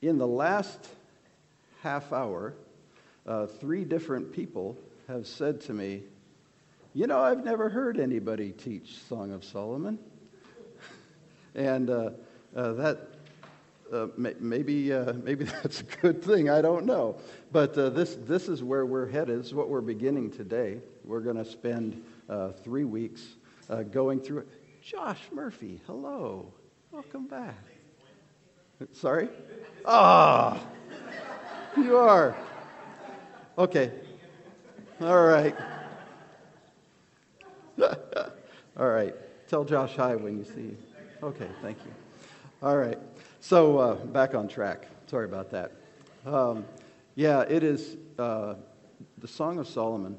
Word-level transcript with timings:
In 0.00 0.18
the 0.18 0.26
last 0.26 0.78
half 1.82 2.12
hour, 2.12 2.54
uh, 3.26 3.46
three 3.46 3.84
different 3.84 4.32
people 4.32 4.76
have 5.08 5.26
said 5.26 5.60
to 5.62 5.72
me, 5.72 6.02
You 6.94 7.08
know, 7.08 7.18
I've 7.18 7.44
never 7.44 7.68
heard 7.68 7.98
anybody 7.98 8.52
teach 8.52 8.98
Song 9.08 9.32
of 9.32 9.44
Solomon. 9.44 9.98
and 11.56 11.90
uh, 11.90 12.10
uh, 12.54 12.72
that 12.74 13.08
uh, 13.92 14.06
may, 14.16 14.34
maybe, 14.38 14.92
uh, 14.92 15.14
maybe 15.14 15.44
that's 15.62 15.80
a 15.80 15.84
good 15.84 16.22
thing. 16.22 16.48
I 16.48 16.62
don't 16.62 16.86
know. 16.86 17.16
But 17.50 17.76
uh, 17.76 17.90
this, 17.90 18.16
this 18.20 18.48
is 18.48 18.62
where 18.62 18.86
we're 18.86 19.08
headed. 19.08 19.40
This 19.40 19.46
is 19.46 19.54
what 19.54 19.68
we're 19.68 19.80
beginning 19.80 20.30
today. 20.30 20.78
We're 21.04 21.20
going 21.20 21.36
to 21.36 21.44
spend 21.44 22.04
uh, 22.28 22.52
three 22.52 22.84
weeks 22.84 23.22
uh, 23.68 23.82
going 23.82 24.20
through 24.20 24.40
it. 24.40 24.48
Josh 24.80 25.20
Murphy, 25.32 25.80
hello. 25.86 26.52
Welcome 26.92 27.26
back. 27.26 27.67
Sorry? 28.92 29.28
Ah, 29.84 30.60
oh, 31.76 31.82
you 31.82 31.96
are. 31.96 32.36
Okay. 33.56 33.90
All 35.00 35.24
right. 35.24 35.56
All 38.78 38.88
right. 38.88 39.14
Tell 39.48 39.64
Josh 39.64 39.96
hi 39.96 40.14
when 40.14 40.38
you 40.38 40.44
see 40.44 40.52
him. 40.52 40.78
Okay, 41.22 41.48
thank 41.60 41.78
you. 41.84 41.90
All 42.62 42.76
right. 42.76 42.98
So, 43.40 43.78
uh, 43.78 43.94
back 43.94 44.34
on 44.34 44.46
track. 44.46 44.86
Sorry 45.06 45.24
about 45.24 45.50
that. 45.50 45.72
Um, 46.24 46.64
yeah, 47.16 47.40
it 47.40 47.64
is 47.64 47.96
uh, 48.18 48.54
the 49.18 49.28
Song 49.28 49.58
of 49.58 49.66
Solomon 49.66 50.16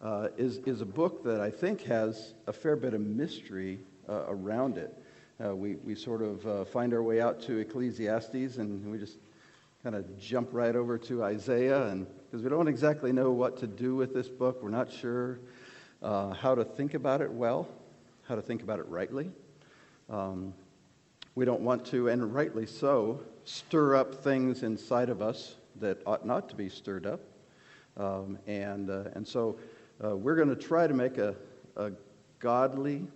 uh, 0.00 0.28
is, 0.36 0.58
is 0.58 0.80
a 0.80 0.86
book 0.86 1.24
that 1.24 1.40
I 1.40 1.50
think 1.50 1.82
has 1.82 2.34
a 2.46 2.52
fair 2.52 2.76
bit 2.76 2.94
of 2.94 3.00
mystery 3.00 3.80
uh, 4.08 4.24
around 4.28 4.78
it. 4.78 4.96
Uh, 5.42 5.56
we, 5.56 5.76
we 5.76 5.94
sort 5.94 6.20
of 6.20 6.46
uh, 6.46 6.64
find 6.66 6.92
our 6.92 7.02
way 7.02 7.20
out 7.20 7.40
to 7.40 7.58
Ecclesiastes 7.58 8.58
and 8.58 8.90
we 8.90 8.98
just 8.98 9.18
kind 9.82 9.96
of 9.96 10.18
jump 10.18 10.50
right 10.52 10.76
over 10.76 10.98
to 10.98 11.24
Isaiah, 11.24 11.86
and 11.86 12.06
because 12.24 12.42
we 12.42 12.50
don't 12.50 12.68
exactly 12.68 13.12
know 13.12 13.30
what 13.30 13.56
to 13.58 13.66
do 13.66 13.94
with 13.94 14.12
this 14.12 14.28
book, 14.28 14.62
we're 14.62 14.68
not 14.68 14.92
sure 14.92 15.40
uh, 16.02 16.34
how 16.34 16.54
to 16.54 16.64
think 16.64 16.92
about 16.92 17.22
it 17.22 17.32
well, 17.32 17.66
how 18.28 18.34
to 18.34 18.42
think 18.42 18.62
about 18.62 18.78
it 18.78 18.86
rightly. 18.88 19.30
Um, 20.10 20.52
we 21.34 21.46
don't 21.46 21.62
want 21.62 21.86
to, 21.86 22.08
and 22.08 22.34
rightly 22.34 22.66
so, 22.66 23.20
stir 23.44 23.96
up 23.96 24.14
things 24.16 24.62
inside 24.62 25.08
of 25.08 25.22
us 25.22 25.54
that 25.76 26.02
ought 26.04 26.26
not 26.26 26.50
to 26.50 26.54
be 26.54 26.68
stirred 26.68 27.06
up. 27.06 27.20
Um, 27.96 28.38
and, 28.46 28.90
uh, 28.90 29.04
and 29.14 29.26
so 29.26 29.58
uh, 30.04 30.14
we're 30.14 30.36
going 30.36 30.50
to 30.50 30.56
try 30.56 30.86
to 30.86 30.94
make 30.94 31.16
a, 31.16 31.34
a, 31.76 31.92
godly 32.38 33.06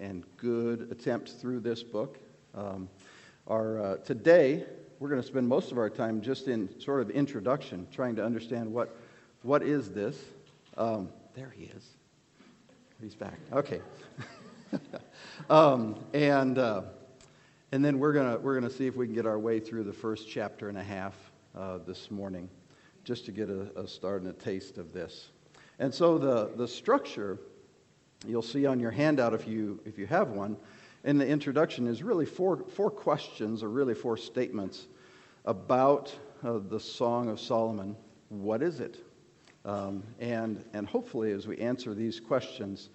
and 0.00 0.24
good 0.38 0.88
attempt 0.90 1.30
through 1.30 1.60
this 1.60 1.82
book. 1.82 2.18
Um, 2.54 2.88
our, 3.46 3.80
uh, 3.80 3.96
today, 3.98 4.64
we're 4.98 5.10
going 5.10 5.20
to 5.20 5.26
spend 5.26 5.46
most 5.46 5.70
of 5.70 5.78
our 5.78 5.90
time 5.90 6.20
just 6.20 6.48
in 6.48 6.68
sort 6.80 7.02
of 7.02 7.10
introduction, 7.10 7.86
trying 7.92 8.16
to 8.16 8.24
understand 8.24 8.72
what, 8.72 8.96
what 9.42 9.62
is 9.62 9.90
this. 9.90 10.16
Um, 10.76 11.10
there 11.34 11.52
he 11.54 11.64
is. 11.64 11.86
He's 13.00 13.14
back. 13.14 13.38
Okay. 13.52 13.80
um, 15.50 15.96
and, 16.14 16.58
uh, 16.58 16.82
and 17.72 17.84
then 17.84 17.98
we're 17.98 18.12
going 18.12 18.42
we're 18.42 18.54
gonna 18.54 18.70
see 18.70 18.86
if 18.86 18.96
we 18.96 19.06
can 19.06 19.14
get 19.14 19.26
our 19.26 19.38
way 19.38 19.60
through 19.60 19.84
the 19.84 19.92
first 19.92 20.28
chapter 20.28 20.68
and 20.68 20.78
a 20.78 20.82
half 20.82 21.14
uh, 21.56 21.78
this 21.86 22.10
morning, 22.10 22.48
just 23.04 23.26
to 23.26 23.32
get 23.32 23.48
a, 23.48 23.80
a 23.80 23.86
start 23.86 24.22
and 24.22 24.30
a 24.30 24.34
taste 24.34 24.78
of 24.78 24.92
this. 24.92 25.28
And 25.78 25.94
so 25.94 26.18
the, 26.18 26.50
the 26.56 26.68
structure 26.68 27.38
you'll 28.26 28.42
see 28.42 28.66
on 28.66 28.80
your 28.80 28.90
handout 28.90 29.34
if 29.34 29.46
you, 29.46 29.80
if 29.84 29.98
you 29.98 30.06
have 30.06 30.28
one 30.28 30.56
in 31.04 31.16
the 31.18 31.26
introduction 31.26 31.86
is 31.86 32.02
really 32.02 32.26
four, 32.26 32.64
four 32.68 32.90
questions 32.90 33.62
or 33.62 33.68
really 33.70 33.94
four 33.94 34.16
statements 34.16 34.86
about 35.46 36.14
uh, 36.44 36.58
the 36.68 36.78
Song 36.78 37.28
of 37.28 37.40
Solomon. 37.40 37.96
What 38.28 38.62
is 38.62 38.80
it? 38.80 38.98
Um, 39.64 40.02
and, 40.18 40.62
and 40.72 40.86
hopefully, 40.86 41.32
as 41.32 41.46
we 41.46 41.58
answer 41.58 41.94
these 41.94 42.20
questions, 42.20 42.90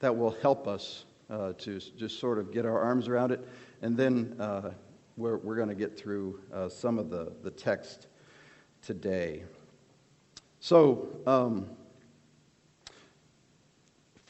that 0.00 0.16
will 0.16 0.36
help 0.42 0.66
us 0.66 1.04
uh, 1.28 1.52
to 1.58 1.78
just 1.78 2.18
sort 2.18 2.38
of 2.38 2.52
get 2.52 2.64
our 2.64 2.78
arms 2.78 3.08
around 3.08 3.30
it. 3.30 3.46
And 3.82 3.96
then 3.96 4.36
uh, 4.38 4.70
we're, 5.16 5.36
we're 5.36 5.56
going 5.56 5.68
to 5.68 5.74
get 5.74 5.98
through 5.98 6.40
uh, 6.52 6.68
some 6.68 6.98
of 6.98 7.10
the, 7.10 7.32
the 7.42 7.50
text 7.50 8.06
today. 8.82 9.44
So, 10.60 11.08
um, 11.26 11.70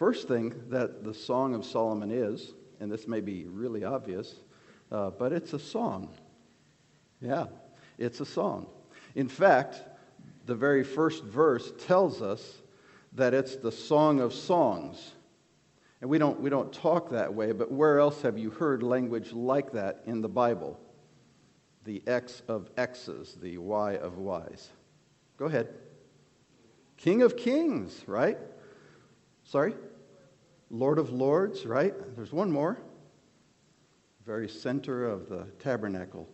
First 0.00 0.28
thing 0.28 0.54
that 0.70 1.04
the 1.04 1.12
Song 1.12 1.54
of 1.54 1.62
Solomon 1.62 2.10
is, 2.10 2.54
and 2.80 2.90
this 2.90 3.06
may 3.06 3.20
be 3.20 3.44
really 3.44 3.84
obvious, 3.84 4.36
uh, 4.90 5.10
but 5.10 5.30
it's 5.30 5.52
a 5.52 5.58
song. 5.58 6.08
Yeah, 7.20 7.48
it's 7.98 8.20
a 8.20 8.24
song. 8.24 8.66
In 9.14 9.28
fact, 9.28 9.82
the 10.46 10.54
very 10.54 10.84
first 10.84 11.22
verse 11.24 11.74
tells 11.84 12.22
us 12.22 12.62
that 13.12 13.34
it's 13.34 13.56
the 13.56 13.70
Song 13.70 14.20
of 14.20 14.32
Songs. 14.32 15.16
And 16.00 16.08
we 16.08 16.16
don't, 16.16 16.40
we 16.40 16.48
don't 16.48 16.72
talk 16.72 17.10
that 17.10 17.34
way, 17.34 17.52
but 17.52 17.70
where 17.70 17.98
else 17.98 18.22
have 18.22 18.38
you 18.38 18.48
heard 18.48 18.82
language 18.82 19.32
like 19.34 19.72
that 19.72 20.00
in 20.06 20.22
the 20.22 20.30
Bible? 20.30 20.80
The 21.84 22.02
X 22.06 22.40
of 22.48 22.70
X's, 22.78 23.36
the 23.38 23.58
Y 23.58 23.96
of 23.96 24.16
Y's. 24.16 24.70
Go 25.36 25.44
ahead. 25.44 25.68
King 26.96 27.20
of 27.20 27.36
Kings, 27.36 28.02
right? 28.06 28.38
Sorry? 29.44 29.74
Lord 30.70 30.98
of 30.98 31.10
Lords, 31.10 31.66
right? 31.66 31.94
There's 32.14 32.32
one 32.32 32.50
more. 32.50 32.78
Very 34.24 34.48
center 34.48 35.04
of 35.04 35.28
the 35.28 35.46
tabernacle 35.58 36.28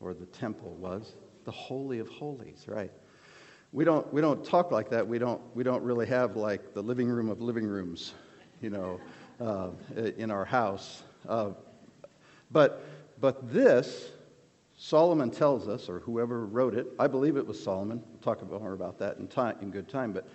or 0.00 0.14
the 0.14 0.26
temple 0.26 0.74
was 0.78 1.14
the 1.44 1.50
Holy 1.50 1.98
of 1.98 2.08
Holies, 2.08 2.64
right? 2.66 2.90
We 3.72 3.84
don't, 3.84 4.10
we 4.12 4.20
don't 4.20 4.44
talk 4.44 4.70
like 4.70 4.88
that. 4.90 5.06
We 5.06 5.18
don't, 5.18 5.40
we 5.54 5.64
don't 5.64 5.82
really 5.82 6.06
have 6.06 6.36
like 6.36 6.72
the 6.72 6.82
living 6.82 7.08
room 7.08 7.28
of 7.28 7.42
living 7.42 7.66
rooms, 7.66 8.14
you 8.62 8.70
know, 8.70 9.00
uh, 9.40 9.70
in 10.16 10.30
our 10.30 10.44
house. 10.44 11.02
Uh, 11.28 11.50
but, 12.50 12.84
but 13.20 13.52
this, 13.52 14.12
Solomon 14.76 15.30
tells 15.30 15.68
us, 15.68 15.88
or 15.88 16.00
whoever 16.00 16.46
wrote 16.46 16.74
it, 16.74 16.86
I 16.98 17.06
believe 17.06 17.36
it 17.36 17.46
was 17.46 17.62
Solomon, 17.62 18.02
we'll 18.10 18.20
talk 18.20 18.48
more 18.48 18.72
about 18.72 18.98
that 19.00 19.18
in, 19.18 19.28
time, 19.28 19.56
in 19.60 19.70
good 19.70 19.88
time, 19.88 20.12
but 20.12 20.26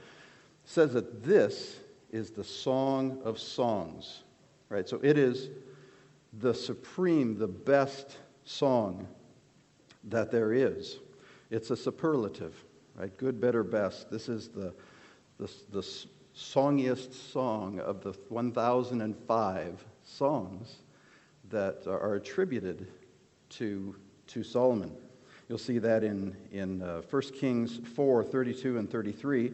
says 0.65 0.93
that 0.93 1.23
this 1.23 1.77
is 2.11 2.31
the 2.31 2.43
Song 2.43 3.19
of 3.23 3.39
Songs, 3.39 4.23
right? 4.69 4.87
So 4.87 4.99
it 5.03 5.17
is 5.17 5.49
the 6.39 6.53
supreme, 6.53 7.37
the 7.37 7.47
best 7.47 8.17
song 8.43 9.07
that 10.05 10.31
there 10.31 10.53
is. 10.53 10.99
It's 11.49 11.71
a 11.71 11.77
superlative, 11.77 12.63
right? 12.95 13.15
Good, 13.17 13.41
better, 13.41 13.63
best. 13.63 14.09
This 14.11 14.29
is 14.29 14.49
the, 14.49 14.73
the, 15.39 15.51
the 15.71 15.81
songiest 16.35 17.13
song 17.13 17.79
of 17.79 18.01
the 18.01 18.13
1,005 18.29 19.85
songs 20.03 20.75
that 21.49 21.87
are 21.87 22.15
attributed 22.15 22.87
to, 23.49 23.95
to 24.27 24.43
Solomon. 24.43 24.95
You'll 25.47 25.57
see 25.57 25.79
that 25.79 26.03
in, 26.03 26.35
in 26.51 26.83
uh, 26.83 27.01
1 27.09 27.21
Kings 27.33 27.79
4 27.95 28.23
32 28.23 28.77
and 28.77 28.89
33. 28.89 29.53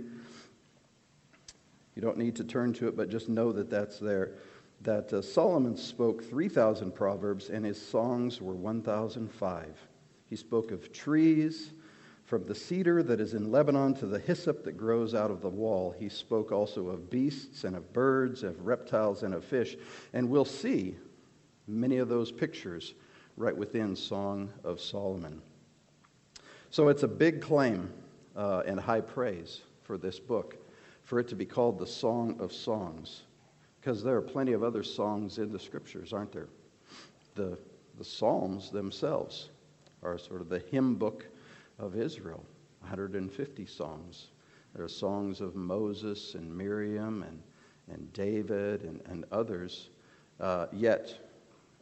You 1.95 2.01
don't 2.01 2.17
need 2.17 2.35
to 2.35 2.43
turn 2.43 2.73
to 2.73 2.87
it, 2.87 2.97
but 2.97 3.09
just 3.09 3.29
know 3.29 3.51
that 3.53 3.69
that's 3.69 3.99
there. 3.99 4.33
That 4.81 5.11
uh, 5.13 5.21
Solomon 5.21 5.77
spoke 5.77 6.23
3,000 6.23 6.91
proverbs, 6.93 7.49
and 7.49 7.65
his 7.65 7.81
songs 7.81 8.41
were 8.41 8.53
1,005. 8.53 9.87
He 10.29 10.35
spoke 10.35 10.71
of 10.71 10.91
trees, 10.91 11.71
from 12.25 12.43
the 12.45 12.55
cedar 12.55 13.03
that 13.03 13.21
is 13.21 13.35
in 13.35 13.51
Lebanon 13.51 13.93
to 13.93 14.07
the 14.07 14.19
hyssop 14.19 14.63
that 14.63 14.73
grows 14.73 15.13
out 15.13 15.29
of 15.29 15.41
the 15.41 15.49
wall. 15.49 15.95
He 15.97 16.09
spoke 16.09 16.51
also 16.51 16.87
of 16.87 17.09
beasts 17.09 17.63
and 17.63 17.75
of 17.75 17.93
birds, 17.93 18.43
of 18.43 18.65
reptiles 18.65 19.23
and 19.23 19.33
of 19.33 19.45
fish. 19.45 19.77
And 20.11 20.29
we'll 20.29 20.43
see 20.43 20.97
many 21.67 21.97
of 21.97 22.09
those 22.09 22.31
pictures 22.31 22.95
right 23.37 23.55
within 23.55 23.95
Song 23.95 24.51
of 24.63 24.81
Solomon. 24.81 25.41
So 26.71 26.87
it's 26.87 27.03
a 27.03 27.07
big 27.07 27.41
claim 27.41 27.93
uh, 28.35 28.63
and 28.65 28.79
high 28.79 29.01
praise 29.01 29.61
for 29.83 29.97
this 29.97 30.19
book 30.19 30.57
for 31.05 31.19
it 31.19 31.27
to 31.29 31.35
be 31.35 31.45
called 31.45 31.79
the 31.79 31.87
Song 31.87 32.35
of 32.39 32.51
Songs, 32.51 33.21
because 33.79 34.03
there 34.03 34.17
are 34.17 34.21
plenty 34.21 34.53
of 34.53 34.63
other 34.63 34.83
songs 34.83 35.37
in 35.37 35.51
the 35.51 35.59
scriptures, 35.59 36.11
aren't 36.11 36.31
there? 36.31 36.49
The, 37.35 37.57
the 37.97 38.03
Psalms 38.03 38.71
themselves 38.71 39.49
are 40.03 40.17
sort 40.17 40.41
of 40.41 40.49
the 40.49 40.59
hymn 40.59 40.95
book 40.95 41.27
of 41.79 41.95
Israel 41.95 42.43
150 42.81 43.65
songs. 43.65 44.27
There 44.75 44.83
are 44.83 44.89
songs 44.89 45.41
of 45.41 45.55
Moses 45.55 46.35
and 46.35 46.55
Miriam 46.55 47.23
and, 47.23 47.41
and 47.89 48.11
David 48.13 48.83
and, 48.83 49.01
and 49.05 49.25
others. 49.31 49.89
Uh, 50.39 50.67
yet, 50.73 51.13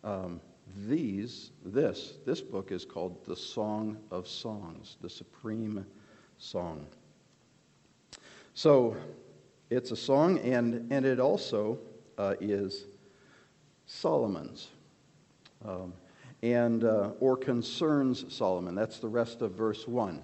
um, 0.04 0.42
these, 0.86 1.52
this, 1.66 2.16
this 2.26 2.42
book 2.42 2.72
is 2.72 2.86
called 2.86 3.26
the 3.26 3.36
Song 3.36 3.98
of 4.12 4.28
Songs, 4.28 4.98
the 5.02 5.10
supreme 5.10 5.86
song. 6.38 6.86
So 8.56 8.96
it's 9.70 9.92
a 9.92 9.96
song, 9.96 10.38
and, 10.40 10.92
and 10.92 11.06
it 11.06 11.20
also 11.20 11.80
uh, 12.18 12.36
is 12.40 12.86
Solomon's. 13.88 14.70
Um, 15.66 15.94
and, 16.44 16.84
uh, 16.84 17.12
or 17.20 17.38
concerns 17.38 18.26
Solomon. 18.32 18.76
That's 18.76 19.00
the 19.00 19.08
rest 19.08 19.42
of 19.42 19.54
verse 19.54 19.88
1. 19.88 20.22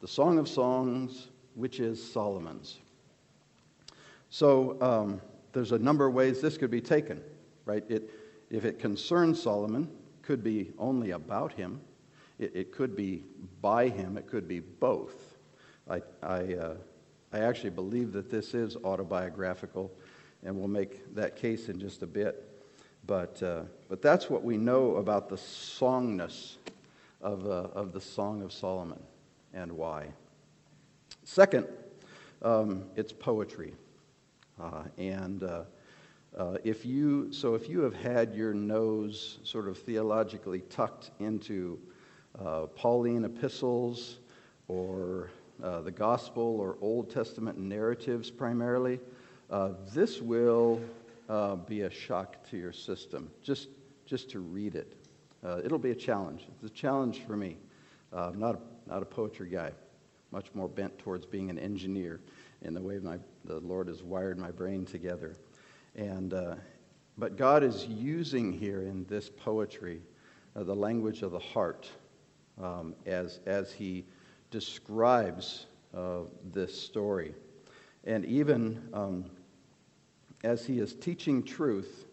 The 0.00 0.08
Song 0.08 0.38
of 0.38 0.48
Songs, 0.48 1.28
which 1.54 1.78
is 1.80 2.02
Solomon's. 2.12 2.80
So 4.28 4.76
um, 4.80 5.20
there's 5.52 5.72
a 5.72 5.78
number 5.78 6.06
of 6.06 6.14
ways 6.14 6.40
this 6.40 6.58
could 6.58 6.70
be 6.70 6.80
taken, 6.80 7.22
right? 7.64 7.84
It, 7.88 8.10
if 8.50 8.64
it 8.64 8.80
concerns 8.80 9.40
Solomon, 9.40 9.88
could 10.22 10.42
be 10.42 10.72
only 10.78 11.12
about 11.12 11.52
him. 11.52 11.80
It, 12.38 12.52
it 12.54 12.72
could 12.72 12.96
be 12.96 13.24
by 13.60 13.88
him. 13.88 14.18
It 14.18 14.26
could 14.26 14.48
be 14.48 14.60
both. 14.60 15.38
I, 15.88 16.02
I, 16.22 16.54
uh, 16.54 16.74
I 17.32 17.40
actually 17.40 17.70
believe 17.70 18.12
that 18.12 18.30
this 18.30 18.52
is 18.52 18.76
autobiographical, 18.84 19.90
and 20.44 20.56
we'll 20.56 20.68
make 20.68 21.14
that 21.14 21.36
case 21.36 21.68
in 21.68 21.80
just 21.80 22.02
a 22.02 22.06
bit. 22.06 22.48
But, 23.06 23.42
uh, 23.42 23.62
but 23.88 24.02
that's 24.02 24.28
what 24.28 24.44
we 24.44 24.56
know 24.56 24.96
about 24.96 25.28
the 25.28 25.36
songness 25.36 26.56
of, 27.20 27.46
uh, 27.46 27.68
of 27.74 27.92
the 27.92 28.00
Song 28.00 28.42
of 28.42 28.52
Solomon 28.52 29.02
and 29.54 29.72
why. 29.72 30.08
Second, 31.24 31.66
um, 32.42 32.84
it's 32.96 33.12
poetry. 33.12 33.74
Uh, 34.60 34.82
and 34.98 35.42
uh, 35.42 35.62
uh, 36.36 36.56
if 36.64 36.84
you, 36.84 37.32
so 37.32 37.54
if 37.54 37.68
you 37.68 37.80
have 37.80 37.94
had 37.94 38.34
your 38.34 38.52
nose 38.52 39.38
sort 39.42 39.68
of 39.68 39.78
theologically 39.78 40.60
tucked 40.68 41.10
into 41.18 41.78
uh, 42.38 42.66
Pauline 42.66 43.24
epistles 43.24 44.18
or 44.68 45.30
uh, 45.62 45.80
the 45.80 45.90
gospel 45.90 46.60
or 46.60 46.76
Old 46.80 47.10
Testament 47.10 47.58
narratives 47.58 48.30
primarily, 48.30 49.00
uh, 49.50 49.70
this 49.92 50.20
will 50.20 50.80
be 51.66 51.82
a 51.82 51.90
shock 51.90 52.36
to 52.50 52.56
your 52.56 52.72
system 52.72 53.30
just, 53.42 53.68
just 54.06 54.30
to 54.30 54.40
read 54.40 54.74
it. 54.74 54.96
it'll 55.64 55.78
be 55.78 55.90
a 55.90 55.94
challenge. 55.94 56.46
It's 56.54 56.70
a 56.70 56.74
challenge 56.74 57.22
for 57.26 57.36
me. 57.36 57.56
I'm 58.12 58.38
not, 58.38 58.60
not 58.86 59.02
a 59.02 59.06
poetry 59.06 59.48
guy, 59.48 59.72
much 60.30 60.54
more 60.54 60.68
bent 60.68 60.98
towards 60.98 61.24
being 61.26 61.48
an 61.48 61.58
engineer 61.58 62.20
in 62.64 62.74
the 62.74 62.80
way 62.80 62.98
my, 62.98 63.18
the 63.44 63.60
Lord 63.60 63.88
has 63.88 64.02
wired 64.02 64.38
my 64.38 64.50
brain 64.50 64.84
together. 64.84 65.36
And, 65.94 66.32
uh, 66.32 66.56
but 67.18 67.36
God 67.36 67.62
is 67.62 67.86
using 67.86 68.52
here 68.52 68.82
in 68.82 69.04
this 69.04 69.28
poetry 69.28 70.00
uh, 70.56 70.62
the 70.62 70.74
language 70.74 71.22
of 71.22 71.32
the 71.32 71.38
heart 71.38 71.88
um, 72.60 72.94
as, 73.06 73.40
as 73.46 73.72
He 73.72 74.04
describes 74.52 75.66
uh, 75.96 76.20
this 76.52 76.80
story. 76.80 77.34
And 78.04 78.24
even 78.26 78.88
um, 78.92 79.24
as 80.44 80.64
He 80.64 80.78
is 80.78 80.94
teaching 80.94 81.42
truth, 81.42 82.04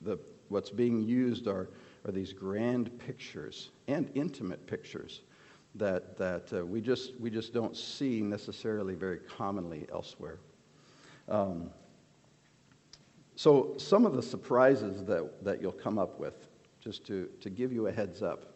the, 0.00 0.18
what's 0.48 0.70
being 0.70 1.00
used 1.00 1.46
are, 1.46 1.68
are 2.04 2.10
these 2.10 2.32
grand 2.32 2.98
pictures 2.98 3.70
and 3.86 4.10
intimate 4.14 4.66
pictures 4.66 5.20
that, 5.76 6.16
that 6.16 6.52
uh, 6.52 6.64
we, 6.64 6.80
just, 6.80 7.18
we 7.20 7.30
just 7.30 7.52
don't 7.52 7.76
see 7.76 8.20
necessarily 8.20 8.94
very 8.94 9.18
commonly 9.18 9.86
elsewhere. 9.92 10.38
Um, 11.28 11.70
so, 13.36 13.74
some 13.76 14.04
of 14.04 14.14
the 14.14 14.22
surprises 14.22 15.04
that, 15.04 15.44
that 15.44 15.62
you'll 15.62 15.70
come 15.70 15.98
up 15.98 16.18
with, 16.18 16.48
just 16.80 17.06
to, 17.06 17.28
to 17.40 17.50
give 17.50 17.72
you 17.72 17.86
a 17.86 17.92
heads 17.92 18.22
up, 18.22 18.54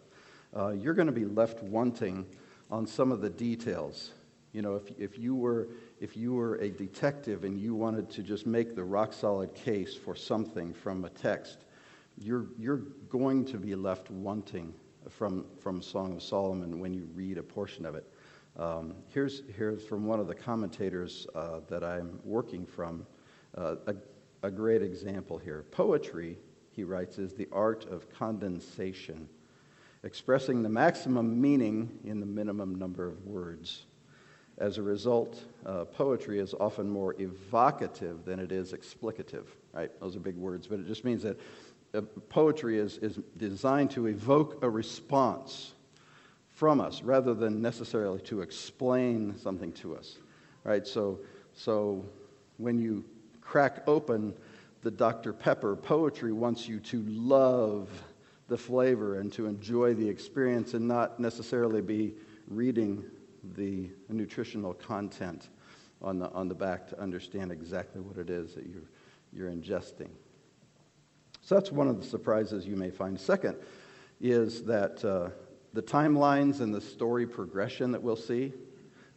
uh, 0.56 0.70
you're 0.70 0.94
going 0.94 1.06
to 1.06 1.12
be 1.12 1.25
left 1.25 1.62
wanting 1.62 2.26
on 2.72 2.86
some 2.86 3.12
of 3.12 3.20
the 3.20 3.30
details. 3.30 4.12
You 4.52 4.62
know, 4.62 4.74
if, 4.74 4.98
if, 4.98 5.19
you 5.19 5.36
were, 5.36 5.69
if 6.00 6.16
you 6.16 6.32
were 6.32 6.56
a 6.56 6.70
detective 6.70 7.44
and 7.44 7.58
you 7.58 7.74
wanted 7.74 8.10
to 8.10 8.22
just 8.22 8.46
make 8.46 8.74
the 8.74 8.82
rock 8.82 9.12
solid 9.12 9.54
case 9.54 9.94
for 9.94 10.16
something 10.16 10.72
from 10.72 11.04
a 11.04 11.10
text, 11.10 11.58
you're, 12.19 12.46
you're 12.58 12.82
going 13.10 13.44
to 13.44 13.58
be 13.58 13.74
left 13.74 14.10
wanting 14.10 14.72
from, 15.10 15.44
from 15.60 15.82
Song 15.82 16.16
of 16.16 16.22
Solomon 16.22 16.80
when 16.80 16.94
you 16.94 17.08
read 17.14 17.36
a 17.36 17.42
portion 17.42 17.84
of 17.84 17.94
it. 17.94 18.10
Um, 18.58 18.94
here's, 19.08 19.42
here's 19.54 19.84
from 19.84 20.06
one 20.06 20.19
of 20.19 20.26
the 20.26 20.34
commentators 20.34 21.26
uh, 21.34 21.60
that 21.69 21.84
I'm 21.84 22.20
working 22.24 22.64
from 22.64 23.06
uh, 23.56 23.76
a, 23.86 23.94
a 24.42 24.50
great 24.50 24.82
example 24.82 25.36
here. 25.36 25.64
Poetry, 25.70 26.38
he 26.70 26.84
writes, 26.84 27.19
is 27.19 27.34
the 27.34 27.48
art 27.52 27.84
of 27.90 28.10
condensation, 28.10 29.28
expressing 30.04 30.62
the 30.62 30.69
maximum 30.69 31.40
meaning 31.40 31.99
in 32.04 32.20
the 32.20 32.26
minimum 32.26 32.75
number 32.75 33.06
of 33.06 33.25
words. 33.25 33.87
As 34.58 34.78
a 34.78 34.82
result, 34.82 35.43
uh, 35.64 35.84
poetry 35.84 36.38
is 36.38 36.54
often 36.54 36.88
more 36.88 37.14
evocative 37.19 38.25
than 38.25 38.38
it 38.38 38.52
is 38.52 38.72
explicative, 38.72 39.44
right? 39.72 39.90
Those 40.00 40.16
are 40.16 40.20
big 40.20 40.37
words, 40.37 40.66
but 40.66 40.81
it 40.81 40.87
just 40.87 41.04
means 41.04 41.22
that 41.22 41.38
uh, 41.94 42.00
poetry 42.28 42.78
is, 42.78 42.99
is 42.99 43.19
designed 43.37 43.90
to 43.93 44.06
evoke 44.06 44.62
a 44.62 44.69
response 44.69 45.72
from 46.50 46.81
us 46.81 47.02
rather 47.02 47.34
than 47.34 47.62
necessarily 47.62 48.20
to 48.20 48.40
explain 48.40 49.37
something 49.38 49.72
to 49.72 49.96
us. 49.96 50.19
Right? 50.64 50.87
So, 50.87 51.20
so 51.55 52.05
when 52.58 52.78
you 52.78 53.05
crack 53.40 53.82
open 53.87 54.34
the 54.82 54.90
Dr. 54.90 55.32
Pepper, 55.32 55.76
poetry 55.76 56.32
wants 56.32 56.69
you 56.69 56.81
to 56.81 57.02
love 57.06 57.88
the 58.49 58.56
flavor 58.56 59.19
and 59.19 59.33
to 59.33 59.47
enjoy 59.47 59.94
the 59.94 60.09
experience 60.09 60.75
and 60.75 60.87
not 60.87 61.19
necessarily 61.19 61.81
be 61.81 62.15
reading 62.49 63.05
the 63.56 63.91
nutritional 64.09 64.75
content 64.75 65.49
on 66.00 66.19
the, 66.19 66.31
on 66.31 66.49
the 66.49 66.55
back 66.55 66.89
to 66.89 67.00
understand 67.00 67.53
exactly 67.53 68.00
what 68.00 68.19
it 68.19 68.31
is 68.31 68.55
that 68.55 68.67
you're, 68.67 68.91
you're 69.33 69.50
ingesting. 69.50 70.11
So 71.41 71.55
that's 71.55 71.73
one 71.73 71.89
of 71.89 72.00
the 72.00 72.06
surprises 72.06 72.67
you 72.67 72.77
may 72.77 72.91
find. 72.91 73.19
Second 73.19 73.56
is 74.21 74.62
that 74.65 75.05
uh, 75.05 75.31
the 75.73 75.83
timelines 75.83 76.61
and 76.61 76.75
the 76.75 76.81
story 76.81 77.27
progression 77.27 77.93
that 77.93 78.03
we'll 78.03 78.17
see 78.17 78.53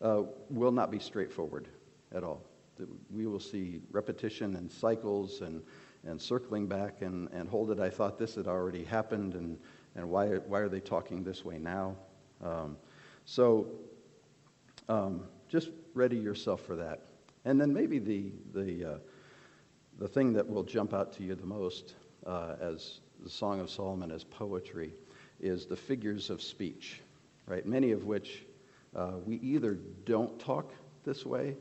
uh, 0.01 0.23
will 0.49 0.71
not 0.71 0.91
be 0.91 0.99
straightforward 0.99 1.67
at 2.13 2.23
all. 2.23 2.41
We 3.09 3.25
will 3.25 3.39
see 3.39 3.81
repetition 3.91 4.55
and 4.55 4.71
cycles 4.71 5.41
and, 5.41 5.61
and 6.05 6.21
circling 6.21 6.67
back 6.67 7.01
and, 7.01 7.29
and 7.31 7.49
hold 7.49 7.71
it. 7.71 7.79
I 7.79 7.89
thought 7.89 8.17
this 8.17 8.35
had 8.35 8.47
already 8.47 8.83
happened, 8.83 9.33
and, 9.33 9.57
and 9.95 10.09
why, 10.09 10.27
why 10.27 10.59
are 10.59 10.69
they 10.69 10.79
talking 10.79 11.23
this 11.23 11.43
way 11.43 11.57
now? 11.57 11.95
Um, 12.43 12.77
so 13.25 13.67
um, 14.87 15.25
just 15.49 15.69
ready 15.93 16.17
yourself 16.17 16.61
for 16.61 16.75
that. 16.75 17.01
And 17.45 17.59
then 17.59 17.73
maybe 17.73 17.99
the, 17.99 18.31
the, 18.53 18.93
uh, 18.93 18.97
the 19.99 20.07
thing 20.07 20.33
that 20.33 20.47
will 20.47 20.63
jump 20.63 20.93
out 20.93 21.13
to 21.13 21.23
you 21.23 21.35
the 21.35 21.45
most 21.45 21.95
uh, 22.25 22.55
as 22.59 22.99
the 23.23 23.29
Song 23.29 23.59
of 23.59 23.69
Solomon 23.69 24.11
as 24.11 24.23
poetry 24.23 24.93
is 25.39 25.65
the 25.65 25.75
figures 25.75 26.29
of 26.29 26.41
speech, 26.41 27.01
right? 27.47 27.65
Many 27.65 27.91
of 27.91 28.05
which 28.05 28.45
uh, 28.95 29.13
we 29.25 29.35
either 29.37 29.77
don't 30.05 30.39
talk 30.39 30.71
this 31.03 31.25
way 31.25 31.55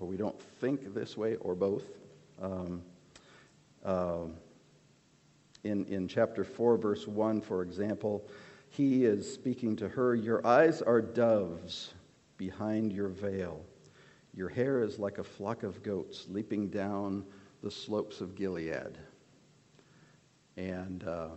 or 0.00 0.06
we 0.06 0.16
don't 0.16 0.40
think 0.60 0.94
this 0.94 1.16
way 1.16 1.36
or 1.36 1.54
both. 1.54 1.84
Um, 2.40 2.82
uh, 3.88 4.26
in, 5.64 5.86
in 5.86 6.06
chapter 6.06 6.44
4, 6.44 6.76
verse 6.76 7.08
1, 7.08 7.40
for 7.40 7.62
example, 7.62 8.28
he 8.68 9.06
is 9.06 9.32
speaking 9.32 9.76
to 9.76 9.88
her 9.88 10.14
Your 10.14 10.46
eyes 10.46 10.82
are 10.82 11.00
doves 11.00 11.94
behind 12.36 12.92
your 12.92 13.08
veil. 13.08 13.64
Your 14.34 14.50
hair 14.50 14.82
is 14.82 14.98
like 14.98 15.16
a 15.16 15.24
flock 15.24 15.62
of 15.62 15.82
goats 15.82 16.26
leaping 16.28 16.68
down 16.68 17.24
the 17.62 17.70
slopes 17.70 18.20
of 18.20 18.34
Gilead. 18.36 18.98
And 20.58 21.02
uh, 21.04 21.28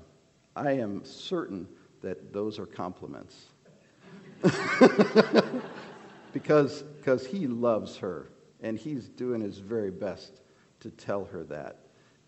I 0.56 0.74
am 0.74 1.06
certain 1.06 1.70
that 2.02 2.34
those 2.34 2.60
are 2.60 2.66
compliments. 2.66 3.46
because 6.34 6.82
because 6.82 7.26
he 7.26 7.48
loves 7.48 7.96
her 7.98 8.30
and 8.62 8.78
he's 8.78 9.08
doing 9.08 9.40
his 9.40 9.60
very 9.60 9.92
best 9.92 10.42
to 10.82 10.90
tell 10.90 11.26
her 11.26 11.44
that. 11.44 11.78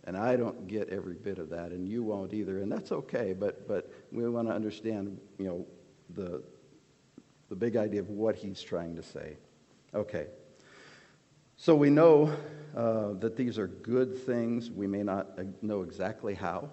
And 0.06 0.18
I 0.18 0.36
don't 0.36 0.68
get 0.68 0.90
every 0.90 1.16
bit 1.16 1.38
of 1.38 1.50
that, 1.52 1.72
and 1.72 1.88
you 1.88 2.04
won't 2.04 2.34
either, 2.34 2.60
and 2.60 2.72
that's 2.72 2.92
okay. 2.92 3.34
But 3.34 3.68
but 3.68 3.90
we 4.12 4.28
want 4.28 4.50
to 4.50 4.54
understand, 4.54 5.18
you 5.38 5.46
know, 5.46 5.66
the 6.10 6.44
the 7.50 7.56
big 7.56 7.78
idea 7.78 8.02
of 8.02 8.10
what 8.10 8.36
he's 8.36 8.62
trying 8.62 8.96
to 8.96 9.04
say. 9.04 9.38
Okay. 9.94 10.28
So 11.56 11.76
we 11.76 11.90
know 11.90 12.36
uh, 12.76 13.14
that 13.20 13.38
these 13.38 13.58
are 13.58 13.68
good 13.68 14.18
things. 14.26 14.72
We 14.72 14.88
may 14.88 15.04
not 15.04 15.40
know 15.64 15.84
exactly 15.84 16.34
how. 16.34 16.70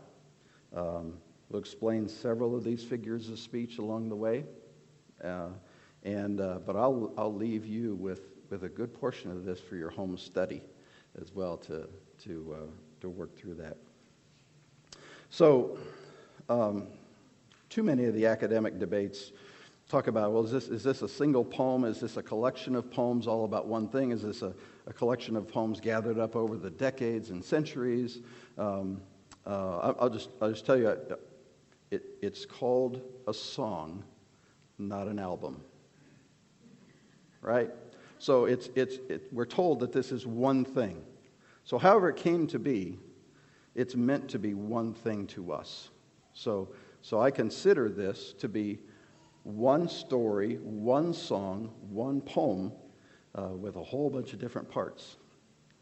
Um, 0.74 1.18
we'll 1.48 1.60
explain 1.60 2.08
several 2.08 2.56
of 2.56 2.64
these 2.64 2.82
figures 2.82 3.28
of 3.28 3.38
speech 3.38 3.78
along 3.78 4.08
the 4.08 4.16
way. 4.16 4.44
Uh, 5.22 5.48
and, 6.02 6.40
uh, 6.40 6.60
but 6.64 6.76
I'll, 6.76 7.12
I'll 7.18 7.34
leave 7.34 7.66
you 7.66 7.94
with, 7.94 8.22
with 8.48 8.64
a 8.64 8.68
good 8.68 8.94
portion 8.94 9.30
of 9.30 9.44
this 9.44 9.60
for 9.60 9.76
your 9.76 9.90
home 9.90 10.16
study 10.16 10.62
as 11.20 11.32
well 11.34 11.58
to, 11.58 11.88
to, 12.24 12.56
uh, 12.58 12.70
to 13.00 13.08
work 13.08 13.36
through 13.36 13.54
that. 13.54 13.76
So, 15.30 15.78
um, 16.48 16.88
too 17.68 17.82
many 17.82 18.04
of 18.06 18.14
the 18.14 18.26
academic 18.26 18.78
debates 18.78 19.32
talk 19.88 20.06
about 20.06 20.32
well, 20.32 20.44
is 20.44 20.52
this, 20.52 20.68
is 20.68 20.82
this 20.84 21.02
a 21.02 21.08
single 21.08 21.44
poem? 21.44 21.84
Is 21.84 22.00
this 22.00 22.16
a 22.16 22.22
collection 22.22 22.76
of 22.76 22.90
poems 22.90 23.26
all 23.26 23.44
about 23.44 23.66
one 23.66 23.88
thing? 23.88 24.12
Is 24.12 24.22
this 24.22 24.42
a, 24.42 24.54
a 24.86 24.92
collection 24.92 25.36
of 25.36 25.48
poems 25.48 25.80
gathered 25.80 26.18
up 26.18 26.36
over 26.36 26.56
the 26.56 26.70
decades 26.70 27.30
and 27.30 27.44
centuries? 27.44 28.20
Um, 28.56 29.00
uh, 29.46 29.94
I'll, 29.98 30.10
just, 30.10 30.30
I'll 30.40 30.50
just 30.50 30.64
tell 30.64 30.76
you, 30.76 30.96
it, 31.90 32.04
it's 32.22 32.46
called 32.46 33.02
a 33.26 33.34
song, 33.34 34.04
not 34.78 35.08
an 35.08 35.18
album. 35.18 35.60
Right? 37.42 37.70
So 38.18 38.44
it's, 38.44 38.68
it's, 38.76 38.96
it, 39.08 39.32
we're 39.32 39.46
told 39.46 39.80
that 39.80 39.92
this 39.92 40.12
is 40.12 40.26
one 40.26 40.64
thing. 40.64 41.02
So, 41.64 41.78
however 41.78 42.08
it 42.08 42.16
came 42.16 42.46
to 42.48 42.58
be, 42.58 42.98
it's 43.74 43.94
meant 43.94 44.28
to 44.30 44.38
be 44.38 44.54
one 44.54 44.92
thing 44.92 45.26
to 45.28 45.52
us. 45.52 45.90
So, 46.32 46.68
so 47.02 47.20
I 47.20 47.30
consider 47.30 47.88
this 47.88 48.32
to 48.34 48.48
be 48.48 48.78
one 49.44 49.88
story, 49.88 50.56
one 50.56 51.14
song, 51.14 51.72
one 51.88 52.20
poem 52.20 52.72
uh, 53.34 53.48
with 53.48 53.76
a 53.76 53.82
whole 53.82 54.10
bunch 54.10 54.32
of 54.32 54.38
different 54.38 54.70
parts. 54.70 55.16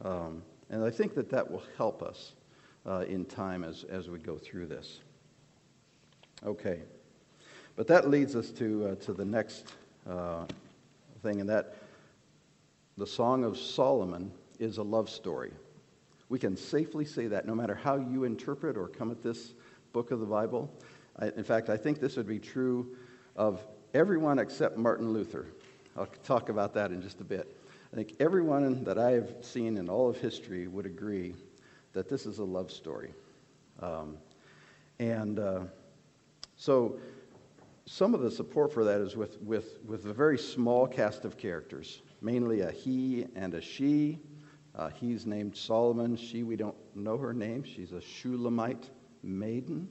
Um, 0.04 0.42
and 0.70 0.84
I 0.84 0.90
think 0.90 1.14
that 1.14 1.30
that 1.30 1.50
will 1.50 1.62
help 1.76 2.02
us 2.02 2.34
uh, 2.86 3.04
in 3.08 3.24
time 3.24 3.64
as, 3.64 3.84
as 3.84 4.08
we 4.08 4.18
go 4.18 4.38
through 4.38 4.66
this. 4.66 5.00
Okay. 6.44 6.80
But 7.74 7.86
that 7.88 8.08
leads 8.08 8.36
us 8.36 8.50
to, 8.52 8.88
uh, 8.88 8.94
to 9.04 9.12
the 9.12 9.24
next 9.24 9.72
uh, 10.08 10.44
thing, 11.22 11.40
and 11.40 11.48
that 11.48 11.76
the 12.96 13.06
Song 13.06 13.44
of 13.44 13.56
Solomon 13.56 14.32
is 14.58 14.78
a 14.78 14.82
love 14.82 15.08
story. 15.08 15.52
We 16.28 16.38
can 16.38 16.56
safely 16.56 17.04
say 17.04 17.26
that 17.28 17.46
no 17.46 17.54
matter 17.54 17.74
how 17.74 17.96
you 17.96 18.24
interpret 18.24 18.76
or 18.76 18.88
come 18.88 19.10
at 19.10 19.22
this 19.22 19.54
book 19.92 20.10
of 20.10 20.20
the 20.20 20.26
Bible. 20.26 20.70
I, 21.18 21.28
in 21.28 21.44
fact, 21.44 21.70
I 21.70 21.76
think 21.76 22.00
this 22.00 22.16
would 22.16 22.26
be 22.26 22.38
true 22.38 22.96
of 23.36 23.66
everyone 23.94 24.38
except 24.38 24.76
Martin 24.76 25.12
Luther. 25.12 25.46
I'll 25.96 26.06
talk 26.24 26.48
about 26.48 26.74
that 26.74 26.90
in 26.90 27.00
just 27.00 27.20
a 27.20 27.24
bit. 27.24 27.56
I 27.92 27.96
think 27.96 28.14
everyone 28.20 28.84
that 28.84 28.98
I 28.98 29.12
have 29.12 29.32
seen 29.40 29.78
in 29.78 29.88
all 29.88 30.10
of 30.10 30.18
history 30.18 30.66
would 30.66 30.84
agree 30.84 31.34
that 31.94 32.08
this 32.08 32.26
is 32.26 32.38
a 32.38 32.44
love 32.44 32.70
story. 32.70 33.12
Um, 33.80 34.18
and 34.98 35.38
uh, 35.38 35.60
so 36.56 36.98
some 37.86 38.12
of 38.14 38.20
the 38.20 38.30
support 38.30 38.72
for 38.72 38.84
that 38.84 39.00
is 39.00 39.16
with, 39.16 39.40
with, 39.40 39.78
with 39.86 40.04
a 40.04 40.12
very 40.12 40.38
small 40.38 40.86
cast 40.86 41.24
of 41.24 41.38
characters, 41.38 42.02
mainly 42.20 42.60
a 42.60 42.70
he 42.70 43.26
and 43.34 43.54
a 43.54 43.60
she. 43.62 44.18
Uh, 44.78 44.88
he's 44.90 45.26
named 45.26 45.56
Solomon. 45.56 46.16
She, 46.16 46.44
we 46.44 46.54
don't 46.54 46.76
know 46.94 47.18
her 47.18 47.34
name. 47.34 47.64
She's 47.64 47.92
a 47.92 48.00
Shulamite 48.00 48.88
maiden. 49.24 49.88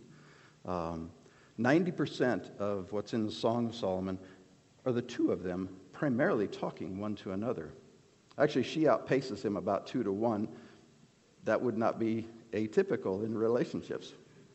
Um, 0.65 1.11
90% 1.59 2.57
of 2.57 2.93
what's 2.93 3.13
in 3.13 3.25
the 3.25 3.31
Song 3.31 3.67
of 3.67 3.75
Solomon 3.75 4.17
are 4.85 4.93
the 4.93 5.01
two 5.01 5.31
of 5.31 5.43
them 5.43 5.69
primarily 5.91 6.47
talking 6.47 6.99
one 6.99 7.15
to 7.15 7.33
another. 7.33 7.73
Actually, 8.37 8.63
she 8.63 8.81
outpaces 8.81 9.43
him 9.43 9.57
about 9.57 9.87
two 9.87 10.03
to 10.03 10.11
one. 10.11 10.47
That 11.43 11.61
would 11.61 11.77
not 11.77 11.99
be 11.99 12.27
atypical 12.53 13.25
in 13.25 13.37
relationships. 13.37 14.13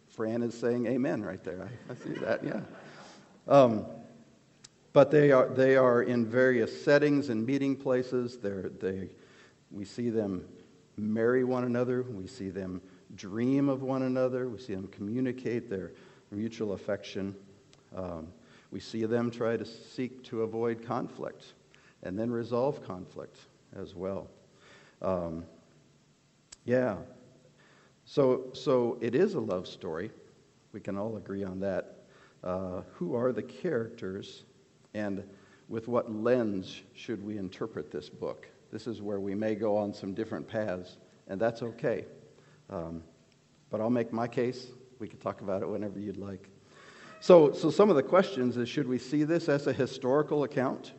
Fran 0.08 0.42
is 0.42 0.58
saying 0.58 0.86
amen 0.86 1.22
right 1.22 1.42
there. 1.44 1.68
I, 1.68 1.92
I 1.92 1.96
see 1.96 2.18
that, 2.20 2.42
yeah. 2.44 2.60
Um, 3.48 3.84
but 4.92 5.10
they 5.10 5.32
are, 5.32 5.48
they 5.48 5.76
are 5.76 6.02
in 6.02 6.24
various 6.24 6.84
settings 6.84 7.28
and 7.28 7.44
meeting 7.44 7.76
places. 7.76 8.38
They're, 8.38 8.68
they, 8.68 9.08
we 9.72 9.84
see 9.84 10.10
them 10.10 10.46
marry 10.96 11.44
one 11.44 11.64
another. 11.64 12.02
We 12.02 12.26
see 12.26 12.50
them 12.50 12.82
dream 13.14 13.68
of 13.68 13.82
one 13.82 14.02
another. 14.02 14.48
We 14.48 14.58
see 14.58 14.74
them 14.74 14.88
communicate 14.88 15.70
their 15.70 15.92
mutual 16.30 16.72
affection. 16.72 17.34
Um, 17.96 18.28
we 18.70 18.80
see 18.80 19.04
them 19.04 19.30
try 19.30 19.56
to 19.56 19.64
seek 19.64 20.22
to 20.24 20.42
avoid 20.42 20.84
conflict 20.84 21.54
and 22.02 22.18
then 22.18 22.30
resolve 22.30 22.84
conflict 22.86 23.36
as 23.76 23.94
well. 23.94 24.28
Um, 25.00 25.44
yeah. 26.64 26.96
So, 28.04 28.50
so 28.52 28.98
it 29.00 29.14
is 29.14 29.34
a 29.34 29.40
love 29.40 29.66
story. 29.66 30.10
We 30.72 30.80
can 30.80 30.96
all 30.96 31.16
agree 31.16 31.44
on 31.44 31.60
that. 31.60 31.96
Uh, 32.42 32.82
who 32.94 33.14
are 33.14 33.32
the 33.32 33.42
characters 33.42 34.44
and 34.94 35.22
with 35.68 35.86
what 35.86 36.12
lens 36.12 36.82
should 36.94 37.24
we 37.24 37.38
interpret 37.38 37.90
this 37.90 38.08
book? 38.08 38.48
This 38.72 38.86
is 38.86 39.02
where 39.02 39.20
we 39.20 39.34
may 39.34 39.54
go 39.54 39.76
on 39.76 39.92
some 39.92 40.14
different 40.14 40.48
paths, 40.48 40.96
and 41.28 41.38
that's 41.38 41.62
okay. 41.62 42.06
Um, 42.70 43.02
but 43.70 43.80
I'll 43.80 43.90
make 43.90 44.12
my 44.12 44.26
case. 44.26 44.68
We 44.98 45.08
can 45.08 45.18
talk 45.18 45.42
about 45.42 45.62
it 45.62 45.68
whenever 45.68 45.98
you'd 45.98 46.16
like. 46.16 46.48
So, 47.20 47.52
so 47.52 47.70
some 47.70 47.90
of 47.90 47.96
the 47.96 48.02
questions 48.02 48.56
is 48.56 48.68
should 48.68 48.88
we 48.88 48.98
see 48.98 49.24
this 49.24 49.48
as 49.48 49.66
a 49.66 49.72
historical 49.72 50.44
account 50.44 50.92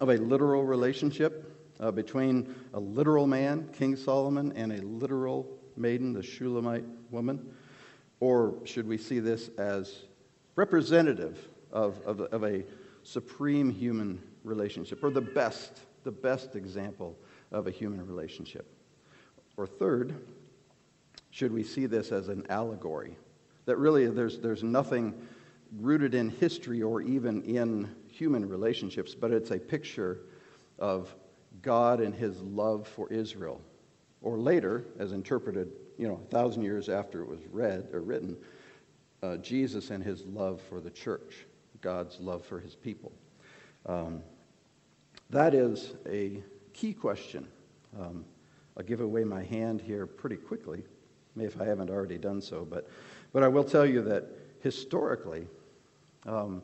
of 0.00 0.08
a 0.08 0.16
literal 0.16 0.64
relationship 0.64 1.54
uh, 1.80 1.90
between 1.90 2.54
a 2.72 2.80
literal 2.80 3.26
man, 3.26 3.68
King 3.72 3.96
Solomon, 3.96 4.52
and 4.56 4.72
a 4.72 4.80
literal 4.82 5.46
maiden, 5.76 6.12
the 6.12 6.22
Shulamite 6.22 6.84
woman? 7.10 7.54
Or 8.20 8.54
should 8.64 8.86
we 8.86 8.98
see 8.98 9.18
this 9.18 9.48
as 9.58 10.04
representative 10.54 11.48
of, 11.72 12.00
of, 12.06 12.20
of 12.20 12.44
a 12.44 12.62
supreme 13.02 13.70
human 13.70 14.22
relationship, 14.44 15.02
or 15.02 15.10
the 15.10 15.20
best, 15.20 15.80
the 16.02 16.12
best 16.12 16.56
example 16.56 17.16
of 17.50 17.66
a 17.66 17.70
human 17.70 18.06
relationship? 18.06 18.66
Or 19.56 19.66
third, 19.66 20.14
should 21.30 21.52
we 21.52 21.62
see 21.62 21.86
this 21.86 22.12
as 22.12 22.28
an 22.28 22.46
allegory? 22.48 23.16
That 23.66 23.76
really 23.76 24.06
there's, 24.06 24.38
there's 24.38 24.62
nothing 24.62 25.14
rooted 25.78 26.14
in 26.14 26.28
history 26.28 26.82
or 26.82 27.00
even 27.00 27.42
in 27.42 27.94
human 28.08 28.48
relationships, 28.48 29.14
but 29.14 29.30
it's 29.30 29.50
a 29.50 29.58
picture 29.58 30.20
of 30.78 31.14
God 31.62 32.00
and 32.00 32.14
his 32.14 32.40
love 32.42 32.86
for 32.86 33.10
Israel. 33.12 33.60
Or 34.20 34.38
later, 34.38 34.84
as 34.98 35.12
interpreted, 35.12 35.72
you 35.98 36.08
know, 36.08 36.20
a 36.22 36.30
thousand 36.30 36.62
years 36.62 36.88
after 36.88 37.22
it 37.22 37.28
was 37.28 37.40
read 37.50 37.88
or 37.92 38.00
written, 38.00 38.36
uh, 39.22 39.36
Jesus 39.38 39.90
and 39.90 40.02
his 40.02 40.24
love 40.24 40.60
for 40.68 40.80
the 40.80 40.90
church, 40.90 41.46
God's 41.80 42.18
love 42.20 42.44
for 42.44 42.60
his 42.60 42.74
people. 42.74 43.12
Um, 43.86 44.22
that 45.32 45.54
is 45.54 45.94
a 46.06 46.42
key 46.74 46.92
question. 46.92 47.48
Um, 47.98 48.24
I'll 48.76 48.84
give 48.84 49.00
away 49.00 49.24
my 49.24 49.42
hand 49.42 49.80
here 49.80 50.06
pretty 50.06 50.36
quickly, 50.36 50.84
maybe 51.34 51.46
if 51.46 51.60
I 51.60 51.64
haven't 51.64 51.90
already 51.90 52.18
done 52.18 52.40
so, 52.40 52.64
but, 52.64 52.88
but 53.32 53.42
I 53.42 53.48
will 53.48 53.64
tell 53.64 53.84
you 53.84 54.02
that 54.02 54.24
historically, 54.60 55.46
um, 56.26 56.62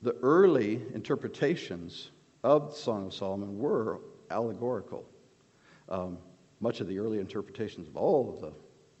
the 0.00 0.16
early 0.22 0.82
interpretations 0.94 2.10
of 2.44 2.70
the 2.70 2.76
Song 2.76 3.06
of 3.06 3.14
Solomon 3.14 3.58
were 3.58 4.00
allegorical. 4.30 5.04
Um, 5.88 6.18
much 6.60 6.80
of 6.80 6.86
the 6.86 6.98
early 6.98 7.18
interpretations 7.18 7.88
of 7.88 7.96
all 7.96 8.32
of 8.32 8.40
the 8.40 8.52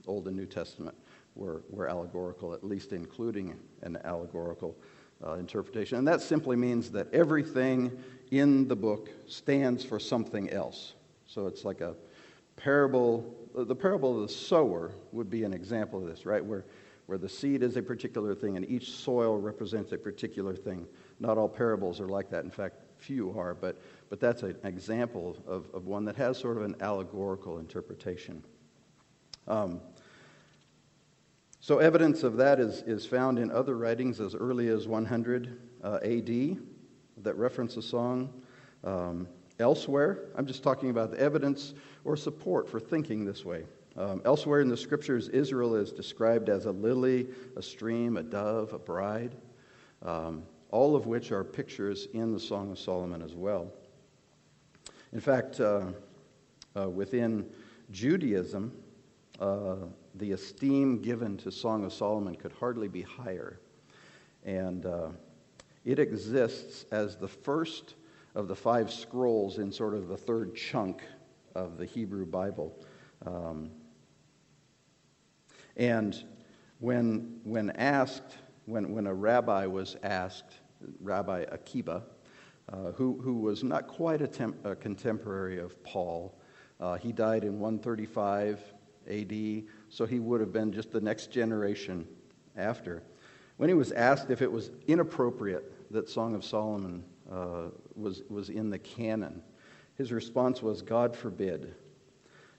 Old 0.06 0.26
and 0.26 0.36
New 0.36 0.46
Testament 0.46 0.96
were, 1.36 1.62
were 1.70 1.88
allegorical, 1.88 2.54
at 2.54 2.64
least 2.64 2.92
including 2.92 3.56
an 3.82 3.98
allegorical 4.04 4.76
uh, 5.24 5.34
interpretation. 5.34 5.98
And 5.98 6.08
that 6.08 6.20
simply 6.20 6.56
means 6.56 6.90
that 6.90 7.12
everything 7.12 7.92
in 8.30 8.66
the 8.68 8.76
book 8.76 9.10
stands 9.26 9.84
for 9.84 9.98
something 9.98 10.50
else. 10.50 10.94
So 11.26 11.46
it's 11.46 11.64
like 11.64 11.80
a 11.80 11.94
parable. 12.56 13.34
The 13.54 13.76
parable 13.76 14.16
of 14.16 14.28
the 14.28 14.34
sower 14.34 14.92
would 15.12 15.30
be 15.30 15.44
an 15.44 15.52
example 15.52 16.00
of 16.00 16.08
this, 16.08 16.24
right? 16.24 16.44
Where, 16.44 16.64
where 17.06 17.18
the 17.18 17.28
seed 17.28 17.62
is 17.62 17.76
a 17.76 17.82
particular 17.82 18.34
thing 18.34 18.56
and 18.56 18.68
each 18.68 18.92
soil 18.92 19.38
represents 19.38 19.92
a 19.92 19.98
particular 19.98 20.54
thing. 20.54 20.86
Not 21.20 21.38
all 21.38 21.48
parables 21.48 22.00
are 22.00 22.08
like 22.08 22.30
that. 22.30 22.44
In 22.44 22.50
fact, 22.50 22.76
few 22.96 23.38
are, 23.38 23.54
but, 23.54 23.80
but 24.08 24.20
that's 24.20 24.42
an 24.42 24.56
example 24.64 25.36
of, 25.46 25.66
of 25.74 25.86
one 25.86 26.04
that 26.04 26.16
has 26.16 26.38
sort 26.38 26.56
of 26.56 26.62
an 26.62 26.76
allegorical 26.80 27.58
interpretation. 27.58 28.42
Um, 29.48 29.80
so, 31.64 31.78
evidence 31.78 32.24
of 32.24 32.36
that 32.38 32.58
is, 32.58 32.82
is 32.88 33.06
found 33.06 33.38
in 33.38 33.48
other 33.48 33.76
writings 33.76 34.18
as 34.18 34.34
early 34.34 34.66
as 34.66 34.88
100 34.88 35.60
uh, 35.84 36.00
AD 36.02 36.58
that 37.18 37.36
reference 37.36 37.76
the 37.76 37.82
song. 37.82 38.42
Um, 38.82 39.28
elsewhere, 39.60 40.24
I'm 40.34 40.44
just 40.44 40.64
talking 40.64 40.90
about 40.90 41.12
the 41.12 41.20
evidence 41.20 41.74
or 42.04 42.16
support 42.16 42.68
for 42.68 42.80
thinking 42.80 43.24
this 43.24 43.44
way. 43.44 43.62
Um, 43.96 44.22
elsewhere 44.24 44.60
in 44.60 44.68
the 44.68 44.76
scriptures, 44.76 45.28
Israel 45.28 45.76
is 45.76 45.92
described 45.92 46.48
as 46.48 46.66
a 46.66 46.72
lily, 46.72 47.28
a 47.56 47.62
stream, 47.62 48.16
a 48.16 48.24
dove, 48.24 48.72
a 48.72 48.78
bride, 48.80 49.36
um, 50.04 50.42
all 50.72 50.96
of 50.96 51.06
which 51.06 51.30
are 51.30 51.44
pictures 51.44 52.08
in 52.12 52.32
the 52.32 52.40
Song 52.40 52.72
of 52.72 52.78
Solomon 52.80 53.22
as 53.22 53.36
well. 53.36 53.70
In 55.12 55.20
fact, 55.20 55.60
uh, 55.60 55.92
uh, 56.76 56.90
within 56.90 57.48
Judaism, 57.92 58.72
uh, 59.38 59.76
the 60.14 60.32
esteem 60.32 61.00
given 61.00 61.36
to 61.38 61.50
Song 61.50 61.84
of 61.84 61.92
Solomon 61.92 62.34
could 62.34 62.52
hardly 62.52 62.88
be 62.88 63.02
higher. 63.02 63.60
And 64.44 64.84
uh, 64.86 65.08
it 65.84 65.98
exists 65.98 66.84
as 66.92 67.16
the 67.16 67.28
first 67.28 67.94
of 68.34 68.48
the 68.48 68.56
five 68.56 68.92
scrolls 68.92 69.58
in 69.58 69.70
sort 69.72 69.94
of 69.94 70.08
the 70.08 70.16
third 70.16 70.54
chunk 70.54 71.02
of 71.54 71.78
the 71.78 71.84
Hebrew 71.84 72.26
Bible. 72.26 72.78
Um, 73.26 73.70
and 75.76 76.22
when, 76.80 77.40
when 77.44 77.70
asked, 77.70 78.38
when, 78.66 78.92
when 78.92 79.06
a 79.06 79.14
rabbi 79.14 79.66
was 79.66 79.96
asked, 80.02 80.58
Rabbi 81.00 81.44
Akiba, 81.50 82.02
uh, 82.72 82.92
who, 82.92 83.20
who 83.22 83.34
was 83.34 83.62
not 83.62 83.86
quite 83.86 84.20
a, 84.20 84.26
temp- 84.26 84.64
a 84.64 84.74
contemporary 84.74 85.58
of 85.58 85.82
Paul, 85.84 86.38
uh, 86.80 86.96
he 86.96 87.12
died 87.12 87.44
in 87.44 87.60
135 87.60 88.60
AD, 89.08 89.64
so 89.92 90.06
he 90.06 90.18
would 90.18 90.40
have 90.40 90.54
been 90.54 90.72
just 90.72 90.90
the 90.90 91.00
next 91.00 91.30
generation 91.30 92.08
after. 92.56 93.02
When 93.58 93.68
he 93.68 93.74
was 93.74 93.92
asked 93.92 94.30
if 94.30 94.40
it 94.40 94.50
was 94.50 94.70
inappropriate 94.86 95.70
that 95.92 96.08
Song 96.08 96.34
of 96.34 96.42
Solomon 96.42 97.04
uh, 97.30 97.64
was, 97.94 98.22
was 98.30 98.48
in 98.48 98.70
the 98.70 98.78
canon, 98.78 99.42
his 99.98 100.10
response 100.10 100.62
was, 100.62 100.80
God 100.80 101.14
forbid. 101.14 101.74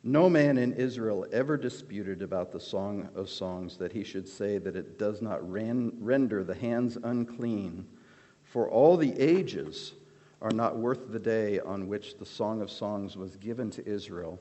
No 0.04 0.30
man 0.30 0.60
in 0.60 0.74
Israel 0.74 1.26
ever 1.32 1.58
disputed 1.58 2.22
about 2.22 2.52
the 2.52 2.60
Song 2.60 3.10
of 3.16 3.28
Songs 3.28 3.78
that 3.78 3.92
he 3.92 4.04
should 4.04 4.28
say 4.28 4.60
that 4.60 4.76
it 4.76 5.00
does 5.00 5.20
not 5.20 5.50
ran, 5.50 5.92
render 6.00 6.44
the 6.44 6.54
hands 6.54 7.00
unclean, 7.04 7.88
for 8.44 8.70
all 8.70 8.96
the 8.96 9.20
ages 9.20 9.94
are 10.40 10.52
not 10.52 10.78
worth 10.78 11.12
the 11.12 11.20
day 11.20 11.60
on 11.62 11.88
which 11.88 12.20
the 12.20 12.26
Song 12.28 12.62
of 12.62 12.70
Songs 12.70 13.18
was 13.18 13.38
given 13.38 13.72
to 13.72 13.88
Israel, 13.88 14.40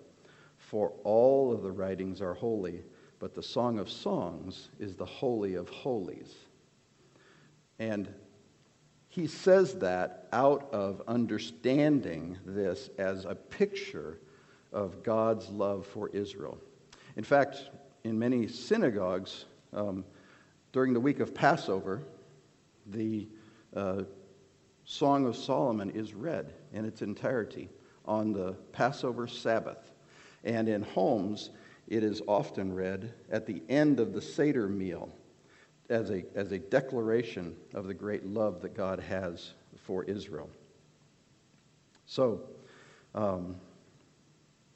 for 0.72 0.90
all 1.04 1.52
of 1.52 1.60
the 1.60 1.70
writings 1.70 2.22
are 2.22 2.32
holy, 2.32 2.80
but 3.18 3.34
the 3.34 3.42
Song 3.42 3.78
of 3.78 3.90
Songs 3.90 4.70
is 4.80 4.96
the 4.96 5.04
holy 5.04 5.54
of 5.54 5.68
holies. 5.68 6.34
And 7.78 8.08
he 9.10 9.26
says 9.26 9.74
that 9.80 10.28
out 10.32 10.72
of 10.72 11.02
understanding 11.06 12.38
this 12.46 12.88
as 12.96 13.26
a 13.26 13.34
picture 13.34 14.18
of 14.72 15.02
God's 15.02 15.50
love 15.50 15.86
for 15.86 16.08
Israel. 16.08 16.56
In 17.16 17.24
fact, 17.24 17.68
in 18.04 18.18
many 18.18 18.48
synagogues, 18.48 19.44
um, 19.74 20.06
during 20.72 20.94
the 20.94 21.00
week 21.00 21.20
of 21.20 21.34
Passover, 21.34 22.00
the 22.86 23.28
uh, 23.76 24.04
Song 24.86 25.26
of 25.26 25.36
Solomon 25.36 25.90
is 25.90 26.14
read 26.14 26.54
in 26.72 26.86
its 26.86 27.02
entirety 27.02 27.68
on 28.06 28.32
the 28.32 28.54
Passover 28.72 29.26
Sabbath. 29.26 29.91
And 30.44 30.68
in 30.68 30.82
homes, 30.82 31.50
it 31.88 32.02
is 32.02 32.22
often 32.26 32.74
read 32.74 33.12
at 33.30 33.46
the 33.46 33.62
end 33.68 34.00
of 34.00 34.12
the 34.12 34.22
Seder 34.22 34.68
meal 34.68 35.10
as 35.88 36.10
a, 36.10 36.24
as 36.34 36.52
a 36.52 36.58
declaration 36.58 37.54
of 37.74 37.86
the 37.86 37.94
great 37.94 38.26
love 38.26 38.62
that 38.62 38.74
God 38.74 38.98
has 39.00 39.52
for 39.76 40.04
Israel. 40.04 40.48
So, 42.06 42.40
um, 43.14 43.56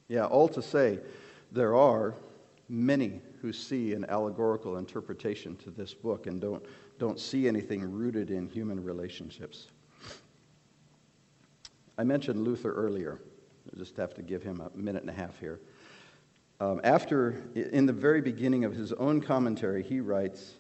yeah, 0.09 0.27
all 0.27 0.49
to 0.49 0.63
say, 0.63 0.99
there 1.53 1.75
are 1.75 2.15
many 2.69 3.21
who 3.41 3.53
see 3.53 3.93
an 3.93 4.05
allegorical 4.09 4.77
interpretation 4.77 5.57
to 5.57 5.71
this 5.71 5.95
book 5.95 6.27
and 6.27 6.41
don't, 6.41 6.65
don't 6.99 7.21
see 7.21 7.47
anything 7.47 7.91
rooted 7.91 8.31
in 8.31 8.49
human 8.49 8.83
relationships. 8.83 9.69
I 11.99 12.05
mentioned 12.05 12.45
Luther 12.45 12.73
earlier. 12.73 13.21
Just 13.77 13.97
have 13.99 14.15
to 14.15 14.23
give 14.23 14.43
him 14.43 14.61
a 14.61 14.77
minute 14.77 15.03
and 15.03 15.11
a 15.11 15.13
half 15.13 15.39
here. 15.39 15.61
Um, 16.61 16.81
after, 16.83 17.43
in 17.55 17.85
the 17.85 17.93
very 17.93 18.23
beginning 18.23 18.65
of 18.65 18.75
his 18.75 18.93
own 18.95 19.21
commentary, 19.21 19.83
he 19.83 20.01
writes 20.01 20.55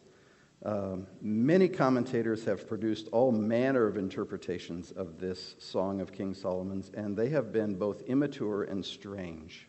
um, 0.64 1.06
Many 1.23 1.68
commentators 1.68 2.44
have 2.44 2.68
produced 2.68 3.08
all 3.12 3.32
manner 3.32 3.87
of 3.87 3.96
interpretations 3.96 4.90
of 4.92 5.18
this 5.18 5.54
Song 5.58 6.02
of 6.02 6.12
King 6.12 6.35
Solomon's, 6.35 6.90
and 6.92 7.16
they 7.16 7.30
have 7.30 7.52
been 7.52 7.75
both 7.75 8.02
immature 8.02 8.64
and 8.64 8.85
strange. 8.85 9.66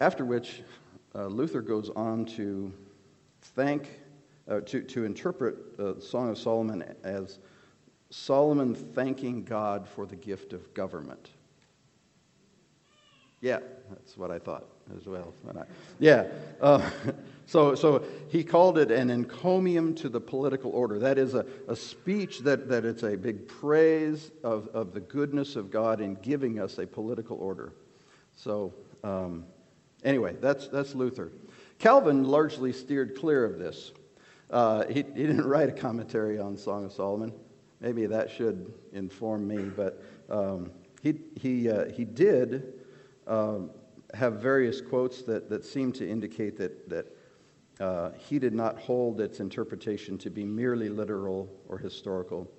After 0.00 0.24
which, 0.24 0.62
uh, 1.16 1.26
Luther 1.26 1.62
goes 1.62 1.90
on 1.90 2.24
to 2.26 2.72
thank, 3.40 4.00
uh, 4.48 4.60
to, 4.60 4.82
to 4.82 5.04
interpret 5.04 5.76
the 5.76 6.00
Song 6.00 6.30
of 6.30 6.38
Solomon 6.38 6.84
as 7.02 7.40
Solomon 8.10 8.76
thanking 8.76 9.42
God 9.42 9.88
for 9.88 10.06
the 10.06 10.16
gift 10.16 10.52
of 10.52 10.72
government. 10.74 11.30
Yeah, 13.44 13.58
that's 13.90 14.16
what 14.16 14.30
I 14.30 14.38
thought 14.38 14.64
as 14.96 15.06
well. 15.06 15.34
Yeah. 15.98 16.28
Uh, 16.62 16.88
so, 17.46 17.74
so 17.74 18.02
he 18.30 18.42
called 18.42 18.78
it 18.78 18.90
an 18.90 19.10
encomium 19.10 19.94
to 19.96 20.08
the 20.08 20.18
political 20.18 20.70
order. 20.70 20.98
That 20.98 21.18
is 21.18 21.34
a, 21.34 21.44
a 21.68 21.76
speech 21.76 22.38
that, 22.38 22.70
that 22.70 22.86
it's 22.86 23.02
a 23.02 23.18
big 23.18 23.46
praise 23.46 24.30
of, 24.42 24.68
of 24.68 24.94
the 24.94 25.00
goodness 25.00 25.56
of 25.56 25.70
God 25.70 26.00
in 26.00 26.14
giving 26.14 26.58
us 26.58 26.78
a 26.78 26.86
political 26.86 27.36
order. 27.36 27.74
So, 28.34 28.72
um, 29.02 29.44
anyway, 30.04 30.36
that's, 30.40 30.68
that's 30.68 30.94
Luther. 30.94 31.30
Calvin 31.78 32.24
largely 32.24 32.72
steered 32.72 33.14
clear 33.14 33.44
of 33.44 33.58
this. 33.58 33.92
Uh, 34.48 34.86
he, 34.86 34.94
he 34.94 35.02
didn't 35.02 35.44
write 35.46 35.68
a 35.68 35.72
commentary 35.72 36.38
on 36.38 36.56
Song 36.56 36.86
of 36.86 36.94
Solomon. 36.94 37.30
Maybe 37.82 38.06
that 38.06 38.30
should 38.30 38.72
inform 38.94 39.46
me, 39.46 39.64
but 39.64 40.02
um, 40.30 40.70
he, 41.02 41.16
he, 41.38 41.68
uh, 41.68 41.90
he 41.92 42.06
did 42.06 42.80
um, 43.26 43.70
have 44.14 44.34
various 44.34 44.80
quotes 44.80 45.22
that, 45.22 45.48
that 45.50 45.64
seem 45.64 45.92
to 45.92 46.08
indicate 46.08 46.56
that, 46.58 46.88
that 46.88 47.06
uh, 47.80 48.10
he 48.18 48.38
did 48.38 48.54
not 48.54 48.78
hold 48.78 49.20
its 49.20 49.40
interpretation 49.40 50.16
to 50.18 50.30
be 50.30 50.44
merely 50.44 50.88
literal 50.88 51.50
or 51.68 51.78
historical. 51.78 52.50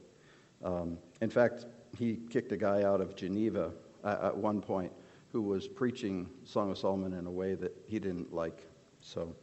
Um, 0.64 0.98
in 1.22 1.30
fact, 1.30 1.66
he 1.98 2.20
kicked 2.30 2.52
a 2.52 2.58
guy 2.58 2.84
out 2.84 3.00
of 3.00 3.16
Geneva 3.16 3.72
at, 4.04 4.22
at 4.22 4.38
one 4.38 4.62
point 4.62 4.92
who 5.32 5.42
was 5.42 5.68
preaching 5.68 6.30
Song 6.44 6.72
of 6.72 6.78
Solomon 6.78 7.14
in 7.14 7.28
a 7.28 7.32
way 7.32 7.56
that 7.56 7.76
he 7.88 8.00
didn't 8.00 8.34
like. 8.34 8.68
So, 9.02 9.36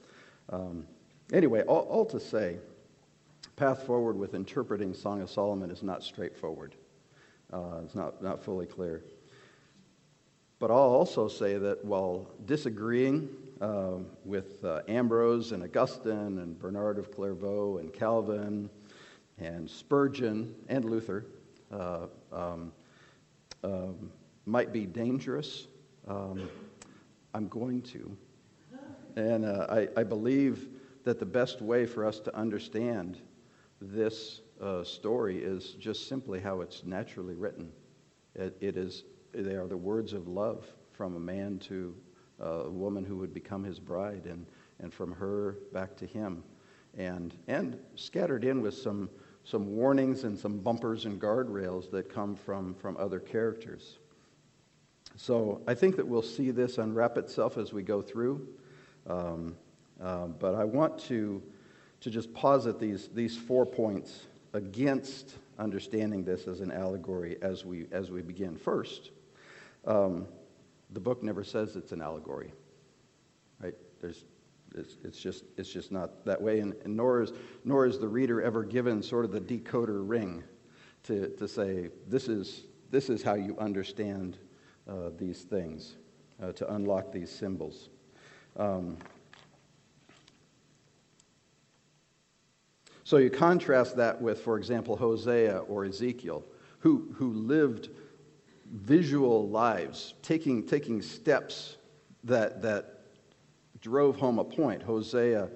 um, 0.50 0.86
anyway, 1.32 1.62
all, 1.62 1.82
all 1.82 2.06
to 2.06 2.20
say, 2.20 2.58
path 3.56 3.84
forward 3.84 4.16
with 4.16 4.34
interpreting 4.34 4.94
Song 4.94 5.22
of 5.22 5.30
Solomon 5.30 5.70
is 5.70 5.82
not 5.82 6.02
straightforward. 6.02 6.74
Uh, 7.52 7.80
it's 7.84 7.94
not, 7.94 8.22
not 8.22 8.42
fully 8.42 8.66
clear. 8.66 9.04
But 10.62 10.70
I'll 10.70 10.76
also 10.76 11.26
say 11.26 11.58
that 11.58 11.84
while 11.84 12.30
disagreeing 12.46 13.28
uh, 13.60 13.94
with 14.24 14.64
uh, 14.64 14.82
Ambrose 14.86 15.50
and 15.50 15.64
Augustine 15.64 16.38
and 16.38 16.56
Bernard 16.56 17.00
of 17.00 17.10
Clairvaux 17.10 17.78
and 17.78 17.92
Calvin 17.92 18.70
and 19.38 19.68
Spurgeon 19.68 20.54
and 20.68 20.84
Luther 20.84 21.26
uh, 21.72 22.06
um, 22.32 22.72
um, 23.64 24.12
might 24.46 24.72
be 24.72 24.86
dangerous, 24.86 25.66
um, 26.06 26.48
I'm 27.34 27.48
going 27.48 27.82
to. 27.82 28.16
And 29.16 29.44
uh, 29.44 29.66
I, 29.68 29.88
I 29.96 30.04
believe 30.04 30.68
that 31.02 31.18
the 31.18 31.26
best 31.26 31.60
way 31.60 31.86
for 31.86 32.06
us 32.06 32.20
to 32.20 32.36
understand 32.36 33.18
this 33.80 34.42
uh, 34.60 34.84
story 34.84 35.42
is 35.42 35.70
just 35.80 36.08
simply 36.08 36.38
how 36.38 36.60
it's 36.60 36.84
naturally 36.84 37.34
written. 37.34 37.72
It, 38.36 38.56
it 38.60 38.76
is, 38.76 39.02
they 39.32 39.54
are 39.54 39.66
the 39.66 39.76
words 39.76 40.12
of 40.12 40.28
love 40.28 40.66
from 40.92 41.16
a 41.16 41.20
man 41.20 41.58
to 41.60 41.94
a 42.40 42.68
woman 42.68 43.04
who 43.04 43.16
would 43.16 43.32
become 43.32 43.64
his 43.64 43.78
bride, 43.78 44.26
and, 44.26 44.46
and 44.80 44.92
from 44.92 45.12
her 45.12 45.58
back 45.72 45.96
to 45.96 46.06
him. 46.06 46.42
And, 46.96 47.34
and 47.46 47.78
scattered 47.94 48.44
in 48.44 48.60
with 48.60 48.74
some, 48.74 49.08
some 49.44 49.74
warnings 49.74 50.24
and 50.24 50.38
some 50.38 50.58
bumpers 50.58 51.06
and 51.06 51.20
guardrails 51.20 51.90
that 51.90 52.12
come 52.12 52.34
from, 52.34 52.74
from 52.74 52.96
other 52.98 53.20
characters. 53.20 53.98
So 55.16 55.62
I 55.66 55.74
think 55.74 55.96
that 55.96 56.06
we'll 56.06 56.22
see 56.22 56.50
this 56.50 56.78
unwrap 56.78 57.16
itself 57.16 57.56
as 57.56 57.72
we 57.72 57.82
go 57.82 58.02
through. 58.02 58.46
Um, 59.06 59.56
uh, 60.02 60.26
but 60.26 60.54
I 60.54 60.64
want 60.64 60.98
to 61.04 61.42
to 62.02 62.10
just 62.10 62.34
posit 62.34 62.80
these, 62.80 63.08
these 63.14 63.36
four 63.36 63.64
points 63.64 64.26
against 64.54 65.38
understanding 65.58 66.24
this 66.24 66.48
as 66.48 66.60
an 66.60 66.72
allegory 66.72 67.38
as 67.42 67.64
we, 67.64 67.86
as 67.92 68.10
we 68.10 68.20
begin. 68.20 68.56
First, 68.56 69.12
um, 69.86 70.26
the 70.90 71.00
book 71.00 71.22
never 71.22 71.44
says 71.44 71.76
it's 71.76 71.92
an 71.92 72.02
allegory, 72.02 72.52
right? 73.60 73.74
There's, 74.00 74.24
it's, 74.74 74.96
it's, 75.04 75.18
just, 75.18 75.44
it's 75.56 75.72
just 75.72 75.92
not 75.92 76.24
that 76.24 76.40
way, 76.40 76.60
and, 76.60 76.74
and, 76.84 76.96
nor, 76.96 77.22
is, 77.22 77.32
nor 77.64 77.86
is 77.86 77.98
the 77.98 78.08
reader 78.08 78.42
ever 78.42 78.64
given 78.64 79.02
sort 79.02 79.24
of 79.24 79.32
the 79.32 79.40
decoder 79.40 80.08
ring 80.08 80.42
to, 81.04 81.28
to 81.36 81.48
say, 81.48 81.90
this 82.08 82.28
is, 82.28 82.64
this 82.90 83.10
is 83.10 83.22
how 83.22 83.34
you 83.34 83.56
understand 83.58 84.38
uh, 84.88 85.10
these 85.18 85.42
things, 85.42 85.96
uh, 86.42 86.52
to 86.52 86.74
unlock 86.74 87.12
these 87.12 87.30
symbols. 87.30 87.88
Um, 88.56 88.98
So 93.12 93.18
you 93.18 93.28
contrast 93.28 93.96
that 93.96 94.22
with, 94.22 94.40
for 94.40 94.56
example, 94.56 94.96
Hosea 94.96 95.58
or 95.68 95.84
Ezekiel, 95.84 96.46
who, 96.78 97.14
who 97.14 97.32
lived 97.34 97.90
visual 98.72 99.48
lives, 99.48 100.14
taking, 100.22 100.66
taking 100.66 101.02
steps 101.02 101.76
that, 102.24 102.62
that 102.62 103.00
drove 103.80 104.16
home 104.16 104.38
a 104.38 104.44
point. 104.44 104.82
Hosea 104.82 105.48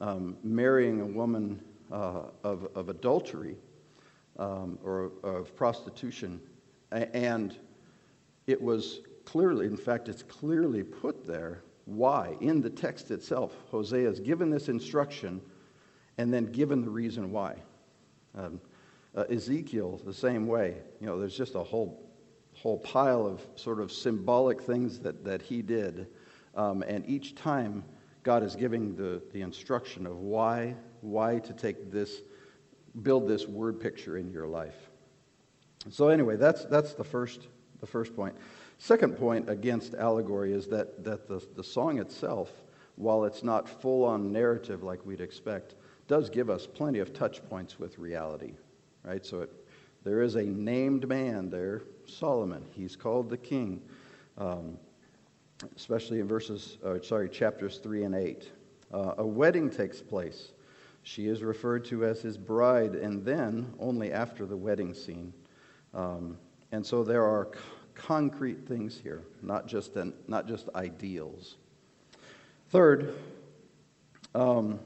um, 0.00 0.36
marrying 0.42 1.00
a 1.00 1.06
woman 1.06 1.62
uh, 1.90 2.22
of, 2.42 2.68
of 2.74 2.88
adultery 2.88 3.56
um, 4.38 4.78
or 4.84 5.12
of 5.22 5.54
prostitution. 5.56 6.40
And 6.90 7.56
it 8.46 8.60
was 8.60 9.00
clearly, 9.24 9.66
in 9.66 9.76
fact, 9.76 10.08
it's 10.08 10.22
clearly 10.22 10.82
put 10.82 11.26
there 11.26 11.62
why 11.84 12.36
in 12.40 12.60
the 12.60 12.70
text 12.70 13.10
itself. 13.10 13.54
Hosea 13.70 14.08
is 14.08 14.20
given 14.20 14.50
this 14.50 14.68
instruction 14.68 15.40
and 16.18 16.32
then 16.32 16.46
given 16.46 16.82
the 16.82 16.90
reason 16.90 17.30
why. 17.30 17.56
Um, 18.34 18.60
uh, 19.14 19.24
Ezekiel, 19.30 20.00
the 20.04 20.12
same 20.12 20.46
way. 20.46 20.76
You 21.00 21.06
know, 21.06 21.18
there's 21.18 21.36
just 21.36 21.54
a 21.54 21.62
whole, 21.62 22.05
whole 22.62 22.78
pile 22.78 23.26
of 23.26 23.46
sort 23.54 23.80
of 23.80 23.92
symbolic 23.92 24.60
things 24.60 24.98
that, 25.00 25.24
that 25.24 25.42
he 25.42 25.62
did. 25.62 26.08
Um, 26.54 26.82
and 26.82 27.08
each 27.08 27.34
time, 27.34 27.84
God 28.22 28.42
is 28.42 28.56
giving 28.56 28.96
the, 28.96 29.22
the 29.32 29.42
instruction 29.42 30.06
of 30.06 30.18
why, 30.18 30.74
why 31.00 31.38
to 31.40 31.52
take 31.52 31.92
this, 31.92 32.22
build 33.02 33.28
this 33.28 33.46
word 33.46 33.78
picture 33.78 34.16
in 34.16 34.32
your 34.32 34.48
life. 34.48 34.74
So 35.90 36.08
anyway, 36.08 36.36
that's, 36.36 36.64
that's 36.64 36.94
the, 36.94 37.04
first, 37.04 37.46
the 37.80 37.86
first 37.86 38.16
point. 38.16 38.34
Second 38.78 39.16
point 39.16 39.48
against 39.48 39.94
allegory 39.94 40.52
is 40.52 40.66
that, 40.68 41.04
that 41.04 41.28
the, 41.28 41.46
the 41.54 41.62
song 41.62 41.98
itself, 41.98 42.50
while 42.96 43.24
it's 43.24 43.44
not 43.44 43.68
full 43.68 44.04
on 44.04 44.32
narrative 44.32 44.82
like 44.82 45.04
we'd 45.06 45.20
expect, 45.20 45.74
does 46.08 46.30
give 46.30 46.50
us 46.50 46.66
plenty 46.66 46.98
of 46.98 47.12
touch 47.12 47.46
points 47.48 47.78
with 47.78 47.98
reality, 47.98 48.54
right? 49.04 49.24
So 49.24 49.42
it, 49.42 49.52
there 50.04 50.22
is 50.22 50.36
a 50.36 50.42
named 50.42 51.08
man 51.08 51.50
there, 51.50 51.82
Solomon. 52.08 52.64
He's 52.72 52.96
called 52.96 53.30
the 53.30 53.36
king, 53.36 53.82
um, 54.38 54.78
especially 55.76 56.20
in 56.20 56.28
verses, 56.28 56.78
uh, 56.84 57.00
sorry, 57.02 57.28
chapters 57.28 57.78
3 57.78 58.04
and 58.04 58.14
8. 58.14 58.50
Uh, 58.92 59.14
a 59.18 59.26
wedding 59.26 59.70
takes 59.70 60.00
place. 60.00 60.52
She 61.02 61.28
is 61.28 61.42
referred 61.42 61.84
to 61.86 62.04
as 62.04 62.20
his 62.20 62.36
bride, 62.36 62.94
and 62.94 63.24
then 63.24 63.72
only 63.78 64.12
after 64.12 64.44
the 64.46 64.56
wedding 64.56 64.92
scene. 64.92 65.32
Um, 65.94 66.36
and 66.72 66.84
so 66.84 67.04
there 67.04 67.24
are 67.24 67.48
c- 67.54 67.60
concrete 67.94 68.66
things 68.66 68.98
here, 69.00 69.22
not 69.42 69.66
just, 69.66 69.96
an, 69.96 70.12
not 70.26 70.48
just 70.48 70.68
ideals. 70.74 71.56
Third, 72.70 73.14
um, 74.34 74.80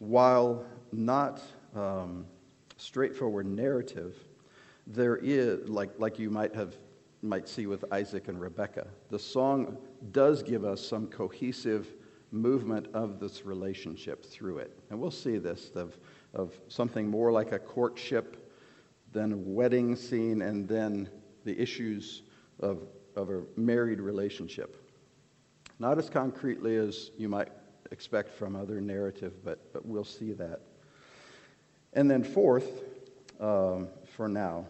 while 0.00 0.64
not 0.92 1.40
um, 1.74 2.26
straightforward 2.76 3.46
narrative, 3.46 4.16
there 4.92 5.16
is, 5.16 5.68
like, 5.68 5.90
like 5.98 6.18
you 6.18 6.30
might 6.30 6.54
have 6.54 6.76
might 7.22 7.48
see 7.48 7.66
with 7.66 7.84
Isaac 7.92 8.28
and 8.28 8.40
Rebecca, 8.40 8.86
the 9.10 9.18
song 9.18 9.76
does 10.12 10.42
give 10.42 10.64
us 10.64 10.84
some 10.84 11.06
cohesive 11.06 11.92
movement 12.32 12.86
of 12.94 13.20
this 13.20 13.44
relationship 13.44 14.24
through 14.24 14.58
it. 14.58 14.78
And 14.88 14.98
we'll 14.98 15.10
see 15.10 15.36
this 15.36 15.70
of, 15.74 15.98
of 16.32 16.58
something 16.68 17.08
more 17.08 17.30
like 17.30 17.52
a 17.52 17.58
courtship, 17.58 18.50
then 19.12 19.32
a 19.32 19.36
wedding 19.36 19.96
scene, 19.96 20.42
and 20.42 20.66
then 20.66 21.10
the 21.44 21.60
issues 21.60 22.22
of, 22.60 22.86
of 23.16 23.30
a 23.30 23.42
married 23.56 24.00
relationship. 24.00 24.76
Not 25.78 25.98
as 25.98 26.08
concretely 26.08 26.76
as 26.76 27.10
you 27.18 27.28
might 27.28 27.48
expect 27.90 28.30
from 28.30 28.54
other 28.54 28.80
narrative, 28.80 29.44
but, 29.44 29.72
but 29.72 29.84
we'll 29.84 30.04
see 30.04 30.32
that. 30.32 30.60
And 31.92 32.10
then, 32.10 32.22
fourth, 32.22 32.84
um, 33.40 33.88
for 34.16 34.28
now, 34.28 34.66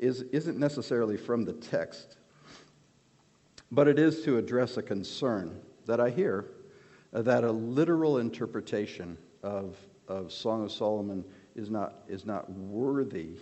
is, 0.00 0.22
isn't 0.32 0.58
necessarily 0.58 1.16
from 1.16 1.44
the 1.44 1.52
text, 1.52 2.16
but 3.70 3.86
it 3.86 3.98
is 3.98 4.22
to 4.24 4.38
address 4.38 4.76
a 4.76 4.82
concern 4.82 5.60
that 5.86 6.00
I 6.00 6.10
hear 6.10 6.46
uh, 7.12 7.22
that 7.22 7.44
a 7.44 7.52
literal 7.52 8.18
interpretation 8.18 9.16
of, 9.42 9.76
of 10.08 10.32
Song 10.32 10.64
of 10.64 10.72
Solomon 10.72 11.24
is 11.54 11.70
not, 11.70 12.02
is 12.08 12.24
not 12.24 12.50
worthy 12.50 13.36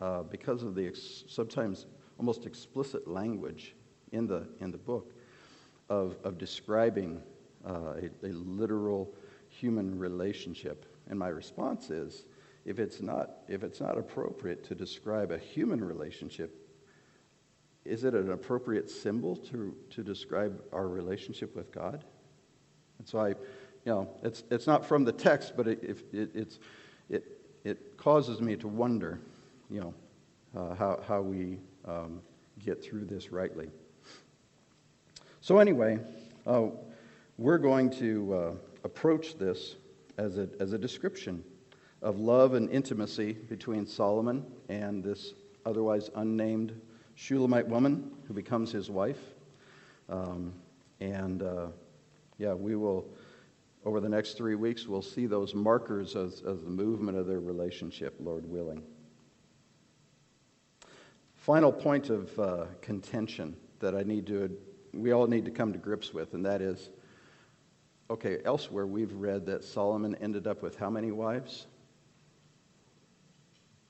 uh, 0.00 0.22
because 0.22 0.62
of 0.62 0.74
the 0.74 0.86
ex- 0.86 1.24
sometimes 1.28 1.86
almost 2.18 2.46
explicit 2.46 3.08
language 3.08 3.74
in 4.12 4.26
the, 4.26 4.46
in 4.60 4.70
the 4.70 4.78
book 4.78 5.12
of, 5.90 6.16
of 6.24 6.38
describing 6.38 7.20
uh, 7.66 7.94
a, 8.22 8.26
a 8.26 8.32
literal 8.32 9.12
human 9.48 9.98
relationship. 9.98 10.86
And 11.08 11.18
my 11.18 11.28
response 11.28 11.90
is 11.90 12.24
if 12.66 12.80
it's 12.80 13.00
not, 13.00 13.30
if 13.48 13.62
it's 13.62 13.80
not 13.80 13.96
appropriate 13.96 14.64
to 14.64 14.74
describe 14.74 15.30
a 15.30 15.38
human 15.38 15.82
relationship, 15.82 16.68
is 17.84 18.02
it 18.02 18.12
an 18.12 18.32
appropriate 18.32 18.90
symbol 18.90 19.36
to, 19.36 19.74
to 19.90 20.02
describe 20.02 20.60
our 20.72 20.88
relationship 20.88 21.54
with 21.54 21.70
God? 21.70 22.04
And 22.98 23.06
so 23.08 23.20
I, 23.20 23.28
you 23.28 23.36
know, 23.86 24.08
it's, 24.24 24.42
it's 24.50 24.66
not 24.66 24.84
from 24.84 25.04
the 25.04 25.12
text, 25.12 25.52
but 25.56 25.68
it, 25.68 26.04
it, 26.12 26.30
it's, 26.34 26.58
it, 27.08 27.38
it 27.62 27.96
causes 27.96 28.40
me 28.40 28.56
to 28.56 28.66
wonder, 28.66 29.20
you 29.70 29.80
know, 29.80 29.94
uh, 30.56 30.74
how, 30.74 31.00
how 31.06 31.20
we 31.22 31.60
um, 31.84 32.20
get 32.58 32.82
through 32.82 33.04
this 33.04 33.30
rightly. 33.30 33.68
So, 35.40 35.60
anyway, 35.60 36.00
uh, 36.48 36.62
we're 37.38 37.58
going 37.58 37.90
to 37.90 38.34
uh, 38.34 38.52
approach 38.82 39.38
this 39.38 39.76
as 40.18 40.38
a, 40.38 40.48
as 40.58 40.72
a 40.72 40.78
description 40.78 41.44
of 42.02 42.18
love 42.18 42.54
and 42.54 42.70
intimacy 42.70 43.32
between 43.32 43.86
Solomon 43.86 44.44
and 44.68 45.02
this 45.02 45.34
otherwise 45.64 46.10
unnamed 46.14 46.78
Shulamite 47.14 47.66
woman 47.66 48.10
who 48.28 48.34
becomes 48.34 48.70
his 48.70 48.90
wife. 48.90 49.20
Um, 50.08 50.52
and 51.00 51.42
uh, 51.42 51.68
yeah, 52.38 52.54
we 52.54 52.76
will, 52.76 53.06
over 53.84 54.00
the 54.00 54.08
next 54.08 54.34
three 54.34 54.54
weeks, 54.54 54.86
we'll 54.86 55.02
see 55.02 55.26
those 55.26 55.54
markers 55.54 56.14
of, 56.14 56.34
of 56.44 56.64
the 56.64 56.70
movement 56.70 57.18
of 57.18 57.26
their 57.26 57.40
relationship, 57.40 58.14
Lord 58.20 58.48
willing. 58.48 58.82
Final 61.34 61.72
point 61.72 62.10
of 62.10 62.38
uh, 62.38 62.66
contention 62.80 63.56
that 63.80 63.94
I 63.94 64.02
need 64.02 64.26
to, 64.26 64.56
we 64.92 65.12
all 65.12 65.26
need 65.26 65.44
to 65.44 65.50
come 65.50 65.72
to 65.72 65.78
grips 65.78 66.12
with, 66.12 66.34
and 66.34 66.44
that 66.44 66.60
is 66.60 66.90
okay, 68.08 68.38
elsewhere 68.44 68.86
we've 68.86 69.12
read 69.14 69.46
that 69.46 69.64
Solomon 69.64 70.14
ended 70.20 70.46
up 70.46 70.62
with 70.62 70.76
how 70.78 70.90
many 70.90 71.10
wives? 71.10 71.66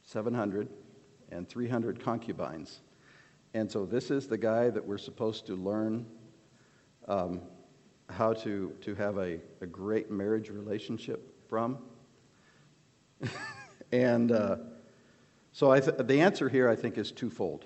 700 0.06 0.68
and 1.30 1.48
300 1.48 2.00
concubines. 2.00 2.80
And 3.54 3.70
so 3.70 3.84
this 3.84 4.10
is 4.10 4.28
the 4.28 4.38
guy 4.38 4.70
that 4.70 4.84
we're 4.84 4.98
supposed 4.98 5.46
to 5.46 5.56
learn 5.56 6.06
um, 7.08 7.40
how 8.08 8.32
to, 8.34 8.72
to 8.82 8.94
have 8.94 9.18
a, 9.18 9.40
a 9.60 9.66
great 9.66 10.10
marriage 10.10 10.48
relationship 10.48 11.48
from. 11.48 11.78
and 13.92 14.30
uh, 14.30 14.56
so 15.52 15.78
th- 15.78 15.96
the 15.98 16.20
answer 16.20 16.48
here, 16.48 16.68
I 16.68 16.76
think, 16.76 16.98
is 16.98 17.10
twofold. 17.10 17.64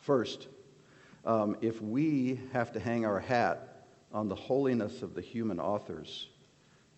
First, 0.00 0.48
um, 1.24 1.56
if 1.60 1.80
we 1.80 2.40
have 2.52 2.72
to 2.72 2.80
hang 2.80 3.06
our 3.06 3.20
hat 3.20 3.86
on 4.12 4.28
the 4.28 4.34
holiness 4.34 5.02
of 5.02 5.14
the 5.14 5.20
human 5.20 5.60
authors 5.60 6.28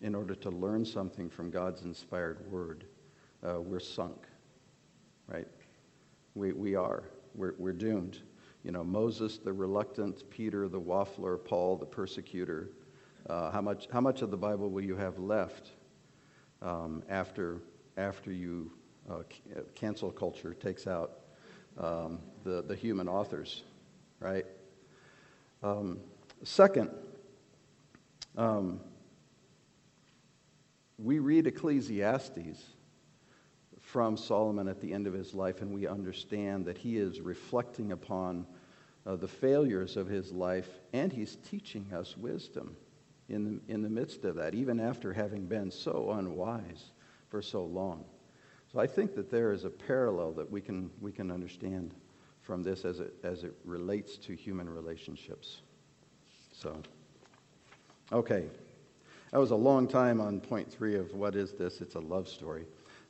in 0.01 0.15
order 0.15 0.33
to 0.33 0.49
learn 0.49 0.83
something 0.83 1.29
from 1.29 1.51
God's 1.51 1.83
inspired 1.83 2.51
word, 2.51 2.85
uh, 3.45 3.61
we're 3.61 3.79
sunk, 3.79 4.27
right? 5.27 5.47
We, 6.33 6.53
we 6.53 6.75
are. 6.75 7.03
We're, 7.35 7.53
we're 7.57 7.73
doomed. 7.73 8.19
You 8.63 8.71
know, 8.71 8.83
Moses 8.83 9.37
the 9.37 9.53
reluctant, 9.53 10.29
Peter 10.29 10.67
the 10.67 10.79
waffler, 10.79 11.43
Paul 11.43 11.77
the 11.77 11.85
persecutor. 11.85 12.69
Uh, 13.29 13.51
how, 13.51 13.61
much, 13.61 13.87
how 13.91 14.01
much 14.01 14.21
of 14.21 14.31
the 14.31 14.37
Bible 14.37 14.69
will 14.69 14.83
you 14.83 14.95
have 14.95 15.19
left 15.19 15.71
um, 16.61 17.03
after, 17.09 17.61
after 17.97 18.31
you 18.31 18.71
uh, 19.09 19.17
uh, 19.17 19.61
cancel 19.75 20.11
culture 20.11 20.53
takes 20.53 20.87
out 20.87 21.19
um, 21.77 22.19
the, 22.43 22.63
the 22.63 22.75
human 22.75 23.07
authors, 23.07 23.63
right? 24.19 24.45
Um, 25.61 25.99
second, 26.43 26.89
um, 28.37 28.79
we 30.97 31.19
read 31.19 31.45
Ecclesiastes 31.45 32.74
from 33.95 34.17
Solomon 34.17 34.67
at 34.67 34.81
the 34.81 34.91
end 34.91 35.07
of 35.07 35.13
his 35.13 35.33
life, 35.33 35.61
and 35.61 35.71
we 35.71 35.87
understand 35.87 36.65
that 36.65 36.77
he 36.77 36.97
is 36.97 37.21
reflecting 37.21 37.93
upon 37.93 38.45
uh, 39.05 39.15
the 39.15 39.25
failures 39.25 39.95
of 39.95 40.05
his 40.05 40.33
life, 40.33 40.67
and 40.91 41.13
he's 41.13 41.37
teaching 41.49 41.87
us 41.93 42.17
wisdom 42.17 42.75
in 43.29 43.45
the, 43.45 43.73
in 43.73 43.81
the 43.81 43.89
midst 43.89 44.25
of 44.25 44.35
that, 44.35 44.53
even 44.53 44.81
after 44.81 45.13
having 45.13 45.45
been 45.45 45.71
so 45.71 46.11
unwise 46.11 46.91
for 47.29 47.41
so 47.41 47.63
long. 47.63 48.03
So 48.69 48.81
I 48.81 48.85
think 48.85 49.15
that 49.15 49.31
there 49.31 49.53
is 49.53 49.63
a 49.63 49.69
parallel 49.69 50.33
that 50.33 50.51
we 50.51 50.59
can, 50.59 50.91
we 50.99 51.13
can 51.13 51.31
understand 51.31 51.95
from 52.41 52.63
this 52.63 52.83
as 52.83 52.99
it, 52.99 53.13
as 53.23 53.45
it 53.45 53.53
relates 53.63 54.17
to 54.17 54.35
human 54.35 54.69
relationships. 54.69 55.61
So, 56.51 56.81
okay. 58.11 58.43
That 59.31 59.37
was 59.37 59.51
a 59.51 59.55
long 59.55 59.87
time 59.87 60.19
on 60.19 60.41
point 60.41 60.69
three 60.69 60.95
of 60.95 61.13
what 61.13 61.33
is 61.33 61.53
this? 61.53 61.79
It's 61.79 61.95
a 61.95 61.99
love 62.01 62.27
story 62.27 62.65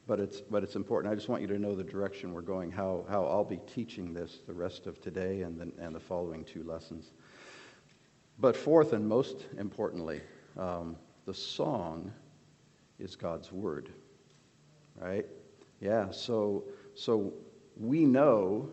but 0.07 0.19
it's, 0.19 0.41
but 0.41 0.63
it's 0.63 0.75
important. 0.75 1.11
I 1.11 1.15
just 1.15 1.29
want 1.29 1.41
you 1.41 1.47
to 1.47 1.59
know 1.59 1.75
the 1.75 1.83
direction 1.83 2.33
we're 2.33 2.41
going, 2.41 2.71
how, 2.71 3.05
how 3.09 3.25
I'll 3.25 3.43
be 3.43 3.59
teaching 3.73 4.13
this 4.13 4.39
the 4.45 4.53
rest 4.53 4.87
of 4.87 5.01
today 5.01 5.41
and 5.41 5.59
the, 5.59 5.71
and 5.83 5.95
the 5.95 5.99
following 5.99 6.43
two 6.43 6.63
lessons. 6.63 7.11
But 8.39 8.55
fourth 8.55 8.93
and 8.93 9.07
most 9.07 9.45
importantly, 9.57 10.21
um, 10.57 10.97
the 11.25 11.33
song 11.33 12.11
is 12.99 13.15
God's 13.15 13.51
word, 13.51 13.89
right? 14.95 15.25
Yeah, 15.79 16.11
so, 16.11 16.65
so 16.93 17.33
we 17.77 18.05
know 18.05 18.69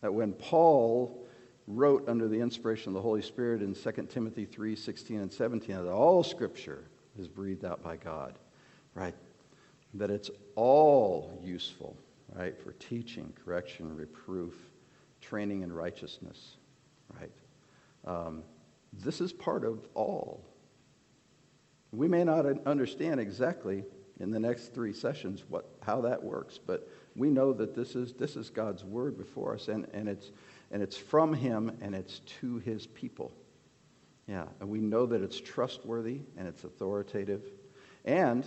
that 0.00 0.12
when 0.12 0.32
Paul 0.32 1.26
wrote 1.66 2.08
under 2.08 2.28
the 2.28 2.40
inspiration 2.40 2.88
of 2.88 2.94
the 2.94 3.00
Holy 3.00 3.22
Spirit 3.22 3.62
in 3.62 3.74
2 3.74 3.90
Timothy 4.08 4.44
3 4.44 4.74
16 4.76 5.20
and 5.20 5.32
17 5.32 5.76
that 5.84 5.90
all 5.90 6.22
scripture 6.22 6.84
is 7.18 7.28
breathed 7.28 7.64
out 7.64 7.82
by 7.82 7.96
God, 7.96 8.38
right? 8.94 9.14
That 9.94 10.10
it's 10.10 10.30
all 10.54 11.38
useful, 11.42 11.96
right, 12.34 12.58
for 12.62 12.72
teaching, 12.72 13.32
correction, 13.44 13.94
reproof, 13.94 14.54
training 15.20 15.62
in 15.62 15.72
righteousness, 15.72 16.56
right? 17.20 17.30
Um, 18.04 18.42
this 18.92 19.20
is 19.20 19.32
part 19.32 19.64
of 19.64 19.86
all. 19.94 20.44
We 21.92 22.08
may 22.08 22.24
not 22.24 22.46
understand 22.66 23.20
exactly 23.20 23.84
in 24.20 24.30
the 24.30 24.40
next 24.40 24.74
three 24.74 24.92
sessions 24.92 25.44
what, 25.48 25.68
how 25.82 26.00
that 26.02 26.22
works, 26.22 26.58
but 26.58 26.88
we 27.14 27.28
know 27.28 27.52
that 27.52 27.74
this 27.74 27.94
is, 27.94 28.12
this 28.14 28.36
is 28.36 28.50
God's 28.50 28.84
word 28.84 29.18
before 29.18 29.54
us, 29.54 29.68
and, 29.68 29.86
and, 29.92 30.08
it's, 30.08 30.30
and 30.70 30.82
it's 30.82 30.96
from 30.96 31.34
Him 31.34 31.76
and 31.80 31.94
it's 31.94 32.20
to 32.40 32.58
His 32.58 32.86
people. 32.86 33.32
Yeah, 34.26 34.44
and 34.60 34.68
we 34.68 34.80
know 34.80 35.04
that 35.06 35.22
it's 35.22 35.40
trustworthy 35.40 36.20
and 36.36 36.46
it's 36.46 36.64
authoritative, 36.64 37.42
and 38.04 38.46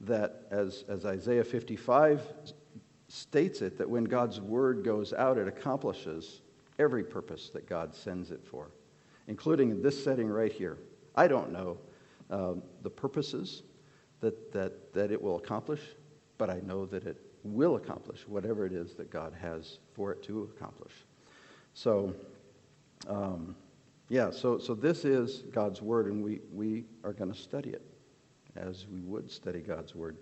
that, 0.00 0.42
as, 0.50 0.84
as 0.88 1.04
Isaiah 1.04 1.44
55 1.44 2.22
states 3.08 3.62
it, 3.62 3.78
that 3.78 3.88
when 3.88 4.04
God's 4.04 4.40
word 4.40 4.84
goes 4.84 5.12
out, 5.12 5.38
it 5.38 5.48
accomplishes 5.48 6.42
every 6.78 7.04
purpose 7.04 7.50
that 7.50 7.68
God 7.68 7.94
sends 7.94 8.30
it 8.30 8.44
for, 8.44 8.70
including 9.28 9.70
in 9.70 9.82
this 9.82 10.02
setting 10.02 10.28
right 10.28 10.52
here. 10.52 10.78
I 11.14 11.28
don't 11.28 11.52
know 11.52 11.78
um, 12.30 12.62
the 12.82 12.90
purposes 12.90 13.62
that, 14.20 14.52
that, 14.52 14.92
that 14.94 15.12
it 15.12 15.20
will 15.20 15.36
accomplish, 15.36 15.80
but 16.38 16.50
I 16.50 16.60
know 16.60 16.86
that 16.86 17.04
it 17.04 17.20
will 17.44 17.76
accomplish 17.76 18.26
whatever 18.26 18.66
it 18.66 18.72
is 18.72 18.94
that 18.94 19.10
God 19.10 19.32
has 19.40 19.78
for 19.92 20.12
it 20.12 20.22
to 20.24 20.50
accomplish. 20.56 20.92
So, 21.74 22.14
um, 23.06 23.54
yeah, 24.08 24.30
so, 24.30 24.58
so 24.58 24.74
this 24.74 25.04
is 25.04 25.42
God's 25.52 25.82
Word, 25.82 26.06
and 26.06 26.22
we, 26.22 26.40
we 26.52 26.84
are 27.04 27.12
going 27.12 27.32
to 27.32 27.38
study 27.38 27.70
it 27.70 27.82
as 28.56 28.86
we 28.86 29.00
would 29.00 29.30
study 29.30 29.60
God's 29.60 29.94
Word. 29.94 30.16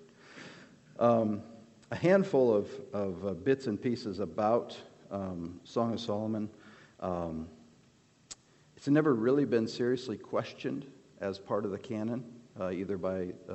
Um, 0.98 1.42
a 1.90 1.96
handful 1.96 2.54
of, 2.54 2.68
of 2.92 3.26
uh, 3.26 3.34
bits 3.34 3.66
and 3.66 3.80
pieces 3.80 4.20
about 4.20 4.76
um, 5.10 5.60
Song 5.64 5.92
of 5.92 6.00
Solomon. 6.00 6.48
Um, 7.00 7.48
it's 8.76 8.88
never 8.88 9.14
really 9.14 9.44
been 9.44 9.68
seriously 9.68 10.16
questioned 10.16 10.86
as 11.20 11.38
part 11.38 11.64
of 11.64 11.70
the 11.70 11.78
canon, 11.78 12.24
uh, 12.58 12.70
either 12.70 12.96
by 12.96 13.28
uh, 13.48 13.52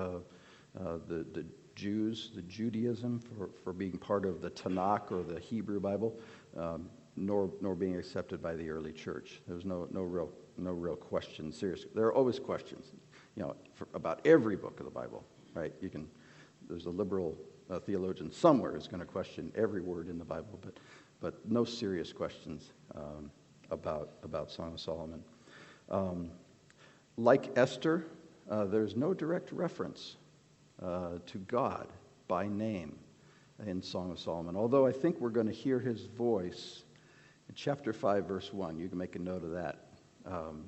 uh, 0.80 0.98
the, 1.08 1.26
the 1.34 1.46
Jews, 1.76 2.32
the 2.34 2.42
Judaism, 2.44 3.20
for, 3.20 3.50
for 3.64 3.74
being 3.74 3.98
part 3.98 4.26
of 4.26 4.42
the 4.42 4.50
Tanakh 4.50 5.12
or 5.12 5.24
the 5.24 5.40
Hebrew 5.40 5.80
Bible, 5.80 6.18
um, 6.56 6.90
nor, 7.16 7.52
nor 7.62 7.76
being 7.76 7.98
accepted 7.98 8.42
by 8.42 8.56
the 8.56 8.70
early 8.70 8.94
church. 8.94 9.42
There 9.48 9.56
was 9.56 9.66
no, 9.66 9.88
no, 9.92 10.02
real, 10.04 10.32
no 10.58 10.72
real 10.72 10.96
question, 10.96 11.52
serious. 11.52 11.86
There 11.94 12.06
are 12.06 12.14
always 12.14 12.40
questions, 12.40 12.92
you 13.38 13.44
know, 13.44 13.56
about 13.94 14.20
every 14.26 14.56
book 14.56 14.80
of 14.80 14.86
the 14.86 14.92
Bible, 14.92 15.24
right? 15.54 15.72
You 15.80 15.90
can, 15.90 16.08
there's 16.68 16.88
a 16.88 16.90
liberal 16.90 17.38
uh, 17.70 17.80
theologian 17.80 18.32
somewhere 18.32 18.72
who's 18.72 18.88
going 18.88 19.00
to 19.00 19.06
question 19.06 19.52
every 19.56 19.82
word 19.82 20.10
in 20.10 20.18
the 20.18 20.26
Bible, 20.26 20.60
but, 20.60 20.80
but 21.22 21.36
no 21.48 21.64
serious 21.64 22.12
questions 22.12 22.72
um, 22.96 23.30
about, 23.70 24.14
about 24.24 24.50
Song 24.50 24.74
of 24.74 24.80
Solomon. 24.80 25.24
Um, 25.92 26.32
like 27.16 27.56
Esther, 27.56 28.08
uh, 28.50 28.66
there's 28.66 28.96
no 28.96 29.14
direct 29.14 29.52
reference 29.52 30.16
uh, 30.82 31.20
to 31.28 31.38
God 31.38 31.88
by 32.28 32.48
name 32.48 32.98
in 33.68 33.84
Song 33.84 34.10
of 34.10 34.20
Solomon, 34.20 34.56
although 34.56 34.88
I 34.88 34.92
think 34.92 35.20
we're 35.20 35.30
going 35.30 35.48
to 35.48 35.54
hear 35.54 35.80
his 35.80 36.06
voice 36.06 36.84
in 37.50 37.54
chapter 37.54 37.94
5, 37.94 38.26
verse 38.26 38.52
1. 38.52 38.80
You 38.80 38.90
can 38.90 38.98
make 38.98 39.16
a 39.16 39.20
note 39.20 39.44
of 39.44 39.52
that. 39.52 39.86
Um, 40.26 40.66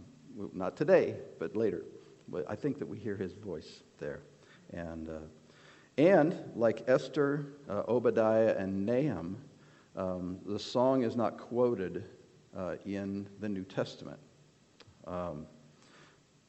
not 0.54 0.78
today, 0.78 1.16
but 1.40 1.56
later. 1.56 1.84
But 2.32 2.46
I 2.50 2.56
think 2.56 2.80
that 2.80 2.88
we 2.88 2.98
hear 2.98 3.16
his 3.16 3.34
voice 3.34 3.84
there. 3.98 4.22
And, 4.72 5.10
uh, 5.10 5.20
and 5.98 6.36
like 6.56 6.84
Esther, 6.88 7.46
uh, 7.70 7.84
Obadiah, 7.88 8.56
and 8.58 8.86
Nahum, 8.86 9.38
um, 9.96 10.40
the 10.46 10.60
song 10.60 11.04
is 11.04 11.16
not 11.16 11.38
quoted 11.38 12.06
uh, 12.56 12.76
in 12.86 13.28
the 13.40 13.50
New 13.50 13.64
Testament. 13.64 14.20
Um, 15.08 15.46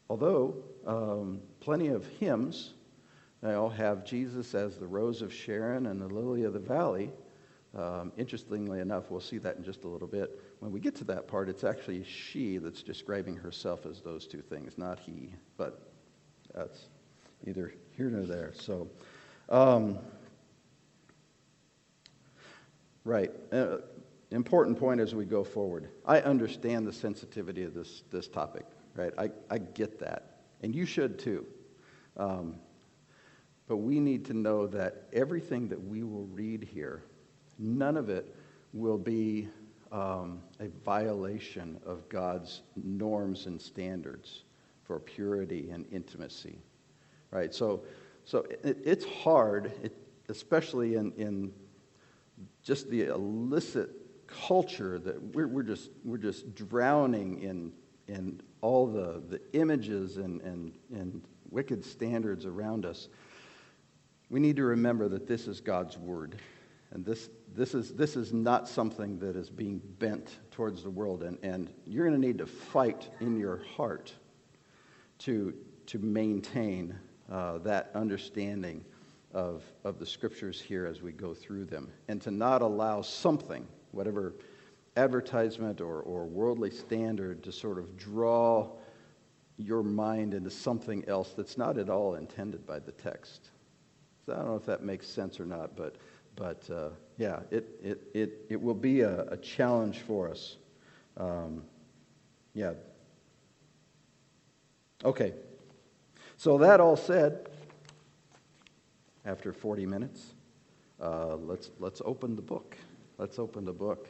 although 0.08 0.56
um, 0.86 1.40
plenty 1.60 1.88
of 1.88 2.06
hymns 2.18 2.74
they 3.42 3.54
all 3.54 3.70
have 3.70 4.04
Jesus 4.04 4.54
as 4.54 4.76
the 4.76 4.86
rose 4.86 5.22
of 5.22 5.32
Sharon 5.32 5.86
and 5.86 6.00
the 6.00 6.08
lily 6.08 6.44
of 6.44 6.52
the 6.52 6.58
valley. 6.58 7.10
Um, 7.74 8.12
interestingly 8.18 8.80
enough, 8.80 9.10
we'll 9.10 9.20
see 9.20 9.38
that 9.38 9.56
in 9.56 9.64
just 9.64 9.84
a 9.84 9.88
little 9.88 10.08
bit. 10.08 10.38
When 10.60 10.72
we 10.72 10.80
get 10.80 10.94
to 10.96 11.04
that 11.04 11.26
part, 11.26 11.48
it's 11.48 11.64
actually 11.64 12.04
she 12.04 12.58
that's 12.58 12.82
describing 12.82 13.34
herself 13.34 13.86
as 13.86 14.02
those 14.02 14.26
two 14.26 14.42
things, 14.42 14.76
not 14.76 14.98
he. 14.98 15.32
But 15.56 15.90
that's 16.54 16.88
either 17.46 17.72
here 17.96 18.10
nor 18.10 18.22
there. 18.22 18.52
So, 18.54 18.88
um, 19.48 19.98
right. 23.04 23.30
Uh, 23.50 23.78
important 24.30 24.78
point 24.78 25.00
as 25.00 25.14
we 25.14 25.24
go 25.24 25.42
forward. 25.42 25.88
I 26.04 26.20
understand 26.20 26.86
the 26.86 26.92
sensitivity 26.92 27.64
of 27.64 27.72
this, 27.72 28.02
this 28.10 28.28
topic, 28.28 28.66
right? 28.94 29.12
I, 29.18 29.30
I 29.50 29.58
get 29.58 29.98
that. 30.00 30.40
And 30.62 30.74
you 30.74 30.84
should 30.84 31.18
too. 31.18 31.46
Um, 32.18 32.56
but 33.66 33.78
we 33.78 33.98
need 33.98 34.26
to 34.26 34.34
know 34.34 34.66
that 34.66 35.04
everything 35.12 35.68
that 35.68 35.82
we 35.82 36.02
will 36.02 36.26
read 36.26 36.68
here, 36.70 37.04
none 37.58 37.96
of 37.96 38.10
it 38.10 38.34
will 38.72 38.98
be 38.98 39.48
um, 39.92 40.40
a 40.60 40.68
violation 40.84 41.80
of 41.84 42.08
God's 42.08 42.62
norms 42.76 43.46
and 43.46 43.60
standards 43.60 44.44
for 44.84 44.98
purity 44.98 45.70
and 45.70 45.86
intimacy. 45.92 46.58
Right? 47.30 47.54
So, 47.54 47.82
so 48.24 48.46
it, 48.62 48.78
it's 48.84 49.04
hard, 49.04 49.72
it, 49.82 49.96
especially 50.28 50.94
in, 50.94 51.12
in 51.12 51.52
just 52.62 52.90
the 52.90 53.02
illicit 53.02 53.90
culture 54.26 54.98
that 54.98 55.20
we're, 55.34 55.48
we're, 55.48 55.62
just, 55.62 55.90
we're 56.04 56.18
just 56.18 56.54
drowning 56.54 57.42
in, 57.42 57.72
in 58.06 58.40
all 58.60 58.86
the, 58.86 59.22
the 59.28 59.40
images 59.52 60.16
and, 60.18 60.40
and, 60.42 60.72
and 60.92 61.22
wicked 61.50 61.84
standards 61.84 62.46
around 62.46 62.84
us 62.84 63.08
we 64.30 64.38
need 64.38 64.56
to 64.56 64.64
remember 64.64 65.08
that 65.08 65.26
this 65.26 65.48
is 65.48 65.60
God's 65.60 65.98
word. 65.98 66.36
And 66.92 67.04
this, 67.04 67.28
this, 67.54 67.74
is, 67.74 67.94
this 67.94 68.16
is 68.16 68.32
not 68.32 68.68
something 68.68 69.18
that 69.18 69.36
is 69.36 69.50
being 69.50 69.80
bent 69.98 70.38
towards 70.50 70.82
the 70.82 70.90
world. 70.90 71.22
And, 71.22 71.38
and 71.42 71.70
you're 71.86 72.06
going 72.06 72.20
to 72.20 72.26
need 72.26 72.38
to 72.38 72.46
fight 72.46 73.08
in 73.20 73.36
your 73.36 73.62
heart 73.76 74.12
to, 75.20 75.54
to 75.86 75.98
maintain 75.98 76.98
uh, 77.30 77.58
that 77.58 77.90
understanding 77.94 78.84
of, 79.32 79.62
of 79.84 79.98
the 79.98 80.06
scriptures 80.06 80.60
here 80.60 80.86
as 80.86 81.02
we 81.02 81.12
go 81.12 81.34
through 81.34 81.66
them. 81.66 81.90
And 82.08 82.20
to 82.22 82.30
not 82.30 82.62
allow 82.62 83.02
something, 83.02 83.66
whatever 83.92 84.34
advertisement 84.96 85.80
or, 85.80 86.00
or 86.00 86.26
worldly 86.26 86.70
standard, 86.70 87.42
to 87.44 87.52
sort 87.52 87.78
of 87.78 87.96
draw 87.96 88.70
your 89.56 89.82
mind 89.82 90.34
into 90.34 90.50
something 90.50 91.04
else 91.06 91.32
that's 91.36 91.58
not 91.58 91.78
at 91.78 91.90
all 91.90 92.14
intended 92.14 92.66
by 92.66 92.78
the 92.78 92.92
text. 92.92 93.50
So 94.26 94.32
I 94.32 94.36
don't 94.36 94.46
know 94.46 94.56
if 94.56 94.66
that 94.66 94.82
makes 94.82 95.06
sense 95.06 95.38
or 95.38 95.46
not, 95.46 95.76
but, 95.76 95.96
but 96.40 96.70
uh, 96.70 96.88
yeah, 97.18 97.40
it, 97.50 97.68
it, 97.82 98.00
it, 98.14 98.46
it 98.48 98.62
will 98.62 98.72
be 98.72 99.02
a, 99.02 99.24
a 99.24 99.36
challenge 99.36 99.98
for 99.98 100.30
us. 100.30 100.56
Um, 101.18 101.64
yeah. 102.54 102.72
Okay. 105.04 105.34
So, 106.38 106.56
that 106.56 106.80
all 106.80 106.96
said, 106.96 107.50
after 109.26 109.52
40 109.52 109.84
minutes, 109.84 110.32
uh, 110.98 111.36
let's, 111.36 111.72
let's 111.78 112.00
open 112.06 112.36
the 112.36 112.42
book. 112.42 112.74
Let's 113.18 113.38
open 113.38 113.66
the 113.66 113.74
book. 113.74 114.08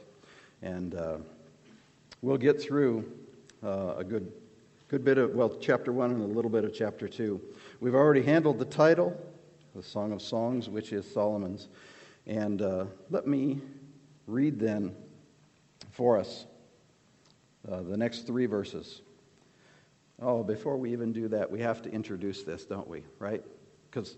And 0.61 0.95
uh, 0.95 1.17
we'll 2.21 2.37
get 2.37 2.61
through 2.61 3.11
uh, 3.61 3.95
a 3.97 4.05
good, 4.05 4.31
good 4.87 5.03
bit 5.03 5.17
of, 5.17 5.35
well, 5.35 5.57
chapter 5.59 5.91
1 5.91 6.11
and 6.11 6.21
a 6.21 6.33
little 6.33 6.51
bit 6.51 6.63
of 6.63 6.73
chapter 6.73 7.09
2. 7.09 7.41
We've 7.81 7.93
already 7.95 8.21
handled 8.21 8.57
the 8.57 8.65
title 8.65 9.21
the 9.75 9.83
Song 9.83 10.11
of 10.11 10.21
Songs, 10.21 10.69
which 10.69 10.91
is 10.91 11.09
Solomon's. 11.09 11.69
And 12.27 12.61
uh, 12.61 12.85
let 13.09 13.27
me 13.27 13.61
read 14.27 14.59
then 14.59 14.95
for 15.91 16.17
us 16.17 16.45
uh, 17.69 17.81
the 17.81 17.97
next 17.97 18.27
three 18.27 18.45
verses. 18.45 19.01
Oh, 20.21 20.43
before 20.43 20.77
we 20.77 20.91
even 20.91 21.13
do 21.13 21.27
that, 21.29 21.49
we 21.49 21.59
have 21.61 21.81
to 21.81 21.91
introduce 21.91 22.43
this, 22.43 22.65
don't 22.65 22.87
we? 22.87 23.03
Right? 23.19 23.43
Because 23.89 24.17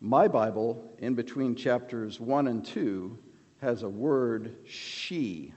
my 0.00 0.28
Bible, 0.28 0.92
in 0.98 1.14
between 1.14 1.54
chapters 1.54 2.20
1 2.20 2.48
and 2.48 2.64
2, 2.64 3.16
has 3.62 3.82
a 3.82 3.88
word, 3.88 4.56
she. 4.66 5.54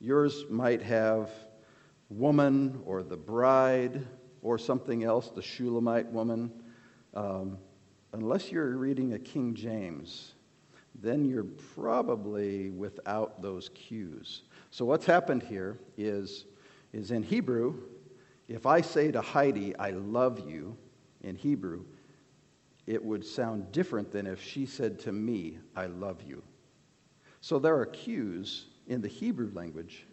Yours 0.00 0.44
might 0.48 0.82
have 0.82 1.30
woman 2.08 2.80
or 2.86 3.02
the 3.02 3.16
bride 3.16 4.06
or 4.42 4.58
something 4.58 5.04
else, 5.04 5.30
the 5.30 5.42
Shulamite 5.42 6.10
woman. 6.10 6.50
Um, 7.12 7.58
unless 8.12 8.50
you're 8.52 8.76
reading 8.76 9.14
a 9.14 9.18
King 9.18 9.54
James, 9.54 10.34
then 11.00 11.24
you're 11.24 11.44
probably 11.74 12.70
without 12.70 13.42
those 13.42 13.70
cues. 13.70 14.42
So 14.70 14.84
what's 14.84 15.06
happened 15.06 15.42
here 15.42 15.78
is, 15.96 16.46
is 16.92 17.10
in 17.10 17.22
Hebrew, 17.22 17.82
if 18.48 18.66
I 18.66 18.80
say 18.80 19.10
to 19.10 19.20
Heidi, 19.20 19.76
I 19.76 19.90
love 19.90 20.48
you, 20.48 20.76
in 21.24 21.36
Hebrew, 21.36 21.84
it 22.86 23.02
would 23.02 23.24
sound 23.24 23.72
different 23.72 24.12
than 24.12 24.26
if 24.26 24.42
she 24.42 24.66
said 24.66 24.98
to 25.00 25.12
me, 25.12 25.58
I 25.74 25.86
love 25.86 26.22
you. 26.22 26.42
So 27.40 27.58
there 27.58 27.76
are 27.78 27.86
cues 27.86 28.66
in 28.86 29.00
the 29.00 29.08
Hebrew 29.08 29.50
language. 29.54 30.06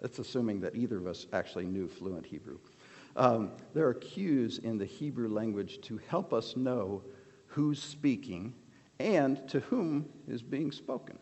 That's 0.00 0.18
assuming 0.18 0.60
that 0.60 0.76
either 0.76 0.98
of 0.98 1.06
us 1.06 1.26
actually 1.32 1.66
knew 1.66 1.88
fluent 1.88 2.26
Hebrew. 2.26 2.58
Um, 3.16 3.52
there 3.74 3.86
are 3.88 3.94
cues 3.94 4.58
in 4.58 4.78
the 4.78 4.84
Hebrew 4.84 5.28
language 5.28 5.80
to 5.82 5.98
help 6.08 6.32
us 6.32 6.56
know 6.56 7.02
who's 7.46 7.82
speaking 7.82 8.54
and 9.00 9.48
to 9.48 9.60
whom 9.60 10.08
is 10.28 10.42
being 10.42 10.70
spoken. 10.70 11.18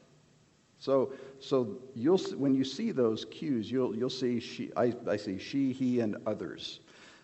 So, 0.78 1.12
so 1.40 1.78
you'll, 1.94 2.18
when 2.36 2.54
you 2.54 2.64
see 2.64 2.92
those 2.92 3.24
cues, 3.24 3.70
you'll, 3.70 3.96
you'll 3.96 4.10
see, 4.10 4.40
she, 4.40 4.70
I, 4.76 4.94
I 5.08 5.16
see 5.16 5.38
she, 5.38 5.72
he, 5.72 6.00
and 6.00 6.16
others. 6.26 6.80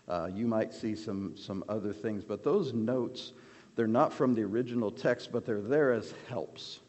Uh, 0.07 0.29
you 0.33 0.47
might 0.47 0.73
see 0.73 0.95
some, 0.95 1.35
some 1.37 1.63
other 1.69 1.93
things, 1.93 2.23
but 2.23 2.43
those 2.43 2.73
notes, 2.73 3.33
they're 3.75 3.87
not 3.87 4.13
from 4.13 4.33
the 4.33 4.43
original 4.43 4.91
text, 4.91 5.31
but 5.31 5.45
they're 5.45 5.61
there 5.61 5.91
as 5.91 6.13
helps. 6.29 6.79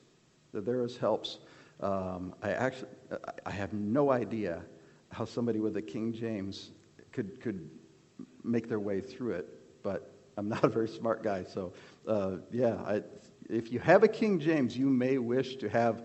They're 0.53 0.61
there 0.61 0.83
as 0.83 0.97
helps. 0.97 1.39
Um, 1.81 2.35
I 2.43 2.51
actually, 2.51 2.89
I 3.45 3.51
have 3.51 3.73
no 3.73 4.11
idea 4.11 4.63
how 5.11 5.25
somebody 5.25 5.61
with 5.61 5.77
a 5.77 5.83
King 5.83 6.13
James 6.13 6.71
could, 7.13 7.41
could 7.41 7.69
make 8.45 8.69
their 8.69 8.81
way 8.81 9.01
through 9.01 9.33
it, 9.33 9.83
but 9.83 10.13
I'm 10.37 10.49
not 10.49 10.65
a 10.65 10.69
very 10.69 10.89
smart 10.89 11.23
guy. 11.23 11.45
So, 11.45 11.73
uh, 12.07 12.37
yeah, 12.51 12.75
I, 12.87 13.03
if 13.49 13.73
you 13.73 13.79
have 13.79 14.03
a 14.03 14.09
King 14.09 14.41
James, 14.41 14.77
you 14.77 14.89
may 14.89 15.19
wish 15.19 15.57
to 15.57 15.69
have 15.69 16.03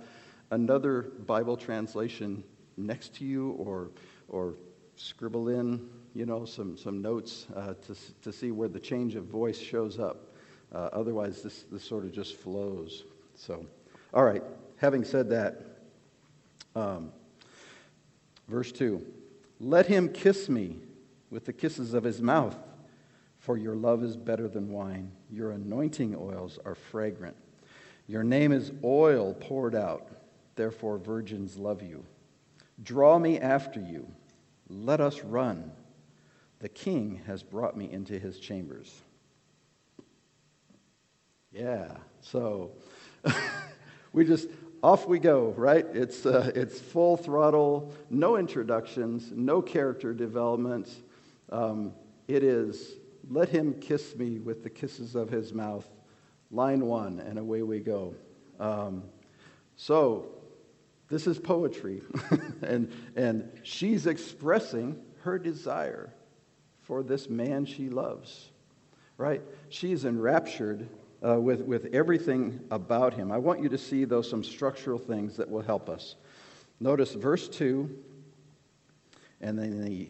another 0.52 1.12
Bible 1.26 1.58
translation 1.58 2.44
next 2.78 3.16
to 3.16 3.26
you 3.26 3.52
or, 3.52 3.92
or 4.28 4.56
scribble 4.96 5.50
in, 5.50 5.90
you 6.14 6.26
know, 6.26 6.46
some, 6.46 6.78
some 6.78 7.02
notes 7.02 7.48
uh, 7.56 7.74
to, 7.88 7.96
to 8.22 8.32
see 8.32 8.52
where 8.52 8.68
the 8.68 8.80
change 8.80 9.16
of 9.16 9.26
voice 9.26 9.60
shows 9.60 10.00
up. 10.00 10.34
Uh, 10.74 10.90
otherwise, 10.94 11.42
this, 11.42 11.64
this 11.72 11.84
sort 11.84 12.06
of 12.06 12.12
just 12.12 12.36
flows. 12.36 13.04
So, 13.36 13.66
all 14.14 14.24
right, 14.24 14.44
having 14.78 15.04
said 15.04 15.30
that, 15.30 15.62
um, 16.76 17.12
verse 18.48 18.72
2 18.72 19.06
Let 19.60 19.88
him 19.88 20.10
kiss 20.10 20.48
me 20.48 20.78
with 21.30 21.46
the 21.46 21.54
kisses 21.54 21.94
of 21.94 22.04
his 22.04 22.22
mouth, 22.22 22.56
for 23.42 23.58
your 23.58 23.76
love 23.76 24.04
is 24.04 24.18
better 24.18 24.48
than 24.48 24.72
wine. 24.72 25.12
Your 25.30 25.52
anointing 25.52 26.16
oils 26.16 26.58
are 26.66 26.76
fragrant. 26.76 27.36
Your 28.08 28.24
name 28.24 28.52
is 28.52 28.72
oil 28.84 29.36
poured 29.36 29.76
out 29.76 30.08
Therefore, 30.56 30.98
virgins 30.98 31.58
love 31.58 31.82
you. 31.82 32.06
Draw 32.84 33.20
me 33.20 33.40
after 33.40 33.80
you. 33.80 34.08
Let 34.70 35.02
us 35.02 35.22
run. 35.22 35.72
The 36.60 36.70
king 36.70 37.22
has 37.26 37.42
brought 37.42 37.76
me 37.76 37.92
into 37.92 38.20
his 38.20 38.40
chambers. 38.40 39.02
Yeah, 41.52 41.98
so 42.22 42.72
we 44.14 44.26
just, 44.26 44.48
off 44.84 45.08
we 45.08 45.20
go, 45.20 45.54
right? 45.58 45.86
It's, 45.94 46.26
uh, 46.26 46.52
it's 46.56 46.80
full 46.80 47.18
throttle, 47.18 47.92
no 48.10 48.38
introductions, 48.38 49.32
no 49.32 49.62
character 49.62 50.14
development. 50.14 50.90
Um, 51.50 51.94
it 52.28 52.44
is, 52.44 52.94
let 53.30 53.50
him 53.50 53.74
kiss 53.80 54.16
me 54.16 54.40
with 54.40 54.64
the 54.64 54.70
kisses 54.70 55.16
of 55.16 55.30
his 55.30 55.54
mouth. 55.54 55.88
Line 56.50 56.86
one, 56.86 57.20
and 57.20 57.40
away 57.40 57.62
we 57.62 57.80
go. 57.80 58.16
Um, 58.60 59.04
so, 59.76 60.30
this 61.10 61.28
is 61.28 61.40
poetry. 61.40 62.02
and, 62.62 62.92
and 63.16 63.52
she's 63.64 64.08
expressing 64.08 65.00
her 65.22 65.38
desire 65.38 66.14
for 66.82 67.04
this 67.04 67.30
man 67.30 67.66
she 67.66 67.90
loves, 67.90 68.50
right? 69.18 69.42
She's 69.70 70.06
enraptured 70.06 70.90
uh, 71.26 71.40
with, 71.40 71.62
with 71.62 71.94
everything 71.94 72.60
about 72.72 73.14
him. 73.14 73.32
I 73.32 73.38
want 73.38 73.62
you 73.62 73.70
to 73.70 73.78
see, 73.78 74.06
though, 74.06 74.22
some 74.22 74.44
structural 74.44 74.98
things 74.98 75.38
that 75.38 75.50
will 75.50 75.62
help 75.62 75.90
us. 75.90 76.16
Notice 76.80 77.14
verse 77.14 77.48
2, 77.48 77.90
and 79.42 79.58
then 79.58 79.84
the, 79.84 80.10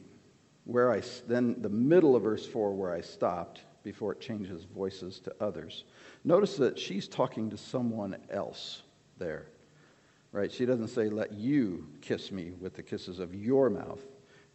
where 0.65 0.91
I, 0.91 1.01
then 1.27 1.61
the 1.61 1.69
middle 1.69 2.15
of 2.15 2.23
verse 2.23 2.45
4 2.45 2.73
where 2.73 2.93
I 2.93 3.01
stopped 3.01 3.61
before 3.83 4.11
it 4.11 4.21
changes 4.21 4.63
voices 4.63 5.19
to 5.19 5.33
others. 5.41 5.85
Notice 6.23 6.55
that 6.57 6.77
she's 6.77 7.07
talking 7.07 7.49
to 7.49 7.57
someone 7.57 8.17
else 8.29 8.83
there 9.17 9.47
right? 10.31 10.51
She 10.51 10.65
doesn't 10.65 10.89
say, 10.89 11.09
let 11.09 11.33
you 11.33 11.87
kiss 12.01 12.31
me 12.31 12.53
with 12.59 12.75
the 12.75 12.83
kisses 12.83 13.19
of 13.19 13.35
your 13.35 13.69
mouth, 13.69 14.01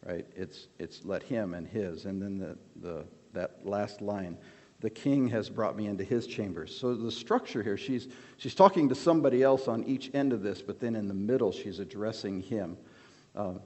right? 0.04 0.26
It's, 0.34 0.68
it's 0.78 1.04
let 1.04 1.22
him 1.22 1.54
and 1.54 1.66
his. 1.66 2.06
And 2.06 2.20
then 2.20 2.38
the, 2.38 2.56
the, 2.80 3.04
that 3.34 3.66
last 3.66 4.00
line, 4.00 4.38
the 4.80 4.90
king 4.90 5.28
has 5.28 5.48
brought 5.48 5.76
me 5.76 5.86
into 5.86 6.04
his 6.04 6.26
chambers. 6.26 6.76
So 6.76 6.94
the 6.94 7.10
structure 7.10 7.62
here, 7.62 7.76
she's, 7.76 8.08
she's 8.36 8.54
talking 8.54 8.88
to 8.88 8.94
somebody 8.94 9.42
else 9.42 9.68
on 9.68 9.84
each 9.84 10.10
end 10.14 10.32
of 10.32 10.42
this, 10.42 10.62
but 10.62 10.80
then 10.80 10.96
in 10.96 11.08
the 11.08 11.14
middle, 11.14 11.52
she's 11.52 11.78
addressing 11.78 12.42
him. 12.42 12.76
Um, 13.34 13.60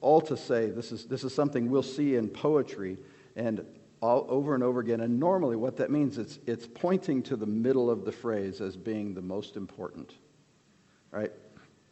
all 0.00 0.20
to 0.22 0.36
say, 0.36 0.70
this 0.70 0.92
is, 0.92 1.06
this 1.06 1.24
is 1.24 1.34
something 1.34 1.70
we'll 1.70 1.82
see 1.82 2.16
in 2.16 2.28
poetry 2.28 2.98
and 3.36 3.64
all, 4.00 4.26
over 4.28 4.54
and 4.54 4.62
over 4.62 4.80
again. 4.80 5.00
And 5.00 5.20
normally, 5.20 5.56
what 5.56 5.76
that 5.76 5.90
means, 5.90 6.18
it's, 6.18 6.38
it's 6.46 6.66
pointing 6.66 7.22
to 7.24 7.36
the 7.36 7.46
middle 7.46 7.90
of 7.90 8.04
the 8.04 8.12
phrase 8.12 8.60
as 8.60 8.76
being 8.76 9.14
the 9.14 9.22
most 9.22 9.56
important, 9.56 10.14
right? 11.10 11.32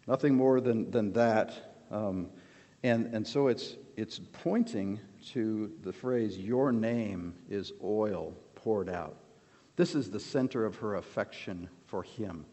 Nothing 0.07 0.35
more 0.35 0.61
than, 0.61 0.91
than 0.91 1.13
that. 1.13 1.77
Um, 1.91 2.29
and, 2.83 3.15
and 3.15 3.27
so 3.27 3.49
it's, 3.49 3.77
it's 3.97 4.19
pointing 4.19 5.01
to 5.31 5.73
the 5.83 5.93
phrase, 5.93 6.39
Your 6.39 6.73
name 6.73 7.35
is 7.51 7.73
oil 7.83 8.35
poured 8.55 8.89
out. 8.89 9.17
This 9.77 9.95
is 9.95 10.11
the 10.11 10.21
center 10.21 10.65
of 10.65 10.77
her 10.77 10.97
affection 10.97 11.69
for 11.87 12.03
him, 12.03 12.45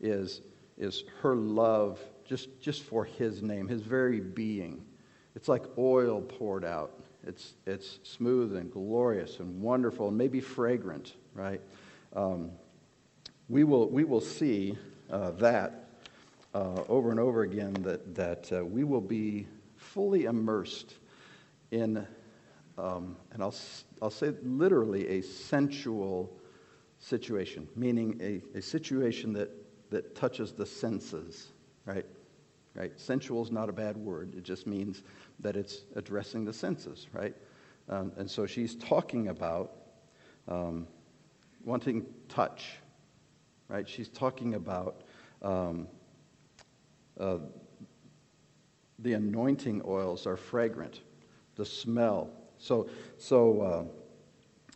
is, 0.00 0.40
is 0.78 1.04
her 1.20 1.34
love 1.34 2.00
just, 2.26 2.60
just 2.60 2.82
for 2.82 3.04
his 3.04 3.42
name, 3.42 3.68
his 3.68 3.82
very 3.82 4.20
being. 4.20 4.84
It's 5.34 5.48
like 5.48 5.64
oil 5.78 6.20
poured 6.20 6.64
out. 6.64 6.92
It's, 7.26 7.54
it's 7.66 7.98
smooth 8.02 8.56
and 8.56 8.70
glorious 8.70 9.40
and 9.40 9.60
wonderful 9.60 10.08
and 10.08 10.16
maybe 10.16 10.40
fragrant, 10.40 11.14
right? 11.34 11.60
Um, 12.14 12.52
we, 13.48 13.64
will, 13.64 13.88
we 13.88 14.04
will 14.04 14.20
see 14.20 14.78
uh, 15.10 15.32
that 15.32 15.90
uh, 16.54 16.82
over 16.88 17.10
and 17.10 17.20
over 17.20 17.42
again 17.42 17.74
that, 17.80 18.14
that 18.14 18.50
uh, 18.52 18.64
we 18.64 18.82
will 18.82 19.00
be 19.00 19.46
fully 19.76 20.24
immersed 20.24 20.94
in, 21.70 22.06
um, 22.78 23.16
and 23.32 23.42
I'll, 23.42 23.54
I'll 24.00 24.10
say 24.10 24.32
literally, 24.42 25.08
a 25.08 25.22
sensual 25.22 26.32
situation, 26.98 27.68
meaning 27.76 28.18
a, 28.22 28.58
a 28.58 28.62
situation 28.62 29.32
that, 29.34 29.50
that 29.90 30.14
touches 30.14 30.52
the 30.52 30.64
senses, 30.66 31.48
right? 31.84 32.06
Right? 32.76 32.92
Sensual 32.96 33.42
is 33.42 33.50
not 33.50 33.70
a 33.70 33.72
bad 33.72 33.96
word. 33.96 34.34
It 34.36 34.42
just 34.42 34.66
means 34.66 35.02
that 35.40 35.56
it's 35.56 35.84
addressing 35.94 36.44
the 36.44 36.52
senses, 36.52 37.06
right? 37.12 37.34
Um, 37.88 38.12
and 38.18 38.30
so 38.30 38.44
she's 38.44 38.74
talking 38.74 39.28
about 39.28 39.72
um, 40.46 40.86
wanting 41.64 42.04
touch, 42.28 42.76
right? 43.68 43.88
She's 43.88 44.10
talking 44.10 44.54
about 44.54 45.02
um, 45.40 45.88
uh, 47.18 47.38
the 48.98 49.14
anointing 49.14 49.80
oils 49.86 50.26
are 50.26 50.36
fragrant, 50.36 51.00
the 51.54 51.64
smell. 51.64 52.30
So, 52.58 52.90
so 53.16 53.60
uh, 53.62 53.84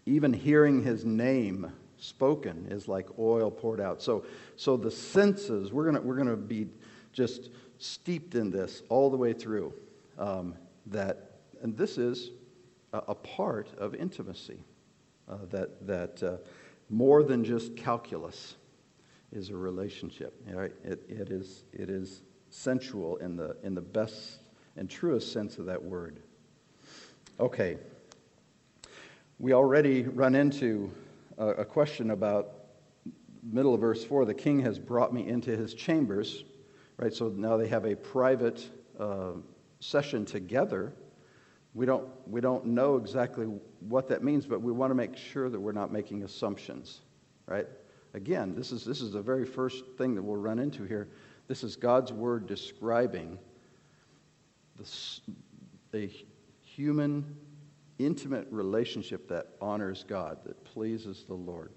even 0.07 0.33
hearing 0.33 0.83
his 0.83 1.05
name 1.05 1.71
spoken 1.99 2.67
is 2.71 2.89
like 2.89 3.09
oil 3.19 3.51
poured 3.51 3.81
out. 3.81 4.01
So, 4.01 4.25
so 4.57 4.79
the 4.79 4.91
senses, 4.91 5.71
we're 5.71 5.91
going 5.91 6.03
we're 6.03 6.17
gonna 6.17 6.37
be 6.37 6.69
just 7.13 7.51
steeped 7.81 8.35
in 8.35 8.51
this 8.51 8.83
all 8.89 9.11
the 9.11 9.17
way 9.17 9.33
through. 9.33 9.73
Um, 10.19 10.55
that, 10.87 11.33
and 11.63 11.77
this 11.77 11.99
is 11.99 12.31
a, 12.93 12.99
a 13.09 13.15
part 13.15 13.69
of 13.79 13.95
intimacy. 13.95 14.63
Uh, 15.29 15.37
that 15.51 15.87
that 15.87 16.23
uh, 16.23 16.37
more 16.91 17.23
than 17.23 17.45
just 17.45 17.77
calculus 17.77 18.57
is 19.33 19.51
a 19.51 19.57
relationship. 19.57 20.35
Right? 20.47 20.73
It, 20.85 21.03
it, 21.09 21.31
is, 21.31 21.65
it 21.73 21.89
is 21.89 22.23
sensual 22.51 23.17
in 23.19 23.37
the, 23.37 23.57
in 23.63 23.75
the 23.75 23.81
best 23.81 24.41
and 24.77 24.91
truest 24.91 25.33
sense 25.33 25.59
of 25.59 25.67
that 25.67 25.83
word. 25.83 26.21
Okay. 27.39 27.79
We 29.39 29.55
already 29.55 30.03
run 30.03 30.35
into 30.35 30.91
a, 31.39 31.49
a 31.49 31.65
question 31.65 32.11
about 32.11 32.55
middle 33.43 33.73
of 33.73 33.81
verse 33.81 34.05
4 34.05 34.27
the 34.27 34.35
king 34.35 34.61
has 34.61 34.79
brought 34.79 35.15
me 35.15 35.27
into 35.27 35.57
his 35.57 35.73
chambers 35.73 36.45
right 37.01 37.15
so 37.15 37.29
now 37.29 37.57
they 37.57 37.69
have 37.69 37.85
a 37.85 37.97
private 37.97 38.69
uh, 38.99 39.33
session 39.81 40.25
together 40.25 40.93
we 41.75 41.87
don't 41.87 42.09
we 42.29 42.41
don't 42.41 42.67
know 42.67 42.97
exactly 42.97 43.47
what 43.81 44.09
that 44.09 44.23
means 44.23 44.47
but 44.47 44.61
we 44.61 44.73
want 44.73 44.91
to 44.91 44.95
make 44.95 45.17
sure 45.17 45.49
that 45.49 45.59
we're 45.59 45.73
not 45.73 45.93
making 45.93 46.23
assumptions 46.23 47.01
right 47.47 47.67
again 48.15 48.55
this 48.55 48.73
is 48.73 48.85
this 48.85 49.01
is 49.01 49.13
the 49.13 49.23
very 49.23 49.47
first 49.47 49.85
thing 49.97 50.15
that 50.15 50.23
we'll 50.23 50.37
run 50.37 50.59
into 50.59 50.85
here 50.85 51.09
this 51.51 51.65
is 51.65 51.75
God's 51.75 52.13
word 52.13 52.47
describing 52.47 53.37
the, 54.77 54.89
a 55.93 56.09
human, 56.63 57.37
intimate 57.99 58.47
relationship 58.53 59.29
that 59.31 59.49
honors 59.61 60.05
God, 60.07 60.39
that 60.45 60.63
pleases 60.63 61.25
the 61.27 61.35
Lord, 61.35 61.73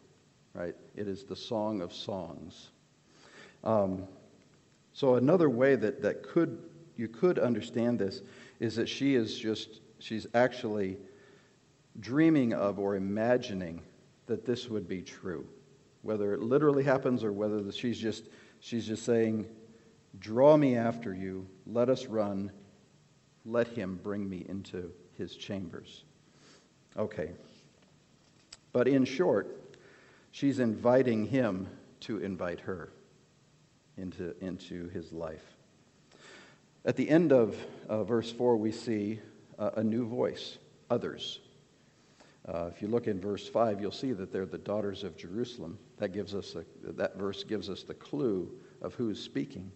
right? 0.53 0.75
It 0.95 1.07
is 1.07 1.23
the 1.23 1.35
song 1.35 1.81
of 1.81 1.91
songs. 1.91 2.69
Um, 3.63 4.07
so 4.93 5.15
another 5.15 5.49
way 5.49 5.75
that, 5.75 6.01
that 6.03 6.23
could 6.23 6.57
you 6.95 7.07
could 7.07 7.39
understand 7.39 7.97
this 7.97 8.21
is 8.59 8.75
that 8.75 8.87
she 8.87 9.15
is 9.15 9.37
just 9.37 9.81
she's 9.99 10.27
actually 10.35 10.97
dreaming 11.99 12.53
of 12.53 12.79
or 12.79 12.95
imagining 12.95 13.81
that 14.27 14.45
this 14.45 14.69
would 14.69 14.87
be 14.87 15.01
true. 15.01 15.47
Whether 16.01 16.33
it 16.33 16.41
literally 16.41 16.83
happens 16.83 17.23
or 17.23 17.31
whether 17.31 17.71
she's 17.71 17.97
just, 17.97 18.25
she's 18.59 18.85
just 18.85 19.03
saying, 19.03 19.47
Draw 20.19 20.57
me 20.57 20.75
after 20.75 21.13
you, 21.13 21.47
let 21.65 21.89
us 21.89 22.05
run, 22.05 22.51
let 23.45 23.67
him 23.67 23.99
bring 24.03 24.29
me 24.29 24.45
into 24.47 24.91
his 25.17 25.35
chambers. 25.35 26.03
Okay. 26.95 27.31
But 28.73 28.87
in 28.87 29.05
short, 29.05 29.75
she's 30.31 30.59
inviting 30.59 31.25
him 31.25 31.67
to 32.01 32.19
invite 32.19 32.59
her 32.59 32.91
into, 33.97 34.35
into 34.43 34.89
his 34.89 35.11
life. 35.11 35.43
At 36.85 36.95
the 36.97 37.09
end 37.09 37.31
of 37.31 37.55
uh, 37.87 38.03
verse 38.03 38.31
4, 38.31 38.57
we 38.57 38.71
see 38.71 39.19
uh, 39.57 39.71
a 39.75 39.83
new 39.83 40.05
voice, 40.05 40.57
others. 40.89 41.39
Uh, 42.45 42.69
if 42.73 42.81
you 42.81 42.89
look 42.89 43.07
in 43.07 43.21
verse 43.21 43.47
5, 43.47 43.79
you'll 43.79 43.91
see 43.91 44.11
that 44.11 44.33
they're 44.33 44.45
the 44.45 44.57
daughters 44.57 45.03
of 45.03 45.15
Jerusalem. 45.15 45.77
That, 45.97 46.11
gives 46.11 46.35
us 46.35 46.55
a, 46.55 46.65
that 46.91 47.17
verse 47.17 47.43
gives 47.43 47.69
us 47.69 47.83
the 47.83 47.93
clue 47.93 48.51
of 48.81 48.93
who 48.95 49.09
is 49.09 49.19
speaking. 49.19 49.71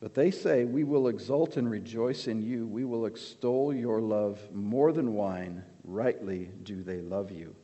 But 0.00 0.14
they 0.14 0.30
say, 0.30 0.64
We 0.64 0.84
will 0.84 1.08
exult 1.08 1.56
and 1.56 1.70
rejoice 1.70 2.26
in 2.26 2.42
you. 2.42 2.66
We 2.66 2.84
will 2.84 3.06
extol 3.06 3.72
your 3.72 4.00
love 4.00 4.40
more 4.52 4.92
than 4.92 5.14
wine. 5.14 5.62
Rightly 5.84 6.50
do 6.62 6.82
they 6.82 7.00
love 7.00 7.30
you. 7.30 7.54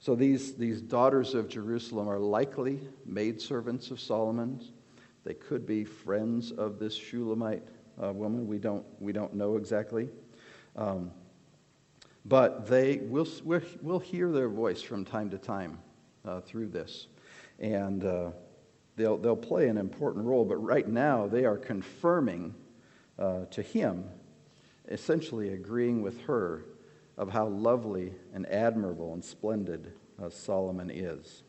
So 0.00 0.14
these, 0.14 0.54
these 0.54 0.80
daughters 0.80 1.34
of 1.34 1.48
Jerusalem 1.48 2.08
are 2.08 2.20
likely 2.20 2.80
maidservants 3.04 3.90
of 3.90 3.98
Solomon's. 3.98 4.70
They 5.28 5.34
could 5.34 5.66
be 5.66 5.84
friends 5.84 6.52
of 6.52 6.78
this 6.78 6.94
Shulamite 6.94 7.68
uh, 8.02 8.14
woman. 8.14 8.46
We 8.46 8.56
don't, 8.56 8.86
we 8.98 9.12
don't 9.12 9.34
know 9.34 9.58
exactly. 9.58 10.08
Um, 10.74 11.10
but 12.24 12.66
they 12.66 12.96
will 12.96 13.28
we'll, 13.44 13.98
hear 13.98 14.32
their 14.32 14.48
voice 14.48 14.80
from 14.80 15.04
time 15.04 15.28
to 15.28 15.36
time 15.36 15.80
uh, 16.24 16.40
through 16.40 16.68
this. 16.68 17.08
And 17.58 18.06
uh, 18.06 18.30
they'll, 18.96 19.18
they'll 19.18 19.36
play 19.36 19.68
an 19.68 19.76
important 19.76 20.24
role. 20.24 20.46
But 20.46 20.56
right 20.64 20.88
now, 20.88 21.26
they 21.26 21.44
are 21.44 21.58
confirming 21.58 22.54
uh, 23.18 23.44
to 23.50 23.60
him, 23.60 24.04
essentially 24.88 25.52
agreeing 25.52 26.00
with 26.00 26.22
her 26.22 26.64
of 27.18 27.28
how 27.28 27.48
lovely 27.48 28.14
and 28.32 28.46
admirable 28.46 29.12
and 29.12 29.22
splendid 29.22 29.92
uh, 30.22 30.30
Solomon 30.30 30.90
is. 30.90 31.42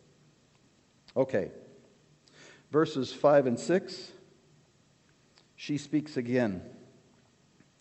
Okay, 1.15 1.51
verses 2.72 3.11
5 3.11 3.47
and 3.47 3.59
6, 3.59 4.11
she 5.55 5.78
speaks 5.78 6.17
again. 6.17 6.61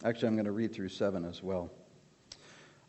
Actually, 0.05 0.29
I'm 0.29 0.35
going 0.35 0.47
to 0.47 0.53
read 0.53 0.73
through 0.73 0.89
7 0.89 1.25
as 1.25 1.43
well. 1.43 1.71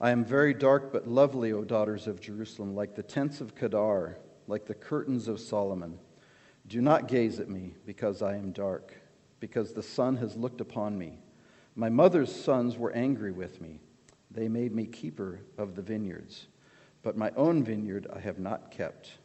I 0.01 0.11
am 0.11 0.23
very 0.23 0.53
dark 0.53 0.93
but 0.93 1.07
lovely, 1.07 1.51
O 1.51 1.63
daughters 1.63 2.07
of 2.07 2.21
Jerusalem, 2.21 2.75
like 2.75 2.95
the 2.95 3.03
tents 3.03 3.41
of 3.41 3.55
Kedar, 3.55 4.17
like 4.47 4.65
the 4.65 4.73
curtains 4.73 5.27
of 5.27 5.39
Solomon. 5.39 5.99
Do 6.67 6.81
not 6.81 7.07
gaze 7.07 7.39
at 7.39 7.49
me, 7.49 7.73
because 7.85 8.21
I 8.21 8.35
am 8.35 8.51
dark, 8.51 8.93
because 9.39 9.73
the 9.73 9.83
sun 9.83 10.17
has 10.17 10.35
looked 10.35 10.61
upon 10.61 10.97
me. 10.97 11.19
My 11.75 11.89
mother's 11.89 12.33
sons 12.33 12.77
were 12.77 12.91
angry 12.91 13.31
with 13.31 13.59
me. 13.59 13.79
They 14.31 14.47
made 14.47 14.73
me 14.73 14.85
keeper 14.85 15.41
of 15.57 15.75
the 15.75 15.81
vineyards, 15.81 16.47
but 17.01 17.17
my 17.17 17.31
own 17.35 17.63
vineyard 17.63 18.07
I 18.15 18.19
have 18.19 18.39
not 18.39 18.71
kept. 18.71 19.17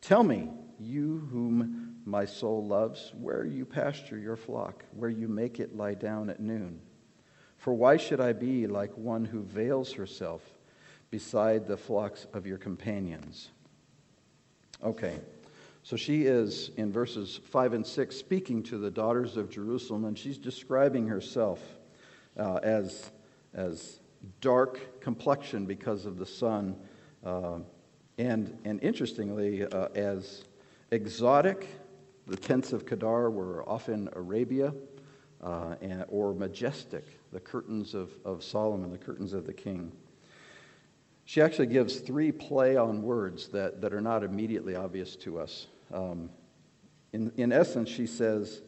Tell 0.00 0.22
me, 0.22 0.48
you 0.80 1.28
whom 1.30 1.96
my 2.04 2.24
soul 2.24 2.64
loves, 2.66 3.12
where 3.20 3.44
you 3.44 3.64
pasture 3.64 4.18
your 4.18 4.36
flock, 4.36 4.84
where 4.92 5.10
you 5.10 5.28
make 5.28 5.60
it 5.60 5.76
lie 5.76 5.94
down 5.94 6.30
at 6.30 6.40
noon. 6.40 6.80
For 7.56 7.72
why 7.72 7.96
should 7.96 8.20
I 8.20 8.32
be 8.32 8.66
like 8.66 8.96
one 8.96 9.24
who 9.24 9.42
veils 9.42 9.92
herself 9.92 10.42
beside 11.10 11.66
the 11.66 11.76
flocks 11.76 12.26
of 12.34 12.46
your 12.46 12.58
companions? 12.58 13.50
Okay, 14.82 15.18
so 15.82 15.96
she 15.96 16.24
is 16.24 16.70
in 16.76 16.92
verses 16.92 17.40
5 17.50 17.74
and 17.74 17.86
6 17.86 18.14
speaking 18.14 18.62
to 18.64 18.78
the 18.78 18.90
daughters 18.90 19.36
of 19.36 19.48
Jerusalem, 19.48 20.04
and 20.04 20.18
she's 20.18 20.38
describing 20.38 21.06
herself 21.06 21.60
uh, 22.38 22.56
as, 22.62 23.10
as 23.54 24.00
dark 24.40 25.00
complexion 25.00 25.66
because 25.66 26.04
of 26.04 26.18
the 26.18 26.26
sun, 26.26 26.76
uh, 27.24 27.60
and, 28.18 28.58
and 28.64 28.82
interestingly, 28.82 29.64
uh, 29.64 29.88
as 29.94 30.44
exotic. 30.94 31.66
The 32.26 32.36
tents 32.36 32.72
of 32.72 32.86
Kedar 32.86 33.30
were 33.30 33.68
often 33.68 34.08
Arabia 34.12 34.72
uh, 35.42 35.74
and, 35.82 36.04
or 36.08 36.32
majestic 36.32 37.04
the 37.32 37.40
curtains 37.40 37.94
of, 37.94 38.10
of 38.24 38.42
Solomon, 38.42 38.90
the 38.90 38.98
curtains 38.98 39.32
of 39.32 39.44
the 39.44 39.52
king. 39.52 39.92
She 41.26 41.42
actually 41.42 41.66
gives 41.66 41.98
three 41.98 42.30
play 42.30 42.76
on 42.76 43.02
words 43.02 43.48
that, 43.48 43.80
that 43.80 43.92
are 43.92 44.00
not 44.00 44.22
immediately 44.22 44.76
obvious 44.76 45.16
to 45.16 45.40
us. 45.40 45.66
Um, 45.92 46.30
in, 47.12 47.32
in 47.36 47.52
essence, 47.52 47.88
she 47.88 48.06
says, 48.06 48.62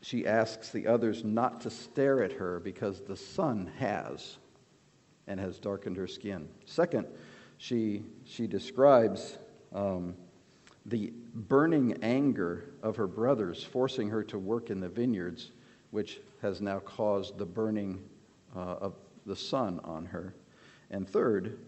she 0.00 0.26
asks 0.26 0.70
the 0.70 0.86
others 0.86 1.24
not 1.24 1.62
to 1.62 1.70
stare 1.70 2.22
at 2.22 2.32
her 2.32 2.60
because 2.60 3.00
the 3.00 3.16
sun 3.16 3.70
has 3.78 4.38
and 5.26 5.40
has 5.40 5.58
darkened 5.58 5.96
her 5.96 6.06
skin. 6.06 6.48
Second, 6.66 7.06
she, 7.56 8.04
she 8.24 8.46
describes 8.46 9.38
um, 9.74 10.14
the 10.88 11.12
burning 11.34 11.98
anger 12.02 12.64
of 12.82 12.96
her 12.96 13.06
brothers 13.06 13.62
forcing 13.62 14.08
her 14.08 14.22
to 14.24 14.38
work 14.38 14.70
in 14.70 14.80
the 14.80 14.88
vineyards 14.88 15.50
which 15.90 16.20
has 16.42 16.60
now 16.60 16.78
caused 16.80 17.38
the 17.38 17.46
burning 17.46 18.02
uh, 18.54 18.76
of 18.80 18.94
the 19.26 19.36
sun 19.36 19.80
on 19.84 20.04
her. 20.06 20.34
And 20.90 21.08
third, 21.08 21.58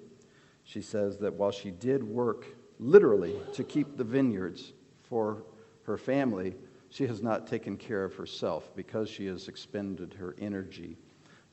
she 0.65 0.83
says 0.83 1.19
that 1.19 1.35
while 1.35 1.51
she 1.51 1.71
did 1.71 2.03
work 2.03 2.47
literally 2.79 3.37
to 3.55 3.65
keep 3.65 3.97
the 3.97 4.05
vineyards 4.05 4.73
for 5.03 5.43
her 5.85 5.97
family, 5.97 6.55
she 6.91 7.07
has 7.07 7.23
not 7.23 7.47
taken 7.47 7.77
care 7.77 8.05
of 8.05 8.15
herself 8.15 8.71
because 8.75 9.09
she 9.09 9.27
has 9.27 9.49
expended 9.49 10.15
her 10.15 10.35
energy 10.39 10.97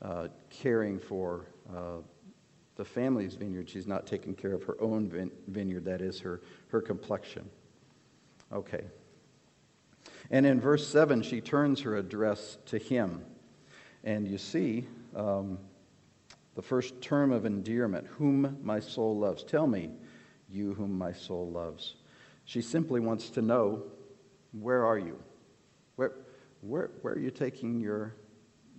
uh, 0.02 0.28
caring 0.50 0.98
for 0.98 1.46
uh, 1.74 1.98
the 2.78 2.84
family's 2.84 3.34
vineyard. 3.34 3.68
She's 3.68 3.88
not 3.88 4.06
taking 4.06 4.34
care 4.34 4.54
of 4.54 4.62
her 4.62 4.80
own 4.80 5.30
vineyard, 5.48 5.84
that 5.84 6.00
is, 6.00 6.20
her, 6.20 6.40
her 6.68 6.80
complexion. 6.80 7.50
Okay. 8.52 8.84
And 10.30 10.46
in 10.46 10.60
verse 10.60 10.86
7, 10.86 11.22
she 11.22 11.40
turns 11.40 11.82
her 11.82 11.96
address 11.96 12.56
to 12.66 12.78
him. 12.78 13.24
And 14.04 14.28
you 14.28 14.38
see 14.38 14.86
um, 15.16 15.58
the 16.54 16.62
first 16.62 17.02
term 17.02 17.32
of 17.32 17.44
endearment, 17.44 18.06
whom 18.06 18.56
my 18.62 18.78
soul 18.78 19.18
loves. 19.18 19.42
Tell 19.42 19.66
me, 19.66 19.90
you 20.48 20.72
whom 20.74 20.96
my 20.96 21.12
soul 21.12 21.50
loves. 21.50 21.96
She 22.44 22.62
simply 22.62 23.00
wants 23.00 23.28
to 23.30 23.42
know, 23.42 23.82
where 24.52 24.86
are 24.86 24.98
you? 24.98 25.18
Where, 25.96 26.12
where, 26.60 26.90
where 27.02 27.14
are 27.14 27.18
you 27.18 27.32
taking 27.32 27.80
your, 27.80 28.14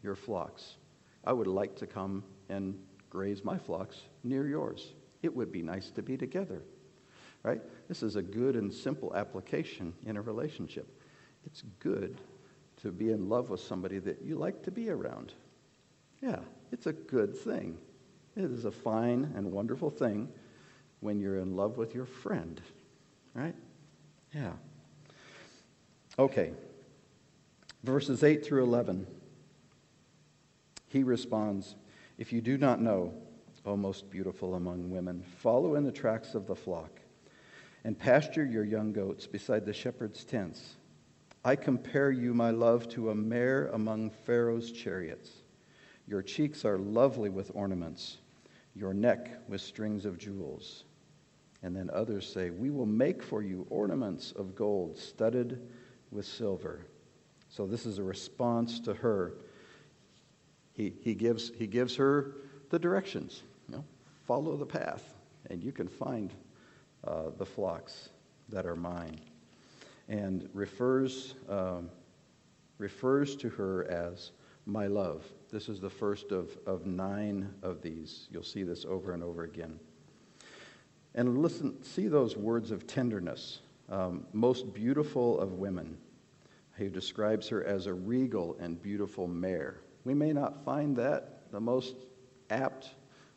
your 0.01 0.15
flocks? 0.15 0.77
I 1.25 1.33
would 1.33 1.47
like 1.47 1.75
to 1.75 1.85
come 1.85 2.23
and 2.47 2.79
graze 3.09 3.43
my 3.43 3.57
flocks 3.57 3.97
near 4.23 4.47
yours. 4.47 4.93
It 5.21 5.35
would 5.35 5.51
be 5.51 5.61
nice 5.61 5.89
to 5.91 6.01
be 6.01 6.17
together, 6.17 6.61
right? 7.43 7.61
This 7.87 8.03
is 8.03 8.15
a 8.15 8.21
good 8.21 8.55
and 8.55 8.73
simple 8.73 9.15
application 9.15 9.93
in 10.05 10.17
a 10.17 10.21
relationship. 10.21 10.87
It's 11.45 11.63
good 11.79 12.17
to 12.81 12.91
be 12.91 13.11
in 13.11 13.27
love 13.27 13.49
with 13.49 13.59
somebody 13.59 13.99
that 13.99 14.21
you 14.21 14.35
like 14.35 14.63
to 14.63 14.71
be 14.71 14.89
around. 14.89 15.33
Yeah, 16.21 16.39
it's 16.71 16.87
a 16.87 16.93
good 16.93 17.35
thing. 17.35 17.77
It 18.35 18.45
is 18.45 18.65
a 18.65 18.71
fine 18.71 19.33
and 19.35 19.51
wonderful 19.51 19.89
thing 19.89 20.29
when 21.01 21.19
you're 21.19 21.39
in 21.39 21.55
love 21.55 21.77
with 21.77 21.95
your 21.95 22.05
friend, 22.05 22.61
right? 23.33 23.55
Yeah. 24.33 24.53
Okay. 26.17 26.51
Verses 27.83 28.23
8 28.23 28.45
through 28.45 28.63
11. 28.63 29.07
He 30.87 31.03
responds 31.03 31.75
If 32.19 32.33
you 32.33 32.41
do 32.41 32.57
not 32.57 32.81
know, 32.81 33.13
O 33.65 33.77
most 33.77 34.09
beautiful 34.09 34.55
among 34.55 34.91
women, 34.91 35.23
follow 35.37 35.75
in 35.75 35.85
the 35.85 35.91
tracks 35.91 36.35
of 36.35 36.47
the 36.47 36.55
flock 36.55 36.99
and 37.85 37.97
pasture 37.97 38.43
your 38.43 38.65
young 38.65 38.91
goats 38.91 39.25
beside 39.25 39.65
the 39.65 39.71
shepherd's 39.71 40.25
tents. 40.25 40.75
I 41.45 41.55
compare 41.55 42.11
you, 42.11 42.33
my 42.33 42.51
love, 42.51 42.89
to 42.89 43.11
a 43.11 43.15
mare 43.15 43.67
among 43.67 44.09
Pharaoh's 44.09 44.73
chariots. 44.73 45.31
Your 46.07 46.21
cheeks 46.21 46.65
are 46.65 46.77
lovely 46.77 47.29
with 47.29 47.51
ornaments, 47.53 48.17
your 48.75 48.93
neck 48.93 49.29
with 49.47 49.61
strings 49.61 50.03
of 50.03 50.17
jewels. 50.17 50.83
And 51.63 51.73
then 51.73 51.89
others 51.93 52.29
say, 52.29 52.49
We 52.49 52.69
will 52.69 52.85
make 52.85 53.23
for 53.23 53.41
you 53.41 53.65
ornaments 53.69 54.33
of 54.33 54.55
gold 54.55 54.97
studded 54.97 55.69
with 56.11 56.25
silver. 56.25 56.81
So 57.47 57.65
this 57.65 57.85
is 57.85 57.97
a 57.97 58.03
response 58.03 58.81
to 58.81 58.93
her. 58.95 59.35
He, 60.79 60.93
he, 61.01 61.13
gives, 61.13 61.51
he 61.57 61.67
gives 61.67 61.97
her 61.97 62.35
the 62.69 62.79
directions. 62.79 63.43
You 63.67 63.75
know, 63.75 63.83
follow 64.25 64.55
the 64.55 64.65
path, 64.65 65.13
and 65.49 65.61
you 65.61 65.73
can 65.73 65.89
find 65.89 66.33
uh, 67.03 67.31
the 67.37 67.45
flocks 67.45 68.07
that 68.47 68.65
are 68.65 68.77
mine 68.77 69.19
and 70.07 70.47
refers, 70.53 71.35
um, 71.49 71.89
refers 72.77 73.35
to 73.35 73.49
her 73.49 73.91
as 73.91 74.31
my 74.65 74.87
love. 74.87 75.25
This 75.51 75.67
is 75.67 75.81
the 75.81 75.89
first 75.89 76.31
of, 76.31 76.57
of 76.65 76.85
nine 76.85 77.53
of 77.61 77.81
these. 77.81 78.29
You'll 78.31 78.41
see 78.41 78.63
this 78.63 78.85
over 78.85 79.11
and 79.11 79.21
over 79.21 79.43
again. 79.43 79.81
And 81.13 81.39
listen, 81.39 81.83
see 81.83 82.07
those 82.07 82.37
words 82.37 82.71
of 82.71 82.87
tenderness. 82.87 83.59
Um, 83.89 84.25
most 84.31 84.73
beautiful 84.73 85.41
of 85.41 85.55
women. 85.55 85.97
He 86.77 86.87
describes 86.87 87.49
her 87.49 87.65
as 87.65 87.85
a 87.85 87.93
regal 87.93 88.55
and 88.61 88.81
beautiful 88.81 89.27
mare. 89.27 89.81
We 90.09 90.15
may 90.15 90.33
not 90.33 90.65
find 90.65 90.95
that 90.95 91.51
the 91.51 91.59
most 91.59 91.95
apt 92.49 92.95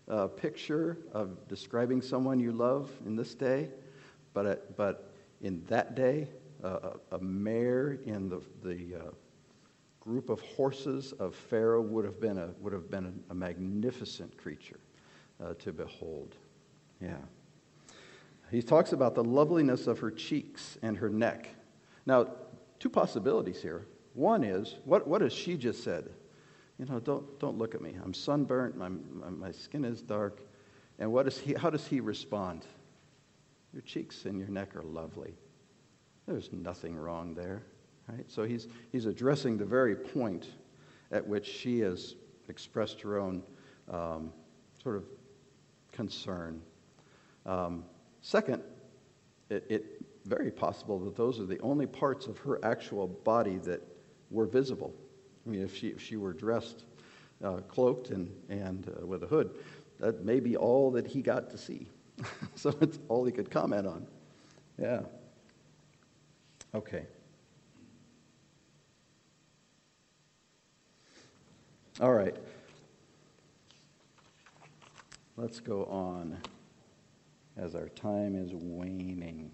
uh, 0.09 0.27
picture 0.29 0.97
of 1.13 1.47
describing 1.47 2.01
someone 2.01 2.41
you 2.41 2.51
love 2.51 2.91
in 3.05 3.15
this 3.15 3.35
day, 3.35 3.69
but, 4.33 4.47
uh, 4.47 4.57
but 4.75 5.13
in 5.43 5.63
that 5.67 5.95
day, 5.95 6.29
uh, 6.65 6.93
a, 7.11 7.17
a 7.17 7.19
mare 7.19 7.99
in 8.07 8.31
the, 8.31 8.41
the 8.63 8.95
uh, 8.95 9.11
group 10.01 10.31
of 10.31 10.41
horses 10.41 11.13
of 11.19 11.35
Pharaoh 11.35 11.83
would 11.83 12.07
have 12.07 12.19
been 12.19 12.39
a, 12.39 12.55
would 12.61 12.73
have 12.73 12.91
been 12.91 13.23
a, 13.29 13.35
magnificent 13.35 14.35
creature 14.39 14.81
uh, 15.45 15.53
to 15.59 15.75
behold. 15.75 16.37
Yeah. 17.03 17.17
He 18.51 18.63
talks 18.63 18.95
about 18.95 19.15
the 19.15 19.25
loveliness 19.25 19.87
of 19.87 19.99
her 19.99 20.11
cheeks 20.11 20.79
and 20.81 20.97
her 20.97 21.11
neck. 21.11 21.51
Now, 22.07 22.29
two 22.79 22.89
possibilities 22.89 23.61
here. 23.61 23.85
One 24.15 24.43
is, 24.43 24.77
what, 24.87 25.07
what 25.07 25.21
has 25.21 25.35
she 25.35 25.59
just 25.59 25.85
said? 25.85 26.09
You 26.83 26.89
know, 26.89 26.99
don't, 26.99 27.39
don't 27.39 27.59
look 27.59 27.77
at 27.77 27.81
me. 27.81 27.95
I'm 28.03 28.13
sunburnt, 28.13 28.77
my, 28.77 28.89
my, 28.89 29.31
my 29.31 29.53
skin 29.53 29.85
is 29.85 30.03
dark. 30.03 30.41
And 30.99 31.13
what 31.13 31.29
is 31.29 31.39
he, 31.39 31.55
how 31.55 31.71
does 31.71 31.87
he 31.87 32.01
respond? 32.01 32.67
Your 33.73 33.83
cheeks 33.83 34.25
and 34.25 34.37
your 34.37 34.49
neck 34.49 34.75
are 34.75 34.83
lovely. 34.83 35.33
There's 36.27 36.53
nothing 36.53 36.97
wrong 36.97 37.35
there. 37.35 37.63
Right? 38.09 38.29
So 38.29 38.43
he's, 38.43 38.67
he's 38.91 39.07
addressing 39.07 39.59
the 39.59 39.65
very 39.65 39.95
point 39.95 40.49
at 41.13 41.25
which 41.25 41.47
she 41.47 41.79
has 41.81 42.17
expressed 42.49 43.01
her 43.03 43.17
own 43.17 43.45
um, 43.89 44.33
sort 44.83 44.97
of 44.97 45.05
concern. 45.93 46.61
Um, 47.47 47.85
second, 48.23 48.61
it, 49.51 49.65
it 49.69 49.85
very 50.25 50.51
possible 50.51 50.99
that 51.05 51.15
those 51.15 51.39
are 51.39 51.47
the 51.47 51.61
only 51.61 51.87
parts 51.87 52.27
of 52.27 52.39
her 52.39 52.59
actual 52.65 53.07
body 53.07 53.59
that 53.59 53.83
were 54.33 54.47
visible. 54.47 54.93
I 55.45 55.51
mean, 55.51 55.63
if 55.63 55.77
she, 55.77 55.89
if 55.89 56.01
she 56.01 56.17
were 56.17 56.33
dressed 56.33 56.85
uh, 57.43 57.59
cloaked 57.69 58.11
and, 58.11 58.31
and 58.49 58.89
uh, 58.89 59.07
with 59.07 59.23
a 59.25 59.27
hood, 59.27 59.51
that 59.99 60.25
may 60.25 60.41
be 60.41 60.57
all 60.57 60.91
that 60.93 61.07
he 61.07 61.23
got 61.23 61.51
to 61.51 61.59
see. 61.59 61.89
so 62.55 62.75
it's 62.81 62.99
all 63.09 63.25
he 63.25 63.33
could 63.33 63.51
comment 63.51 63.87
on. 63.87 64.07
Yeah. 64.79 65.03
Okay. 66.75 67.05
All 72.01 72.13
right. 72.13 72.37
Let's 75.37 75.61
go 75.61 75.85
on 75.87 76.39
as 77.57 77.75
our 77.75 77.89
time 77.89 78.35
is 78.35 78.53
waning. 78.55 79.51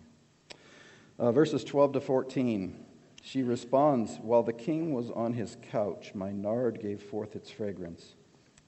Uh, 1.19 1.33
verses 1.33 1.65
12 1.65 1.95
to 1.95 2.01
14. 2.01 2.85
She 3.29 3.43
responds, 3.43 4.19
While 4.23 4.43
the 4.43 4.55
king 4.55 4.95
was 4.95 5.11
on 5.11 5.35
his 5.35 5.59
couch, 5.71 6.13
my 6.15 6.33
nard 6.33 6.81
gave 6.81 7.03
forth 7.03 7.37
its 7.37 7.51
fragrance. 7.51 8.15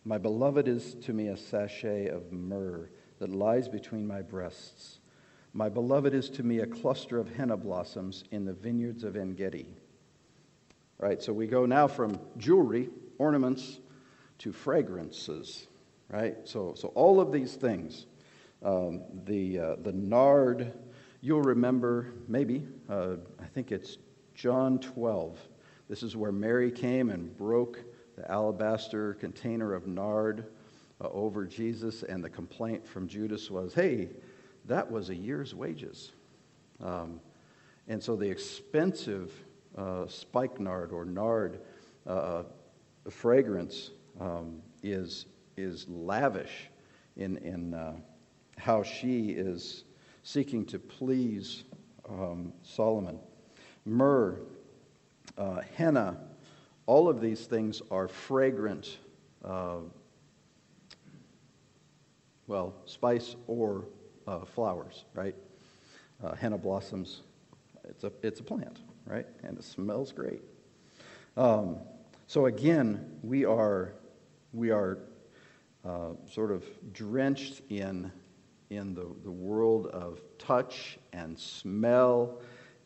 My 0.04 0.18
beloved 0.18 0.68
is 0.68 0.96
to 0.96 1.14
me 1.14 1.28
a 1.28 1.36
sachet 1.38 2.08
of 2.08 2.30
myrrh 2.30 2.90
that 3.20 3.30
lies 3.30 3.70
between 3.70 4.06
my 4.06 4.20
breasts. 4.20 5.00
My 5.54 5.70
beloved 5.70 6.12
is 6.12 6.28
to 6.28 6.42
me 6.42 6.58
a 6.58 6.66
cluster 6.66 7.16
of 7.16 7.34
henna 7.36 7.56
blossoms 7.56 8.24
in 8.32 8.44
the 8.44 8.52
vineyards 8.52 9.02
of 9.02 9.16
Engedi. 9.16 9.64
All 11.02 11.08
right, 11.08 11.22
so 11.22 11.32
we 11.32 11.46
go 11.46 11.64
now 11.64 11.88
from 11.88 12.20
jewelry, 12.36 12.90
ornaments, 13.16 13.80
to 14.40 14.52
fragrances, 14.52 15.68
right? 16.10 16.36
So, 16.44 16.74
so 16.76 16.88
all 16.88 17.18
of 17.18 17.32
these 17.32 17.54
things, 17.54 18.04
um, 18.62 19.04
the, 19.24 19.58
uh, 19.58 19.76
the 19.76 19.92
nard, 19.92 20.74
you'll 21.22 21.40
remember 21.40 22.12
maybe, 22.28 22.68
uh, 22.90 23.14
I 23.40 23.46
think 23.46 23.72
it's 23.72 23.96
John 24.40 24.78
12. 24.78 25.38
This 25.86 26.02
is 26.02 26.16
where 26.16 26.32
Mary 26.32 26.70
came 26.70 27.10
and 27.10 27.36
broke 27.36 27.78
the 28.16 28.30
alabaster 28.30 29.12
container 29.12 29.74
of 29.74 29.86
nard 29.86 30.46
uh, 30.98 31.08
over 31.10 31.44
Jesus, 31.44 32.02
and 32.04 32.24
the 32.24 32.30
complaint 32.30 32.88
from 32.88 33.06
Judas 33.06 33.50
was, 33.50 33.74
hey, 33.74 34.08
that 34.64 34.90
was 34.90 35.10
a 35.10 35.14
year's 35.14 35.54
wages. 35.54 36.12
Um, 36.82 37.20
and 37.86 38.02
so 38.02 38.16
the 38.16 38.30
expensive 38.30 39.30
uh, 39.76 40.06
spikenard 40.06 40.90
or 40.90 41.04
nard 41.04 41.60
uh, 42.06 42.44
fragrance 43.10 43.90
um, 44.18 44.62
is, 44.82 45.26
is 45.58 45.86
lavish 45.86 46.70
in, 47.18 47.36
in 47.36 47.74
uh, 47.74 47.92
how 48.56 48.82
she 48.82 49.32
is 49.32 49.84
seeking 50.22 50.64
to 50.64 50.78
please 50.78 51.64
um, 52.08 52.54
Solomon. 52.62 53.18
Myrrh, 53.84 54.38
uh, 55.38 55.60
henna, 55.76 56.18
all 56.86 57.08
of 57.08 57.20
these 57.20 57.46
things 57.46 57.82
are 57.90 58.08
fragrant, 58.08 58.98
uh, 59.44 59.78
well, 62.46 62.74
spice 62.84 63.36
or 63.46 63.84
uh, 64.26 64.44
flowers, 64.44 65.04
right? 65.14 65.34
Uh, 66.22 66.34
henna 66.34 66.58
blossoms, 66.58 67.22
it's 67.88 68.04
a, 68.04 68.12
it's 68.22 68.40
a 68.40 68.42
plant, 68.42 68.80
right? 69.06 69.26
And 69.42 69.56
it 69.56 69.64
smells 69.64 70.12
great. 70.12 70.42
Um, 71.36 71.76
so 72.26 72.46
again, 72.46 73.18
we 73.22 73.44
are, 73.44 73.94
we 74.52 74.70
are 74.70 74.98
uh, 75.84 76.10
sort 76.30 76.50
of 76.50 76.64
drenched 76.92 77.62
in, 77.70 78.12
in 78.68 78.94
the, 78.94 79.06
the 79.24 79.30
world 79.30 79.86
of 79.86 80.20
touch 80.38 80.98
and 81.12 81.38
smell 81.38 82.40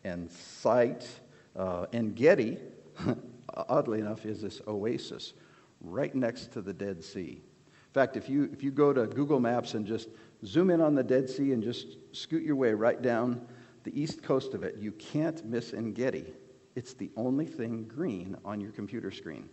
and 0.05 0.31
sight. 0.31 1.07
Uh, 1.55 1.87
Engedi, 1.91 2.59
oddly 3.53 3.99
enough, 3.99 4.25
is 4.25 4.41
this 4.41 4.61
oasis 4.67 5.33
right 5.81 6.13
next 6.13 6.51
to 6.53 6.61
the 6.61 6.73
Dead 6.73 7.03
Sea. 7.03 7.41
In 7.41 7.93
fact, 7.93 8.15
if 8.15 8.29
you, 8.29 8.49
if 8.53 8.63
you 8.63 8.71
go 8.71 8.93
to 8.93 9.07
Google 9.07 9.39
Maps 9.39 9.73
and 9.73 9.85
just 9.85 10.09
zoom 10.45 10.69
in 10.69 10.79
on 10.79 10.95
the 10.95 11.03
Dead 11.03 11.29
Sea 11.29 11.53
and 11.53 11.63
just 11.63 11.97
scoot 12.11 12.43
your 12.43 12.55
way 12.55 12.73
right 12.73 13.01
down 13.01 13.45
the 13.83 13.99
east 13.99 14.21
coast 14.21 14.53
of 14.53 14.63
it, 14.63 14.77
you 14.77 14.91
can't 14.91 15.43
miss 15.45 15.73
Engedi. 15.73 16.33
It's 16.75 16.93
the 16.93 17.09
only 17.15 17.45
thing 17.45 17.85
green 17.85 18.37
on 18.45 18.61
your 18.61 18.71
computer 18.71 19.11
screen. 19.11 19.49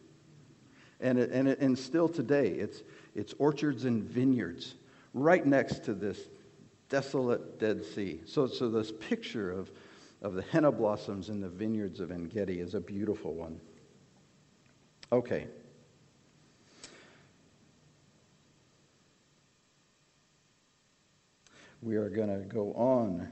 And, 1.01 1.19
it, 1.19 1.31
and, 1.31 1.49
it, 1.49 1.61
and 1.61 1.79
still 1.79 2.09
today, 2.09 2.49
it's, 2.49 2.83
it's 3.15 3.33
orchards 3.39 3.85
and 3.85 4.03
vineyards 4.03 4.75
right 5.15 5.45
next 5.45 5.85
to 5.85 5.95
this 5.95 6.19
desolate 6.89 7.59
Dead 7.59 7.85
Sea. 7.85 8.21
So, 8.27 8.47
so 8.47 8.69
this 8.69 8.93
picture 8.93 9.51
of, 9.51 9.71
of 10.23 10.35
the 10.35 10.43
henna 10.43 10.73
blossoms 10.73 11.29
in 11.29 11.41
the 11.41 11.49
vineyards 11.49 12.01
of 12.01 12.11
Engedi 12.11 12.61
is 12.61 12.75
a 12.75 12.81
beautiful 12.81 13.35
one. 13.35 13.61
Okay. 15.11 15.47
We 21.83 21.97
are 21.97 22.09
going 22.09 22.29
to 22.29 22.47
go 22.47 22.73
on. 22.73 23.29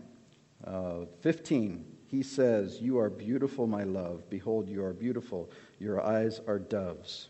Uh, 0.65 1.07
15 1.23 1.85
he 2.11 2.25
says, 2.25 2.81
You 2.81 2.99
are 2.99 3.09
beautiful, 3.09 3.69
my 3.69 3.85
love. 3.85 4.29
Behold, 4.29 4.69
you 4.69 4.83
are 4.83 4.93
beautiful. 4.93 5.49
Your 5.79 6.05
eyes 6.05 6.41
are 6.49 6.59
doves. 6.59 7.29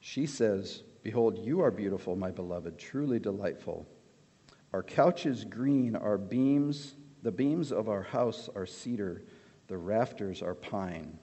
She 0.00 0.26
says, 0.26 0.82
Behold, 1.04 1.38
you 1.38 1.60
are 1.60 1.70
beautiful, 1.70 2.16
my 2.16 2.32
beloved, 2.32 2.78
truly 2.78 3.20
delightful. 3.20 3.86
Our 4.72 4.82
couch 4.82 5.24
is 5.24 5.44
green, 5.44 5.94
our 5.94 6.18
beams, 6.18 6.96
the 7.24 7.32
beams 7.32 7.72
of 7.72 7.88
our 7.88 8.02
house 8.02 8.50
are 8.54 8.66
cedar, 8.66 9.22
the 9.66 9.78
rafters 9.78 10.42
are 10.42 10.54
pine. 10.54 11.18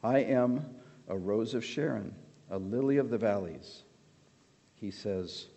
I 0.00 0.20
am 0.20 0.64
a 1.08 1.18
rose 1.18 1.54
of 1.54 1.64
Sharon, 1.64 2.14
a 2.50 2.58
lily 2.58 2.98
of 2.98 3.10
the 3.10 3.18
valleys. 3.18 3.82
He 4.76 4.92
says, 4.92 5.48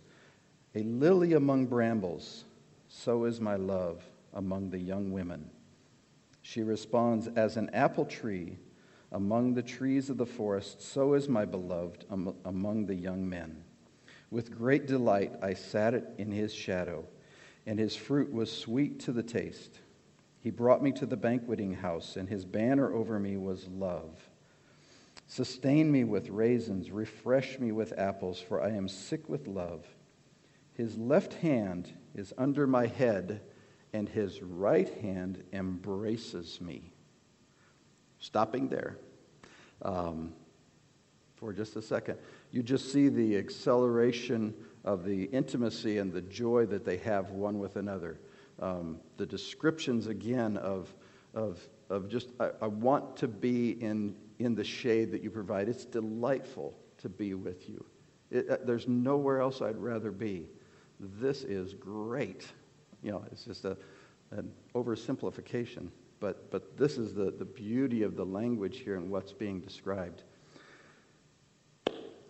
A 0.73 0.81
lily 0.81 1.33
among 1.33 1.67
brambles, 1.67 2.43
so 2.89 3.25
is 3.25 3.39
my 3.39 3.55
love 3.55 4.03
among 4.33 4.71
the 4.71 4.79
young 4.79 5.11
women. 5.11 5.47
She 6.41 6.63
responds, 6.63 7.27
As 7.27 7.55
an 7.55 7.69
apple 7.71 8.05
tree 8.05 8.57
among 9.11 9.53
the 9.53 9.61
trees 9.61 10.09
of 10.09 10.17
the 10.17 10.25
forest, 10.25 10.81
so 10.81 11.13
is 11.13 11.29
my 11.29 11.45
beloved 11.45 12.03
among 12.09 12.87
the 12.87 12.95
young 12.95 13.29
men. 13.29 13.63
With 14.31 14.57
great 14.57 14.87
delight 14.87 15.33
I 15.43 15.53
sat 15.53 15.93
in 16.17 16.31
his 16.31 16.51
shadow, 16.51 17.05
and 17.67 17.77
his 17.77 17.95
fruit 17.95 18.33
was 18.33 18.51
sweet 18.51 18.99
to 19.01 19.11
the 19.11 19.21
taste. 19.21 19.81
He 20.39 20.49
brought 20.49 20.81
me 20.81 20.91
to 20.93 21.05
the 21.05 21.17
banqueting 21.17 21.73
house, 21.73 22.15
and 22.15 22.27
his 22.27 22.45
banner 22.45 22.91
over 22.91 23.19
me 23.19 23.37
was 23.37 23.67
love. 23.67 24.29
Sustain 25.27 25.91
me 25.91 26.05
with 26.05 26.29
raisins, 26.29 26.89
refresh 26.89 27.59
me 27.59 27.71
with 27.71 27.93
apples, 27.99 28.39
for 28.39 28.63
I 28.63 28.69
am 28.69 28.87
sick 28.87 29.27
with 29.27 29.47
love. 29.47 29.85
His 30.73 30.97
left 30.97 31.33
hand 31.33 31.91
is 32.15 32.33
under 32.37 32.65
my 32.65 32.87
head 32.87 33.41
and 33.93 34.07
his 34.07 34.41
right 34.41 34.89
hand 35.01 35.43
embraces 35.51 36.61
me. 36.61 36.91
Stopping 38.19 38.69
there. 38.69 38.97
Um, 39.81 40.33
for 41.37 41.53
just 41.53 41.75
a 41.75 41.81
second, 41.81 42.17
you 42.51 42.63
just 42.63 42.91
see 42.91 43.09
the 43.09 43.37
acceleration 43.37 44.53
of 44.83 45.05
the 45.05 45.25
intimacy 45.25 45.99
and 45.99 46.11
the 46.11 46.21
joy 46.21 46.65
that 46.65 46.83
they 46.83 46.97
have 46.97 47.29
one 47.29 47.59
with 47.59 47.75
another. 47.75 48.19
Um, 48.59 48.99
the 49.17 49.25
descriptions 49.25 50.07
again 50.07 50.57
of, 50.57 50.93
of, 51.35 51.59
of 51.89 52.09
just, 52.09 52.29
I, 52.39 52.49
I 52.61 52.67
want 52.67 53.15
to 53.17 53.27
be 53.27 53.71
in, 53.71 54.15
in 54.39 54.55
the 54.55 54.63
shade 54.63 55.11
that 55.11 55.21
you 55.21 55.29
provide. 55.29 55.69
It's 55.69 55.85
delightful 55.85 56.73
to 56.99 57.09
be 57.09 57.35
with 57.35 57.69
you. 57.69 57.85
It, 58.31 58.49
uh, 58.49 58.57
there's 58.65 58.87
nowhere 58.87 59.39
else 59.39 59.61
I'd 59.61 59.77
rather 59.77 60.11
be. 60.11 60.49
This 60.99 61.43
is 61.43 61.75
great. 61.75 62.47
You 63.03 63.11
know, 63.11 63.23
it's 63.31 63.45
just 63.45 63.63
a, 63.65 63.77
an 64.31 64.51
oversimplification, 64.73 65.89
but, 66.19 66.49
but 66.49 66.75
this 66.77 66.97
is 66.97 67.13
the, 67.13 67.29
the 67.29 67.45
beauty 67.45 68.01
of 68.01 68.15
the 68.15 68.25
language 68.25 68.79
here 68.79 68.95
and 68.95 69.11
what's 69.11 69.33
being 69.33 69.59
described. 69.59 70.23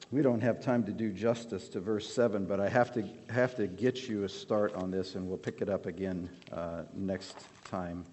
We 0.09 0.21
don't 0.21 0.39
have 0.39 0.61
time 0.61 0.85
to 0.85 0.93
do 0.93 1.11
justice 1.11 1.67
to 1.69 1.81
verse 1.81 2.09
7, 2.13 2.45
but 2.45 2.61
I 2.61 2.69
have 2.69 2.93
to, 2.93 3.03
have 3.29 3.55
to 3.55 3.67
get 3.67 4.07
you 4.07 4.23
a 4.23 4.29
start 4.29 4.73
on 4.73 4.89
this, 4.89 5.15
and 5.15 5.27
we'll 5.27 5.37
pick 5.37 5.61
it 5.61 5.69
up 5.69 5.85
again 5.85 6.29
uh, 6.53 6.83
next 6.93 7.35
time. 7.65 8.05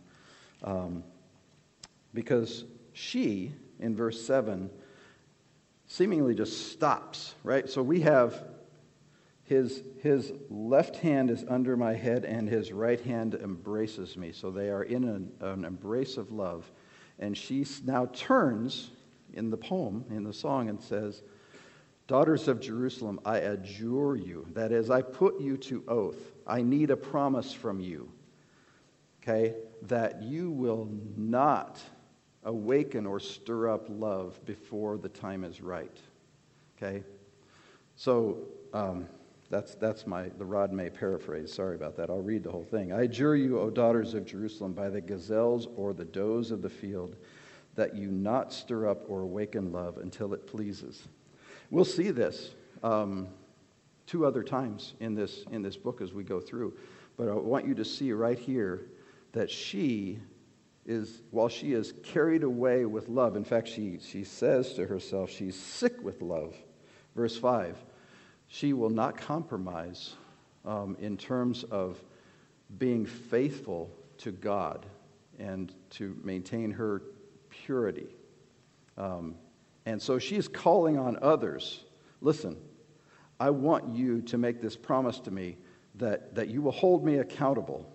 Um, 0.64 1.04
because 2.12 2.64
she, 2.94 3.52
in 3.78 3.94
verse 3.94 4.20
7, 4.26 4.70
seemingly 5.86 6.34
just 6.34 6.72
stops, 6.72 7.36
right? 7.44 7.70
So 7.70 7.80
we 7.80 8.00
have 8.00 8.42
his, 9.44 9.84
his 10.02 10.32
left 10.50 10.96
hand 10.96 11.30
is 11.30 11.44
under 11.48 11.76
my 11.76 11.94
head, 11.94 12.24
and 12.24 12.48
his 12.48 12.72
right 12.72 13.00
hand 13.00 13.34
embraces 13.36 14.16
me. 14.16 14.32
So 14.32 14.50
they 14.50 14.68
are 14.68 14.82
in 14.82 15.04
an, 15.04 15.30
an 15.38 15.64
embrace 15.64 16.16
of 16.16 16.32
love. 16.32 16.68
And 17.20 17.36
she 17.38 17.64
now 17.84 18.06
turns 18.06 18.90
in 19.32 19.50
the 19.50 19.56
poem, 19.56 20.04
in 20.10 20.24
the 20.24 20.32
song, 20.32 20.68
and 20.68 20.82
says, 20.82 21.22
Daughters 22.06 22.48
of 22.48 22.60
Jerusalem, 22.60 23.18
I 23.24 23.38
adjure 23.38 24.16
you. 24.16 24.46
That 24.52 24.72
is, 24.72 24.90
I 24.90 25.00
put 25.00 25.40
you 25.40 25.56
to 25.58 25.82
oath. 25.88 26.32
I 26.46 26.60
need 26.60 26.90
a 26.90 26.96
promise 26.96 27.52
from 27.52 27.80
you, 27.80 28.10
okay, 29.22 29.54
that 29.82 30.22
you 30.22 30.50
will 30.50 30.88
not 31.16 31.80
awaken 32.44 33.06
or 33.06 33.18
stir 33.18 33.70
up 33.70 33.86
love 33.88 34.38
before 34.44 34.98
the 34.98 35.08
time 35.08 35.44
is 35.44 35.62
right. 35.62 35.96
Okay? 36.76 37.02
So 37.96 38.38
um, 38.74 39.08
that's, 39.48 39.74
that's 39.74 40.06
my, 40.06 40.28
the 40.36 40.44
Rod 40.44 40.72
May 40.72 40.90
paraphrase. 40.90 41.52
Sorry 41.52 41.74
about 41.74 41.96
that. 41.96 42.10
I'll 42.10 42.20
read 42.20 42.42
the 42.42 42.50
whole 42.50 42.64
thing. 42.64 42.92
I 42.92 43.04
adjure 43.04 43.36
you, 43.36 43.58
O 43.58 43.70
daughters 43.70 44.12
of 44.12 44.26
Jerusalem, 44.26 44.74
by 44.74 44.90
the 44.90 45.00
gazelles 45.00 45.68
or 45.76 45.94
the 45.94 46.04
does 46.04 46.50
of 46.50 46.60
the 46.60 46.68
field, 46.68 47.16
that 47.76 47.94
you 47.94 48.10
not 48.10 48.52
stir 48.52 48.88
up 48.88 49.08
or 49.08 49.22
awaken 49.22 49.72
love 49.72 49.96
until 49.98 50.34
it 50.34 50.46
pleases. 50.46 51.08
We'll 51.70 51.84
see 51.84 52.10
this 52.10 52.50
um, 52.82 53.28
two 54.06 54.26
other 54.26 54.42
times 54.42 54.94
in 55.00 55.14
this, 55.14 55.44
in 55.50 55.62
this 55.62 55.76
book 55.76 56.00
as 56.00 56.12
we 56.12 56.24
go 56.24 56.40
through. 56.40 56.76
But 57.16 57.28
I 57.28 57.34
want 57.34 57.66
you 57.66 57.74
to 57.74 57.84
see 57.84 58.12
right 58.12 58.38
here 58.38 58.86
that 59.32 59.50
she 59.50 60.18
is, 60.86 61.22
while 61.30 61.48
she 61.48 61.72
is 61.72 61.92
carried 62.02 62.42
away 62.42 62.84
with 62.84 63.08
love, 63.08 63.36
in 63.36 63.44
fact, 63.44 63.68
she, 63.68 63.98
she 64.00 64.24
says 64.24 64.74
to 64.74 64.86
herself, 64.86 65.30
she's 65.30 65.58
sick 65.58 66.02
with 66.02 66.22
love. 66.22 66.54
Verse 67.14 67.36
5 67.36 67.76
she 68.46 68.72
will 68.72 68.90
not 68.90 69.16
compromise 69.16 70.14
um, 70.64 70.96
in 71.00 71.16
terms 71.16 71.64
of 71.64 72.02
being 72.78 73.04
faithful 73.04 73.90
to 74.18 74.30
God 74.30 74.86
and 75.38 75.74
to 75.90 76.16
maintain 76.22 76.70
her 76.70 77.02
purity. 77.50 78.06
Um, 78.96 79.34
and 79.86 80.00
so 80.00 80.18
she 80.18 80.36
is 80.36 80.48
calling 80.48 80.98
on 80.98 81.18
others 81.22 81.84
listen, 82.24 82.56
I 83.38 83.50
want 83.50 83.94
you 83.94 84.22
to 84.22 84.38
make 84.38 84.60
this 84.60 84.76
promise 84.76 85.20
to 85.20 85.30
me 85.30 85.58
that, 85.96 86.34
that 86.34 86.48
you 86.48 86.62
will 86.62 86.72
hold 86.72 87.04
me 87.04 87.18
accountable 87.18 87.88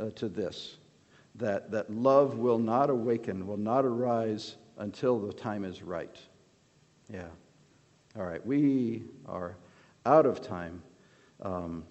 uh, 0.00 0.10
to 0.10 0.28
this, 0.28 0.78
that, 1.36 1.70
that 1.70 1.90
love 1.90 2.38
will 2.38 2.58
not 2.58 2.90
awaken, 2.90 3.46
will 3.46 3.56
not 3.56 3.84
arise 3.84 4.56
until 4.78 5.18
the 5.18 5.32
time 5.32 5.64
is 5.64 5.82
right. 5.82 6.18
Yeah. 7.12 7.28
All 8.16 8.24
right, 8.24 8.44
we 8.44 9.04
are 9.26 9.56
out 10.06 10.24
of 10.24 10.40
time. 10.40 10.82
Um, 11.42 11.84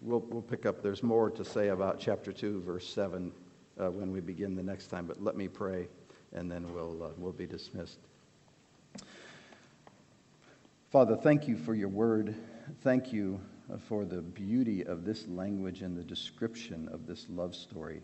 we'll, 0.00 0.20
we'll 0.20 0.42
pick 0.42 0.64
up, 0.64 0.82
there's 0.82 1.02
more 1.02 1.30
to 1.30 1.44
say 1.44 1.68
about 1.68 2.00
chapter 2.00 2.32
2, 2.32 2.62
verse 2.62 2.88
7 2.88 3.32
uh, 3.78 3.90
when 3.90 4.10
we 4.10 4.20
begin 4.20 4.56
the 4.56 4.62
next 4.62 4.86
time, 4.86 5.06
but 5.06 5.22
let 5.22 5.36
me 5.36 5.46
pray 5.46 5.88
and 6.32 6.50
then 6.50 6.72
we'll, 6.72 7.02
uh, 7.02 7.08
we'll 7.18 7.32
be 7.32 7.46
dismissed. 7.46 7.98
Father, 10.90 11.14
thank 11.14 11.46
you 11.46 11.56
for 11.56 11.72
your 11.72 11.88
word. 11.88 12.34
Thank 12.82 13.12
you 13.12 13.40
for 13.86 14.04
the 14.04 14.20
beauty 14.20 14.84
of 14.84 15.04
this 15.04 15.28
language 15.28 15.82
and 15.82 15.96
the 15.96 16.02
description 16.02 16.88
of 16.88 17.06
this 17.06 17.26
love 17.30 17.54
story. 17.54 18.02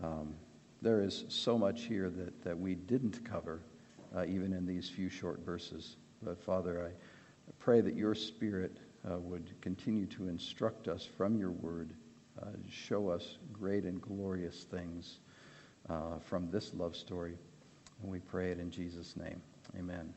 Um, 0.00 0.36
there 0.80 1.02
is 1.02 1.24
so 1.26 1.58
much 1.58 1.82
here 1.82 2.08
that, 2.10 2.44
that 2.44 2.56
we 2.56 2.76
didn't 2.76 3.24
cover, 3.24 3.60
uh, 4.16 4.24
even 4.24 4.52
in 4.52 4.64
these 4.64 4.88
few 4.88 5.08
short 5.08 5.40
verses. 5.40 5.96
But 6.22 6.38
Father, 6.38 6.86
I 6.86 7.52
pray 7.58 7.80
that 7.80 7.96
your 7.96 8.14
Spirit 8.14 8.76
uh, 9.04 9.18
would 9.18 9.60
continue 9.60 10.06
to 10.06 10.28
instruct 10.28 10.86
us 10.86 11.04
from 11.04 11.36
your 11.36 11.50
word, 11.50 11.92
uh, 12.40 12.50
show 12.70 13.08
us 13.08 13.38
great 13.52 13.82
and 13.82 14.00
glorious 14.00 14.62
things 14.62 15.18
uh, 15.90 16.20
from 16.20 16.52
this 16.52 16.72
love 16.72 16.94
story. 16.94 17.36
And 18.00 18.12
we 18.12 18.20
pray 18.20 18.52
it 18.52 18.60
in 18.60 18.70
Jesus' 18.70 19.16
name. 19.16 19.42
Amen. 19.76 20.14